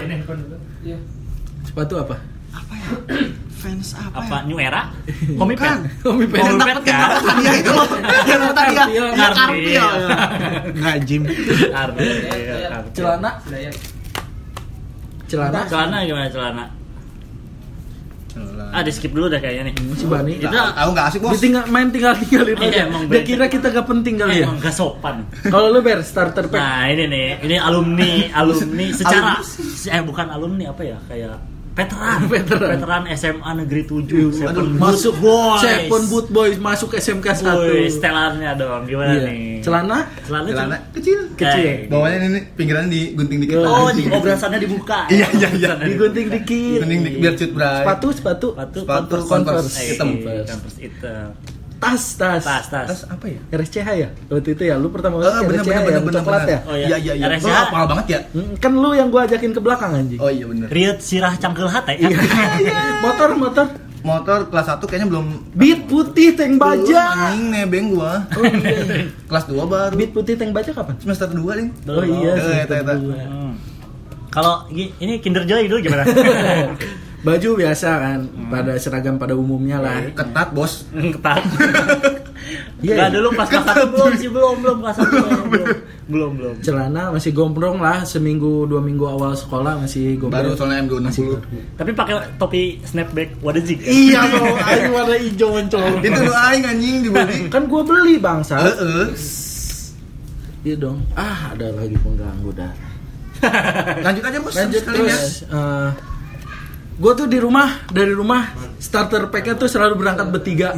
sepatu 1.64 1.94
apa 1.96 2.16
Apa 2.50 2.72
ya? 2.72 2.88
Fans 3.58 3.88
apa, 3.92 4.22
apa 4.22 4.36
ya? 4.38 4.46
New 4.46 4.58
Era 4.58 4.82
Komi 5.34 5.54
Bukan. 5.54 5.76
Pen 5.82 5.98
Komi 6.00 6.24
pen. 6.24 6.38
Yang 6.40 6.56
dapat 6.56 6.82
yang 6.84 6.98
dapat 7.00 7.22
hadiah 7.26 7.54
itu 7.54 7.70
loh. 7.70 7.86
Yang 8.30 8.38
dapat 8.40 8.56
hadiah. 8.56 8.86
Karpio. 8.86 9.06
Yang 9.12 9.32
karpio. 9.34 9.86
Enggak, 10.72 10.96
Jim. 11.02 11.22
Iya, 11.26 12.78
celana 12.94 13.30
celana 15.28 15.60
celana 15.68 15.96
gimana 16.02 16.28
celana 16.28 16.64
ah 18.70 18.84
di 18.84 18.92
skip 18.92 19.10
dulu 19.10 19.26
dah 19.26 19.40
kayaknya 19.40 19.72
nih 19.72 19.74
si 19.92 20.06
Bani 20.06 20.32
Itu 20.36 20.46
Tahu 20.46 20.88
nggak 20.92 21.06
asik 21.10 21.20
bos? 21.20 21.32
Ditinggal, 21.34 21.64
main 21.66 21.88
tinggal 21.88 22.12
tinggalin 22.14 22.54
Iya, 22.54 22.68
aja. 22.68 22.82
emang 22.86 23.02
Dia 23.08 23.22
kira 23.24 23.44
kita 23.48 23.66
gak 23.68 23.86
penting 23.88 24.14
kali 24.14 24.34
ya. 24.38 24.46
emang 24.46 24.60
gak 24.60 24.70
sopan 24.70 25.26
Kalau 25.42 25.68
lu 25.68 25.80
ber 25.80 25.98
starter 26.00 26.46
pack. 26.46 26.54
nah 26.54 26.86
ini 26.86 27.04
nih 27.08 27.28
ini 27.42 27.56
alumni 27.58 28.28
alumni 28.30 28.86
secara 28.98 29.40
eh 29.88 30.02
bukan 30.04 30.26
alumni 30.28 30.70
apa 30.70 30.82
ya 30.86 30.98
kayak 31.08 31.34
veteran 32.32 32.74
Veteran. 32.74 33.02
SMA 33.14 33.50
negeri 33.56 33.82
7 33.86 34.02
Aduh, 34.02 34.30
Seven 34.30 34.66
masuk 34.74 35.14
Boys 35.16 35.62
Seven 35.62 36.02
Boot 36.06 36.26
Boys 36.28 36.56
masuk 36.58 36.90
SMK 36.92 37.26
1. 37.38 37.54
Woi, 37.54 37.86
stelarnya 37.86 38.50
dong 38.52 38.82
gimana 38.84 39.14
Iya. 39.14 39.22
nih 39.24 39.62
Celana 39.62 39.98
celana 40.22 40.46
Celana 40.48 40.76
cel- 40.76 40.90
kecil. 40.92 41.18
kecil. 41.34 41.64
Eh, 41.64 41.76
Bawahnya 41.86 42.16
ini 42.26 42.40
pinggiran 42.52 42.86
digunting 42.86 43.38
dikit. 43.40 43.56
Oh 43.60 43.88
di 43.90 44.02
obrasannya 44.06 44.58
dibuka 44.58 45.06
Iya, 45.14 45.26
iya, 45.32 45.48
iya. 45.52 45.72
digunting 45.78 46.26
dikit. 46.32 46.78
Gunting 46.82 47.00
dikit 47.04 47.18
biar 47.18 47.34
cut 47.36 47.50
bray. 47.52 47.76
Sepatu, 47.80 48.06
sepatu. 48.10 48.48
sepatu 48.52 48.78
Sepatu 48.82 49.14
Converse. 49.24 49.74
Eh, 49.76 49.86
hitam. 49.92 50.08
Converse 50.18 50.78
hitam 50.78 51.28
Tas, 51.78 52.02
tas. 52.14 52.42
tas 52.42 52.66
tas 52.66 52.86
Terus 52.90 53.02
apa 53.06 53.24
ya? 53.24 53.38
RSCH 53.50 53.88
ya? 53.94 54.08
Waktu 54.26 54.50
itu 54.50 54.62
ya, 54.64 54.74
lu 54.74 54.90
pertama 54.90 55.14
Oh, 55.14 55.22
masuk 55.22 55.46
bener 55.46 55.54
RSCH 55.54 55.64
bener 55.64 55.70
ya, 55.70 55.78
bener 55.78 55.94
yang 55.94 56.04
bener. 56.04 56.18
coklat 56.18 56.40
bener. 56.40 56.50
ya? 56.50 56.58
Oh, 56.60 56.74
iya. 56.74 56.86
Iya 56.86 56.96
iya 56.98 57.12
iya. 57.14 57.26
RSCH. 57.28 57.44
Gua 57.44 57.54
hafal 57.56 57.84
banget 57.86 58.06
ya. 58.06 58.18
Hmm, 58.28 58.52
Kan 58.56 58.72
lu 58.74 58.90
yang 58.92 59.08
gua 59.08 59.20
ajakin 59.24 59.50
ke 59.50 59.60
belakang 59.60 59.90
anjing. 59.92 60.18
Oh 60.18 60.26
iya 60.28 60.44
bener. 60.44 60.66
Riut 60.68 60.98
sirah 60.98 61.34
cangkel 61.34 61.66
hati 61.66 61.94
Iya. 62.02 62.18
motor, 63.00 63.30
motor. 63.34 63.66
Motor 63.98 64.46
kelas 64.46 64.66
1 64.68 64.78
kayaknya 64.80 65.08
belum 65.08 65.26
Beat 65.52 65.80
putih 65.84 66.30
tank 66.32 66.54
baja. 66.56 67.02
Anjing 67.28 67.50
nebeng 67.52 67.86
gua. 67.92 68.26
Oh 68.32 68.42
iya. 68.46 69.06
Kelas 69.24 69.44
2 69.46 69.58
baru. 69.64 69.94
Beat 69.94 70.10
putih 70.10 70.34
tank 70.34 70.50
baja 70.50 70.70
kapan? 70.70 70.98
Semester 70.98 71.26
2 71.28 71.38
ling. 71.54 71.68
Oh 71.86 72.02
iya, 72.02 72.32
Eh, 72.34 72.58
eta, 72.62 72.74
eta. 72.76 72.94
Hmm. 72.94 73.54
Kalau 74.28 74.66
ini 74.70 75.18
Kinder 75.18 75.42
Joy 75.42 75.66
dulu 75.66 75.78
gimana? 75.80 76.02
Baju 77.18 77.48
biasa 77.58 77.88
kan, 77.98 78.18
pada 78.46 78.72
seragam 78.78 79.18
pada 79.18 79.34
umumnya 79.34 79.82
lah. 79.82 79.98
Ketat, 80.14 80.54
Bos. 80.54 80.86
Ketat. 80.92 81.42
Iya, 82.78 82.94
Enggak 82.94 83.08
iya. 83.10 83.16
dulu 83.18 83.28
pas 83.34 83.48
kelas 83.50 83.64
satu 83.66 83.86
belum 83.90 84.12
sih 84.16 84.30
belum 84.30 84.54
belum 84.62 84.76
kelas 84.80 84.96
satu 85.02 85.16
belum 85.52 85.66
belum 86.08 86.30
belum. 86.38 86.54
Celana 86.62 87.10
masih 87.10 87.34
gombrong 87.34 87.82
lah, 87.82 88.06
seminggu 88.06 88.64
dua 88.64 88.78
minggu 88.80 89.04
awal 89.04 89.34
sekolah 89.34 89.82
masih 89.82 90.14
Baru 90.16 90.54
gombrong. 90.54 90.56
soalnya 90.56 90.86
M260. 90.86 91.20
Tapi 91.74 91.90
pakai 91.92 92.14
topi 92.38 92.78
snapback 92.86 93.34
wadazik. 93.42 93.82
Iya 93.82 94.22
dong, 94.30 94.54
aing 94.70 94.90
warna 94.94 95.16
hijau 95.18 95.48
mencolok. 95.50 96.00
Itu 96.00 96.20
lu 96.22 96.32
aing 96.32 96.64
anjing 96.64 96.96
dibeli. 97.04 97.38
Kan 97.50 97.62
gua 97.66 97.82
beli 97.82 98.14
bangsa. 98.16 98.62
Heeh. 98.62 99.06
Iya 100.64 100.76
dong. 100.78 100.98
Ah, 101.18 101.52
ada 101.52 101.68
lagi 101.74 101.98
pengganggu 101.98 102.50
dah. 102.54 102.72
Lanjut 104.00 104.22
aja, 104.22 104.38
Bos. 104.38 104.54
Lanjut 104.54 104.82
ya. 104.82 104.86
terus. 104.86 105.42
eh 105.50 105.90
gue 106.98 107.12
tuh 107.14 107.26
di 107.26 107.38
rumah 107.38 107.86
dari 107.88 108.10
rumah 108.10 108.50
starter 108.76 109.30
packnya 109.30 109.54
tuh 109.54 109.66
selalu 109.66 109.94
berangkat 109.96 110.26
bertiga 110.28 110.74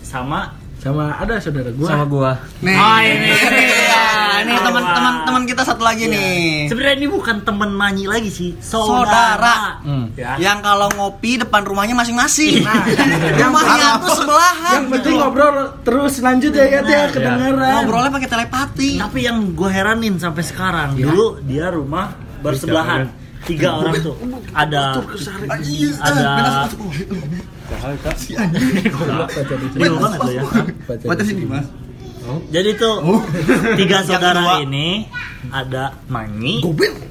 Sama 0.00 0.56
sama 0.80 1.12
ada 1.12 1.36
saudara 1.36 1.68
gue 1.68 1.84
gua. 2.08 2.40
Nih, 2.64 2.72
Oh, 2.72 2.98
ini. 3.04 3.28
ini, 3.28 3.64
ya, 3.84 4.08
ini 4.40 4.48
Wah. 4.50 4.64
teman-teman 4.64 5.14
teman 5.28 5.42
kita 5.44 5.60
satu 5.60 5.84
lagi 5.84 6.08
nih. 6.08 6.72
sebenarnya 6.72 6.96
ini 6.96 7.08
bukan 7.12 7.44
teman 7.44 7.68
Manyi 7.68 8.08
lagi 8.08 8.32
sih, 8.32 8.56
Saudara. 8.56 9.36
saudara. 9.36 9.56
Hmm. 9.84 10.08
Ya. 10.16 10.40
Yang 10.40 10.58
kalau 10.64 10.88
ngopi 10.96 11.36
depan 11.36 11.68
rumahnya 11.68 11.92
masing-masing. 11.92 12.64
Nah, 12.64 12.80
yang 13.36 13.52
rumahnya 13.52 13.88
tuh 14.00 14.16
sebelahan. 14.24 14.72
yang 14.72 14.86
penting 14.88 15.12
gitu. 15.12 15.20
ngobrol 15.20 15.56
terus 15.84 16.12
lanjut 16.18 16.48
ya 16.48 16.64
ya 16.64 16.80
ya 16.80 16.80
ya. 16.80 17.00
kedengeran 17.12 17.72
Ngobrolnya 17.76 18.10
pakai 18.16 18.30
telepati. 18.32 18.90
Tapi 18.96 19.18
yang 19.20 19.36
gue 19.52 19.68
heranin 19.68 20.16
sampai 20.16 20.42
sekarang, 20.42 20.96
Ya. 20.96 21.12
dulu 21.12 21.44
dia 21.44 21.68
rumah 21.68 22.16
bersebelahan. 22.40 23.19
Tiga 23.50 23.68
orang 23.76 23.94
tuh. 23.98 24.14
Ada 24.52 24.82
Ada- 26.00 26.70
real 29.74 29.94
banget 30.02 30.18
tuh 30.18 30.32
ya. 30.32 30.42
Baca 31.04 31.22
sini, 31.22 31.44
Mas. 31.44 31.66
Jadi 32.48 32.70
tuh 32.76 32.94
Oh. 33.00 33.20
tiga 33.74 34.04
saudara 34.04 34.62
ini 34.62 35.08
ada 35.50 35.96
Gobel. 36.60 36.94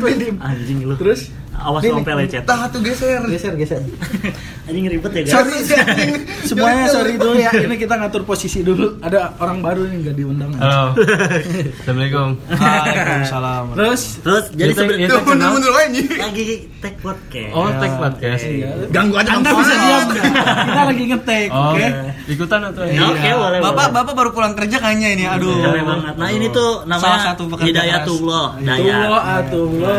Anjing. 0.00 0.36
anjing 0.36 0.78
lu. 0.84 0.94
terus 0.96 1.30
Awas 1.60 1.80
Nih, 1.80 1.92
sampai 1.92 2.14
lecet. 2.16 2.42
Tah 2.42 2.64
tuh 2.66 2.80
geser. 2.80 3.20
geser 3.26 3.52
geser 3.54 3.80
Anjing 4.66 4.86
ribet 4.86 5.10
ya 5.10 5.22
guys. 5.22 5.32
sorry 5.32 5.58
sorry. 5.62 6.06
semuanya 6.48 6.84
sorry 6.86 7.14
dulu 7.14 7.34
ya 7.34 7.50
ini 7.52 7.74
kita 7.74 7.94
ngatur 7.96 8.22
posisi 8.22 8.60
dulu 8.60 8.96
ada 9.00 9.34
orang 9.36 9.60
baru 9.60 9.82
nih 9.84 9.96
nggak 10.00 10.16
diundang 10.16 10.50
Halo. 10.56 10.94
Assalamualaikum. 11.80 12.28
Waalaikumsalam. 12.48 13.64
terus 13.74 14.02
Terus 14.20 14.44
jadi 14.52 14.70
Itu- 14.70 14.78
sebenarnya 14.78 15.06
itu 15.06 15.12
Tuh, 15.12 15.22
mundur-mundur 15.22 15.72
anjing. 15.76 16.06
lagi 16.12 16.46
take 16.78 16.98
podcast. 16.98 17.52
Oh, 17.52 17.68
tag 17.72 17.92
podcast. 17.94 18.42
Iya. 18.42 18.68
Ganggu 18.88 19.14
aja 19.16 19.30
anda 19.32 19.50
bisa 19.52 19.74
diam 19.74 20.06
kita 20.10 20.82
lagi 20.86 21.02
ngetek 21.06 21.48
Oh, 21.50 21.74
oke 21.74 21.86
ikutan 22.26 22.60
atau 22.64 22.82
Ya, 22.86 23.02
Oke, 23.06 23.28
boleh. 23.28 23.58
Bapak 23.60 23.86
bapak 23.90 24.14
baru 24.14 24.30
pulang 24.30 24.54
kerja 24.54 24.76
kayaknya 24.78 25.08
ini. 25.12 25.24
Aduh. 25.26 25.60
Capek 25.60 25.82
banget. 25.82 26.14
Nah 26.14 26.28
ini 26.30 26.46
tuh 26.48 26.70
namanya 26.84 27.02
Salah 27.02 27.20
satu 27.26 27.42
pekerja 27.48 27.68
Hidayatullah 27.82 28.46
Tuh, 28.54 28.64
Dayat. 28.64 29.08
atuh 29.42 29.66
lo. 29.68 29.98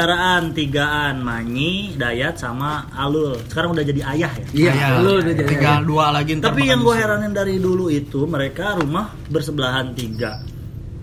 Jadi 0.00 0.16
Yang- 0.16 0.48
tuh 0.48 0.56
dia 0.56 0.56
saudaraan 0.56 0.56
tigaan 0.56 1.16
Manyi, 1.20 1.92
Dayat 1.92 2.34
sama 2.40 2.88
Alul. 2.96 3.36
Sekarang 3.44 3.76
udah 3.76 3.84
jadi 3.84 4.00
ayah 4.16 4.32
ya. 4.32 4.46
Iya, 4.50 4.72
Ya, 4.72 4.86
lu 4.96 5.20
udah 5.20 5.34
jadi. 5.36 5.48
tinggal 5.48 5.84
dua 5.84 6.06
lagi 6.10 6.32
Tapi 6.40 6.62
yang 6.64 6.80
gue 6.80 6.96
heranin 6.96 7.32
dari 7.36 7.60
dulu 7.60 7.92
itu 7.92 8.24
mereka 8.24 8.80
rumah 8.80 9.12
bersebelahan 9.28 9.92
tiga. 9.92 10.40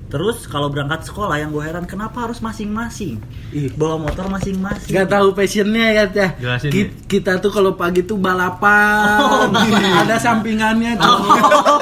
Terus 0.08 0.48
kalau 0.48 0.72
berangkat 0.72 1.04
sekolah 1.04 1.36
yang 1.36 1.52
gue 1.52 1.60
heran 1.60 1.84
kenapa 1.84 2.24
harus 2.24 2.39
masing-masing 2.39 3.20
Ih. 3.52 3.67
bawa 3.76 4.00
motor 4.00 4.32
masing-masing. 4.32 4.96
Gak 4.96 5.12
tahu 5.12 5.36
passionnya 5.36 5.84
ya 5.91 6.04
ya. 6.08 6.28
Jelasin 6.39 6.72
Ki- 6.72 6.96
Kita 7.06 7.36
tuh 7.38 7.52
kalau 7.52 7.76
pagi 7.76 8.02
tuh 8.02 8.15
balapan, 8.15 9.52
ada 10.02 10.15
sampingannya 10.15 10.96
tuh. 10.96 11.17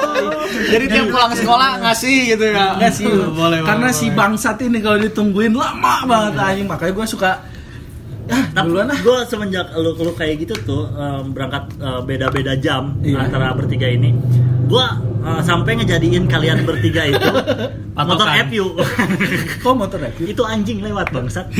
Jadi 0.74 0.84
tiap 0.88 1.06
pulang 1.06 1.32
sekolah 1.32 1.70
ngasih 1.80 2.34
gitu 2.34 2.44
ya. 2.50 2.74
Enggak 2.74 2.92
sih, 2.92 3.06
boleh. 3.06 3.62
karena 3.62 3.88
boleh, 3.88 3.94
si 3.94 4.10
bangsat 4.10 4.58
ini 4.60 4.78
kalau 4.80 4.98
ditungguin 4.98 5.54
lama 5.54 5.94
banget 6.02 6.34
anjing, 6.36 6.66
makanya 6.66 6.92
gue 6.92 7.06
suka 7.06 7.30
Tapi 8.26 8.66
duluan 8.66 8.90
ah. 8.90 8.98
gue 8.98 9.18
semenjak 9.22 9.70
lu, 9.78 9.94
lu 9.94 10.10
kayak 10.10 10.42
gitu 10.42 10.54
tuh 10.66 10.82
em, 10.90 11.30
berangkat 11.30 11.78
eh, 11.78 12.00
beda-beda 12.02 12.58
jam 12.58 12.98
Iya. 12.98 13.22
antara 13.22 13.54
bertiga 13.54 13.86
ini, 13.86 14.10
gue 14.66 14.86
sampai 15.42 15.82
ngejadiin 15.82 16.30
kalian 16.30 16.62
bertiga 16.62 17.10
itu 17.10 17.30
motor. 18.04 18.28
FU. 18.46 18.66
Kok 19.64 19.74
motor 19.80 19.98
review? 19.98 20.26
itu 20.30 20.42
anjing 20.44 20.78
lewat 20.84 21.08
bangsat. 21.10 21.48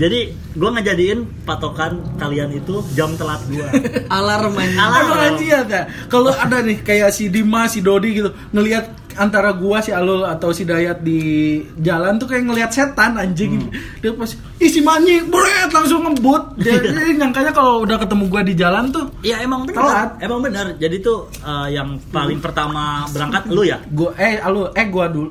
Jadi 0.00 0.20
gue 0.32 0.70
ngejadiin 0.70 1.44
patokan 1.44 2.00
kalian 2.16 2.52
itu 2.52 2.84
jam 2.92 3.16
telat 3.16 3.40
gue. 3.48 3.68
Alarm 4.12 4.52
main. 4.52 4.76
Alarm. 4.76 5.34
Anjing 5.34 5.52
ada. 5.52 5.88
Kalau 6.12 6.32
ada 6.32 6.60
nih 6.60 6.84
kayak 6.84 7.10
si 7.12 7.32
Dimas, 7.32 7.76
si 7.76 7.80
Dodi 7.80 8.16
gitu 8.16 8.30
ngelihat 8.52 9.00
antara 9.18 9.50
gua 9.56 9.82
si 9.82 9.90
Alul 9.90 10.22
atau 10.22 10.54
si 10.54 10.62
Dayat 10.62 11.02
di 11.02 11.58
jalan 11.80 12.20
tuh 12.20 12.30
kayak 12.30 12.44
ngelihat 12.46 12.70
setan 12.70 13.18
anjing. 13.18 13.70
Dia 14.00 14.14
pas 14.14 14.30
isi 14.60 14.80
manyi, 14.84 15.24
bret 15.26 15.72
langsung 15.72 16.06
ngebut. 16.06 16.60
Jadi, 16.60 17.18
nyangkanya 17.18 17.50
kalau 17.50 17.82
udah 17.82 17.96
ketemu 17.98 18.24
gua 18.30 18.42
di 18.44 18.54
jalan 18.54 18.88
tuh 18.88 19.10
Iya 19.20 19.42
emang 19.42 19.66
benar. 19.66 19.82
Telat. 19.82 20.10
Emang 20.22 20.40
benar. 20.44 20.66
Jadi 20.78 20.96
tuh 21.02 21.26
eh, 21.40 21.68
yang 21.72 21.88
paling 22.10 22.38
pertama 22.38 23.04
berangkat 23.08 23.48
lu 23.48 23.62
ya. 23.62 23.78
gua 23.90 24.12
eh 24.16 24.36
Alul 24.38 24.70
eh 24.72 24.86
gua 24.88 25.06
dulu 25.08 25.30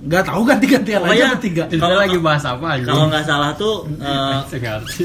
nggak 0.00 0.24
tahu 0.24 0.40
ganti-gantian 0.48 1.04
aja 1.04 1.36
bertiga. 1.36 1.64
Kita 1.68 1.84
Kalau- 1.84 2.00
lagi 2.00 2.16
bahas 2.16 2.44
apa 2.48 2.66
aja? 2.72 2.88
Kalau 2.88 3.04
nggak 3.12 3.24
salah 3.28 3.50
tuh 3.52 3.84
eh, 4.00 4.40
ngerti. 4.56 5.04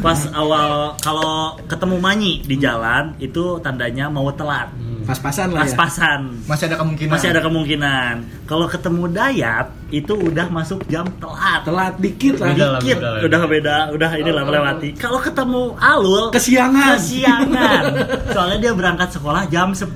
Pas 0.00 0.16
awal 0.32 0.96
kalau 0.98 1.60
ketemu 1.68 1.96
Manyi 1.98 2.40
di 2.40 2.56
jalan 2.56 3.12
itu 3.18 3.60
tandanya 3.60 4.08
mau 4.08 4.32
telat. 4.32 4.72
Pas-pasan 5.02 5.50
lah 5.50 5.66
ya. 5.66 5.74
Pas-pasan. 5.74 6.46
Masih 6.46 6.70
ada 6.70 6.78
kemungkinan. 6.78 7.10
Masih 7.10 7.28
ada 7.34 7.42
kemungkinan. 7.42 8.14
Kalau 8.46 8.70
ketemu 8.70 9.10
Dayat 9.10 9.66
itu 9.90 10.14
udah 10.14 10.46
masuk 10.46 10.86
jam 10.86 11.02
telat. 11.18 11.66
Telat 11.66 11.98
dikit 11.98 12.38
lah. 12.38 12.54
Beda 12.54 12.66
lah, 12.70 12.78
Dikit, 12.78 12.96
beda 12.96 13.08
lah. 13.10 13.20
udah 13.26 13.40
beda, 13.50 13.76
udah 13.98 14.10
inilah 14.14 14.42
melewati. 14.46 14.88
Kalau 14.94 15.18
ketemu 15.18 15.74
Alul 15.74 16.30
Kesiangan. 16.30 17.02
kesiangan. 17.02 17.82
Soalnya 18.30 18.58
dia 18.62 18.72
berangkat 18.78 19.10
sekolah 19.10 19.42
jam 19.50 19.74
10. 19.74 19.90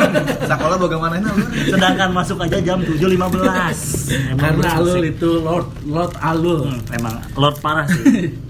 Sekolah 0.54 0.76
bagaimana 0.78 1.18
lu? 1.18 1.34
Sedangkan 1.66 2.14
masuk 2.14 2.38
aja 2.38 2.62
jam 2.62 2.78
7.15. 2.86 4.30
Emang 4.30 4.38
Karena. 4.38 4.78
Alul 4.78 5.02
itu 5.10 5.30
Lord 5.42 5.68
Lord 5.90 6.14
Alul. 6.22 6.70
Hmm, 6.70 6.80
emang 6.94 7.14
Lord 7.34 7.58
parah 7.58 7.90
sih. 7.90 8.30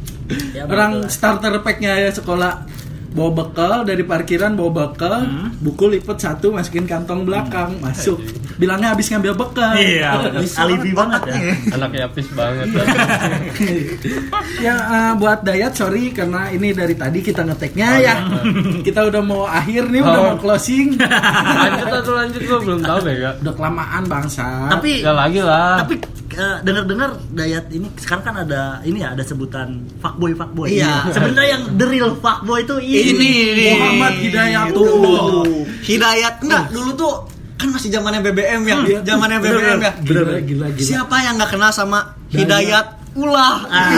Ya, 0.52 0.62
Orang 0.68 0.92
betul. 1.00 1.12
starter 1.12 1.54
packnya 1.60 1.92
ya 1.98 2.10
sekolah 2.10 2.66
bawa 3.08 3.32
bekal 3.34 3.80
dari 3.82 4.02
parkiran 4.02 4.52
bawa 4.52 4.70
bekal 4.84 5.24
Hmm. 5.24 5.48
buku 5.56 5.88
lipat 5.90 6.18
satu 6.18 6.50
masukin 6.50 6.84
kantong 6.84 7.24
belakang 7.24 7.72
masuk 7.80 8.20
bilangnya 8.56 8.92
habis 8.92 9.08
ngambil 9.08 9.32
bekal 9.34 9.72
Iya, 9.72 10.36
Bisa 10.36 10.62
alibi 10.62 10.92
banget 10.92 11.22
ya. 11.26 11.36
Anaknya 11.72 12.02
apis 12.06 12.28
banget. 12.30 12.68
ya 14.58 14.74
eh, 14.76 15.12
buat 15.16 15.40
Dayat 15.40 15.72
sorry 15.72 16.10
karena 16.10 16.50
ini 16.50 16.72
dari 16.72 16.92
tadi 16.92 17.18
kita 17.20 17.40
ngeteknya 17.42 17.88
ya 17.98 18.14
kita 18.82 19.00
udah 19.06 19.22
mau 19.22 19.42
akhir 19.44 19.88
nih 19.88 20.00
udah 20.02 20.12
Oh. 20.16 20.24
mau 20.26 20.38
closing 20.38 20.96
lanjut 20.96 21.88
atau 21.94 22.12
lanjut 22.14 22.40
lo 22.42 22.56
belum 22.58 22.80
tahu 22.82 22.98
deh 23.02 23.14
kak. 23.18 23.34
udah 23.40 23.54
kelamaan 23.54 24.02
bangsa 24.04 24.46
Tapi 24.70 24.90
Gak 25.00 25.16
lagi 25.16 25.40
lah. 25.40 25.80
tapi 25.80 25.94
eh, 26.36 26.56
dengar-dengar 26.62 27.10
Dayat 27.32 27.72
ini 27.72 27.88
sekarang 27.96 28.24
kan 28.24 28.34
ada 28.44 28.80
ini 28.84 29.00
ya 29.00 29.16
ada 29.16 29.24
sebutan 29.24 29.88
fuckboy 29.98 30.36
fuckboy. 30.36 30.68
Iya. 30.68 31.08
Sebenarnya 31.10 31.48
yang 31.58 31.62
the 31.80 31.86
real 31.88 32.12
fuckboy 32.20 32.62
itu 32.62 32.76
ini. 32.78 33.12
Ini. 33.16 33.66
Muhammad 33.76 34.14
Hidayatullah. 34.20 35.20
Tuh. 35.42 35.64
Hidayat 35.82 36.34
enggak 36.44 36.64
dulu 36.70 36.90
tuh 36.94 37.14
kan 37.56 37.68
masih 37.72 37.88
zamannya 37.88 38.20
BBM 38.20 38.62
ya. 38.68 38.76
Iya. 38.84 38.98
Zamannya 39.02 39.38
BBM 39.40 39.80
ya. 39.80 39.92
gila 40.04 40.22
gila 40.44 40.66
gila 40.76 40.86
Siapa 40.86 41.16
yang 41.24 41.40
nggak 41.40 41.50
kenal 41.56 41.72
sama 41.72 42.14
Hidayat 42.28 43.05
Ulah? 43.16 43.64
Ah. 43.66 43.88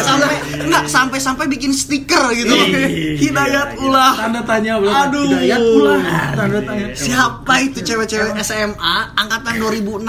sampai 0.00 0.32
enggak 0.58 0.84
sampai 0.88 1.18
sampai 1.18 1.44
bikin 1.46 1.68
stiker 1.70 2.32
gitu. 2.32 2.48
Ih, 2.48 3.20
Hidayat 3.20 3.76
Ulah. 3.78 4.16
tanda 4.16 4.40
tanya 4.42 4.80
belum 4.80 4.88
Aduh. 4.90 5.28
Hidayat 5.28 5.60
ulah 5.60 6.00
tanda 6.32 6.60
tanya 6.60 6.86
Siapa 6.92 7.54
itu 7.60 7.78
cewek-cewek 7.80 8.32
SMA 8.40 8.94
angkatan 9.14 9.54
2016 9.58 10.00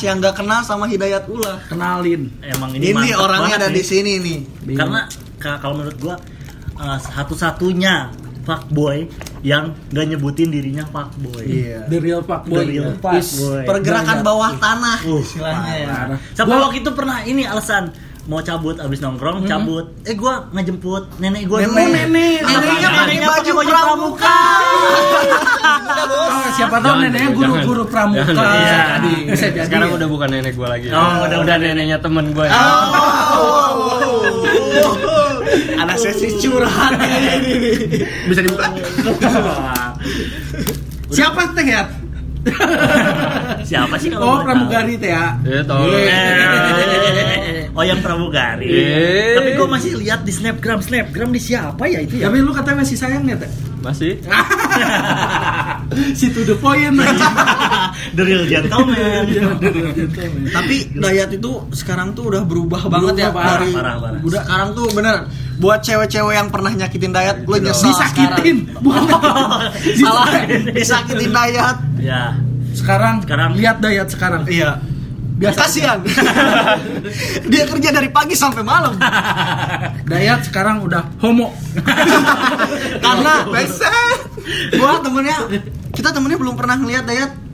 yang 0.00 0.16
nggak 0.18 0.34
kenal 0.34 0.62
sama 0.62 0.86
Hidayat 0.86 1.26
Ulah? 1.26 1.58
kenalin 1.66 2.30
Emang 2.40 2.70
ini, 2.72 2.94
Ini, 2.94 3.08
orangnya 3.14 3.58
ada 3.58 3.68
di 3.68 3.82
sini 3.82 4.12
nih. 4.18 4.38
Karena 4.72 5.10
ka- 5.36 5.58
kalau 5.58 5.82
menurut 5.82 5.98
gua 5.98 6.14
eh, 6.78 6.98
satu-satunya 7.04 8.14
fuckboy 8.42 9.10
yang 9.40 9.64
gak 9.88 10.04
nyebutin 10.04 10.48
dirinya 10.48 10.82
fuckboy. 10.84 11.42
Iya. 11.42 11.86
the 11.86 11.98
real 11.98 12.20
fuckboy 12.20 12.58
The 12.58 12.64
real 12.68 12.90
Is- 12.90 12.98
fuckboy. 12.98 13.62
Pergerakan 13.64 14.16
Dayat. 14.16 14.26
bawah 14.26 14.50
tanah 14.56 14.98
Uh, 15.00 15.20
istilahnya 15.20 15.74
ya. 15.76 15.92
Sampai 16.32 16.52
Gua- 16.52 16.64
waktu 16.64 16.76
itu 16.78 16.90
pernah 16.90 17.18
ini 17.22 17.42
alasan 17.42 17.90
mau 18.24 18.40
cabut 18.40 18.76
abis 18.76 19.00
nongkrong 19.00 19.40
cabut 19.42 19.88
eh 20.02 20.12
gua 20.12 20.44
ngejemput 20.50 21.16
nenek 21.16 21.46
gua 21.46 21.58
Nenek. 21.60 21.72
dulu. 21.72 22.12
nenek. 22.12 22.38
Neneknya 22.44 22.88
pakai 23.32 23.52
baju 23.52 23.72
pramuka. 23.72 24.40
Oh, 26.10 26.44
siapa 26.52 26.76
tahu 26.76 26.92
Jangan 26.92 27.08
neneknya 27.08 27.30
guru-guru 27.32 27.64
jangan. 27.80 27.88
pramuka 27.88 28.28
Jangan. 28.28 28.52
bisa 28.52 28.60
Iya. 28.60 28.76
jadi 28.76 29.14
bisa 29.24 29.46
jadi 29.48 29.64
Sekarang 29.64 29.88
ya. 29.88 29.96
udah 29.96 30.08
bukan 30.08 30.28
nenek 30.28 30.52
gue 30.54 30.68
lagi. 30.68 30.86
Oh, 30.90 31.00
udah- 31.24 31.40
udah 31.40 31.54
neneknya 31.56 31.98
temen 31.98 32.26
gue. 32.30 32.46
Ada 35.78 35.94
sesi 35.96 36.28
curhat 36.40 36.94
ini. 36.98 38.02
Bisa 38.28 38.40
dibuka? 38.44 38.68
siapa 41.08 41.40
teh 41.56 41.64
ya 41.64 41.82
Siapa 43.64 43.96
sih 44.00 44.08
kalau 44.12 44.24
oh 44.24 44.38
pramugari 44.44 44.94
teh 45.00 45.10
ya 45.12 45.36
Ya 45.44 45.64
Oh 47.78 47.84
yang 47.86 48.02
pramugari. 48.02 48.66
Eh. 48.66 49.38
Tapi 49.38 49.50
gue 49.54 49.68
masih 49.70 49.92
lihat 50.02 50.26
di 50.26 50.32
snapgram 50.34 50.82
snapgram 50.82 51.30
di 51.30 51.38
siapa 51.38 51.86
ya 51.86 52.02
itu 52.02 52.18
ya? 52.18 52.26
tapi 52.26 52.42
lu 52.42 52.50
katanya 52.50 52.82
masih 52.82 52.96
sayang 52.98 53.22
ya 53.22 53.36
teh 53.38 53.50
Masih? 53.78 54.18
si 56.18 56.28
to 56.28 56.44
the 56.44 56.54
point 56.54 56.94
lagi 56.94 57.16
The 58.16 58.22
real 58.22 58.44
gentleman. 58.44 59.24
Tapi 60.48 60.76
Dayat 60.92 61.30
itu 61.32 61.50
sekarang 61.72 62.12
tuh 62.12 62.30
udah 62.30 62.42
berubah 62.44 62.86
banget 62.86 63.14
ya 63.18 63.30
parah, 63.30 63.58
dari 63.58 63.72
parah, 63.72 63.94
parah. 63.96 64.20
Udah 64.20 64.40
sekarang 64.44 64.68
tuh 64.72 64.86
bener 64.92 65.16
buat 65.58 65.80
cewek-cewek 65.82 66.34
yang 66.34 66.48
pernah 66.48 66.70
nyakitin 66.70 67.10
Dayat 67.10 67.36
lu 67.42 67.56
nyesel 67.58 67.90
disakitin 67.90 68.56
bukan 68.78 69.02
sekarang. 69.08 69.48
Salah 69.98 70.26
disakitin 70.70 71.30
Dayat. 71.32 71.76
ya. 71.98 72.22
sekarang 72.70 73.14
Sekarang. 73.26 73.50
lihat 73.58 73.76
dayat 73.82 74.06
sekarang 74.06 74.42
Iya. 74.46 74.78
biasa 75.38 75.66
Kasihan. 75.66 75.98
Dia 77.46 77.62
kerja 77.64 77.90
dari 77.90 78.10
pagi 78.10 78.34
sampai 78.34 78.62
malam. 78.62 78.94
dayat 80.04 80.42
sekarang 80.46 80.82
udah 80.82 81.02
homo 81.18 81.54
Karena 82.98 83.46
gua 84.74 84.92
temennya 84.98 85.38
kita 85.92 86.12
temennya 86.12 86.38
belum 86.40 86.54
pernah 86.56 86.76
ngeliat 86.76 87.04
Dayat 87.08 87.47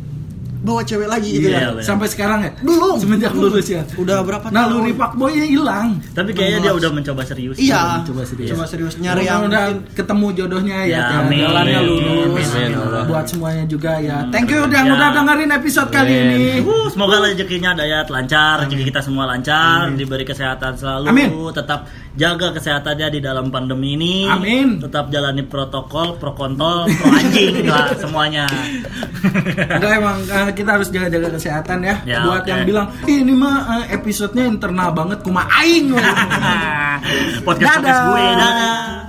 bawa 0.64 0.80
cewek 0.80 1.04
lagi 1.04 1.28
gitu 1.30 1.46
Iya, 1.46 1.60
ya. 1.60 1.68
bener. 1.70 1.84
sampai 1.84 2.08
sekarang 2.08 2.40
ya 2.40 2.50
Belum. 2.58 2.96
semenjak 2.96 3.32
lulus 3.32 3.68
ya 3.68 3.84
Udah 3.94 4.24
berapa 4.24 4.48
nah 4.48 4.64
tahun? 4.64 4.72
luri 4.74 4.92
fuckboynya 4.92 5.44
hilang 5.44 5.88
Tapi 6.10 6.30
kayaknya 6.32 6.58
dia 6.62 6.72
udah 6.72 6.90
mencoba 6.90 7.20
serius. 7.22 7.56
Iya. 7.56 8.00
Coba 8.02 8.24
serius. 8.24 8.48
Coba 8.48 8.64
serius 8.64 8.94
nyari 8.96 9.24
yang 9.24 9.44
udah 9.44 9.62
ketemu 9.92 10.26
jodohnya 10.34 10.78
ya, 10.82 10.88
Ya, 10.88 11.02
ya 11.04 11.18
amin. 11.20 11.40
jalannya 11.42 11.78
Amin. 11.78 11.88
lurus 12.00 12.48
Allah. 12.50 13.04
buat 13.04 13.24
semuanya 13.26 13.64
juga 13.66 13.92
ya 13.98 14.24
thank 14.30 14.48
you 14.48 14.58
udah 14.58 14.80
Ya. 14.80 14.90
udah 14.90 15.08
dengerin 15.12 15.50
episode 15.52 15.88
kali 15.88 16.10
Amin. 16.10 16.24
ini 16.32 16.44
Uh, 16.64 16.88
semoga 16.88 17.20
rezekinya 17.20 17.70
Dayat 17.74 18.08
lancar, 18.08 18.62
rezeki 18.62 18.84
kita 18.86 19.00
semua 19.00 19.26
lancar, 19.26 19.92
diberi 19.92 20.24
kesehatan 20.24 20.72
selalu, 20.74 21.06
Amin. 21.06 21.28
tetap 21.50 21.84
jaga 22.14 22.48
kesehatannya 22.50 23.08
di 23.10 23.20
dalam 23.20 23.50
pandemi 23.50 23.92
ini. 23.92 24.24
Amin. 24.24 24.78
Tetap 24.78 25.10
jalani 25.10 25.42
protokol, 25.42 26.14
pro 26.14 26.32
kontol, 26.32 26.86
pro 26.88 27.08
anjing 27.10 27.66
lah 27.66 27.90
semuanya. 27.92 28.46
Enggak 29.66 29.92
emang 29.94 30.18
eh, 30.24 30.53
kita 30.54 30.70
harus 30.78 30.88
jaga-jaga 30.88 31.28
kesehatan 31.34 31.78
ya. 31.82 31.94
Ya, 32.06 32.18
Buat 32.22 32.42
oke. 32.42 32.50
yang 32.50 32.62
bilang, 32.64 32.86
"Ih, 33.04 33.20
ini 33.20 33.34
mah 33.34 33.56
eh, 33.84 33.98
episodenya 33.98 34.46
internal 34.46 34.94
banget 34.94 35.20
kuma 35.20 35.44
aing. 35.60 35.92
Podcast 37.42 37.42
podcast 37.44 37.82
Dadah. 37.82 38.00
gue, 38.08 38.24
dadah. 38.32 39.03